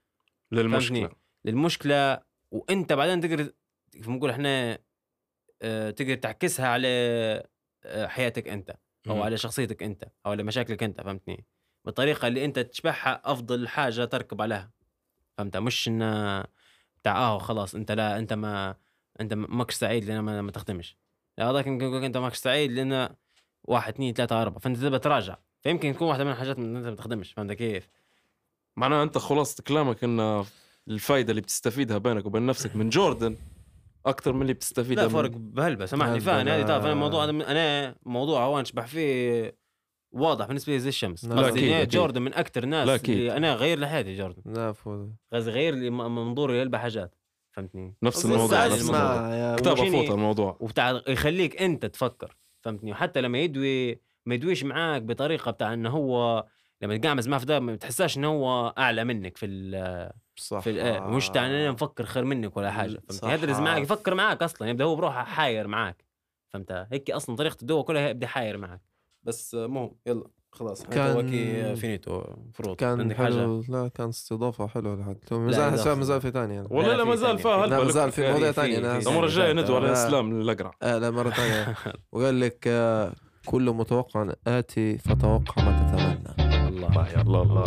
[0.52, 1.10] للمشكلة؟
[1.46, 2.20] للمشكلة
[2.52, 3.54] وأنت بعدين تقدر
[3.92, 4.80] كيف نقول إحنا
[5.62, 6.88] آه، تقدر تعكسها على
[7.86, 8.76] آه، حياتك أنت
[9.08, 9.22] أو مم.
[9.22, 11.46] على شخصيتك أنت أو على مشاكلك أنت فهمتني؟
[11.86, 14.72] بالطريقة اللي أنت تشبعها أفضل حاجة تركب عليها.
[15.38, 16.44] فهمت مش انه
[17.02, 18.76] بتاع آه خلاص أنت لا أنت ما
[19.22, 20.98] أنت ما- ماكش سعيد لأن ما, ما تخدمش
[21.40, 23.10] هذاك يمكن يقول أنت ماكش سعيد لأن
[23.64, 26.96] واحد اثنين ثلاثة أربعة فأنت تبى تراجع فيمكن يكون واحدة من الحاجات إن أنت ما
[26.96, 27.90] تخدمش فهمت كيف؟
[28.78, 30.46] معناها أنت خلاصه كلامك إن
[30.88, 33.38] الفائده اللي بتستفيدها بينك وبين نفسك من جوردن
[34.06, 36.68] أكثر من اللي بتستفيدها لا فرق بهلبة سامحني هلبة فاهم هذه لا.
[36.68, 39.56] تعرف أنا الموضوع أنا موضوع هو نشبح فيه
[40.12, 41.26] واضح بالنسبة لي زي الشمس.
[41.26, 41.90] لا، قصدي أكيد،.
[41.90, 43.18] جوردن من أكثر ناس لا، أكيد.
[43.18, 44.54] اللي أنا غير لحياتي جوردن.
[44.54, 45.10] لا فوز.
[45.34, 47.16] قصدي غير لي منظوري للبع حاجات
[47.52, 49.56] فهمتني؟ نفس الموضوع نفس الموضوع.
[49.56, 50.58] كتاب فوت الموضوع.
[50.60, 56.46] وبتاع يخليك أنت تفكر فهمتني؟ وحتى لما يدوي ما يدويش معاك بطريقة بتاع إنه هو
[56.82, 60.60] لما تقعمز معاه في ده ما بتحساش إنه هو أعلى منك في ال صح.
[60.60, 63.60] في ال مش تاع أنا مفكر خير منك ولا حاجة لا، فهمت يدرس.
[63.60, 66.06] معك يفكر معك أصلا يبدأ هو بروحه حاير معك
[66.50, 68.82] فهمت؟ هيك أصلا طريقة الدواء كلها يبدا حاير معك
[69.24, 70.84] بس مهم يلا خلاص.
[70.84, 72.24] كان- فينيتو
[72.54, 75.18] فروض كان عندك حاجة؟ حلو لا كان استضافة حلوة لحد.
[75.32, 75.96] ما لا، زال إضافة.
[75.96, 76.56] ما زال في ثانية.
[76.56, 76.68] يعني.
[76.72, 78.22] والله لا، لا في ما زال ثانية، فيها في- لا هلبة ما زال لك- في
[78.30, 79.94] مواضيع ثانية المره الجايه ندوي على لا.
[79.94, 81.76] إسلام الاقرع آه لا مرة ثانية.
[82.14, 83.14] وقال لك آه
[83.46, 86.68] كل متوقع آتي فتوقع ما تتمنى.
[86.68, 87.64] الله الله الله.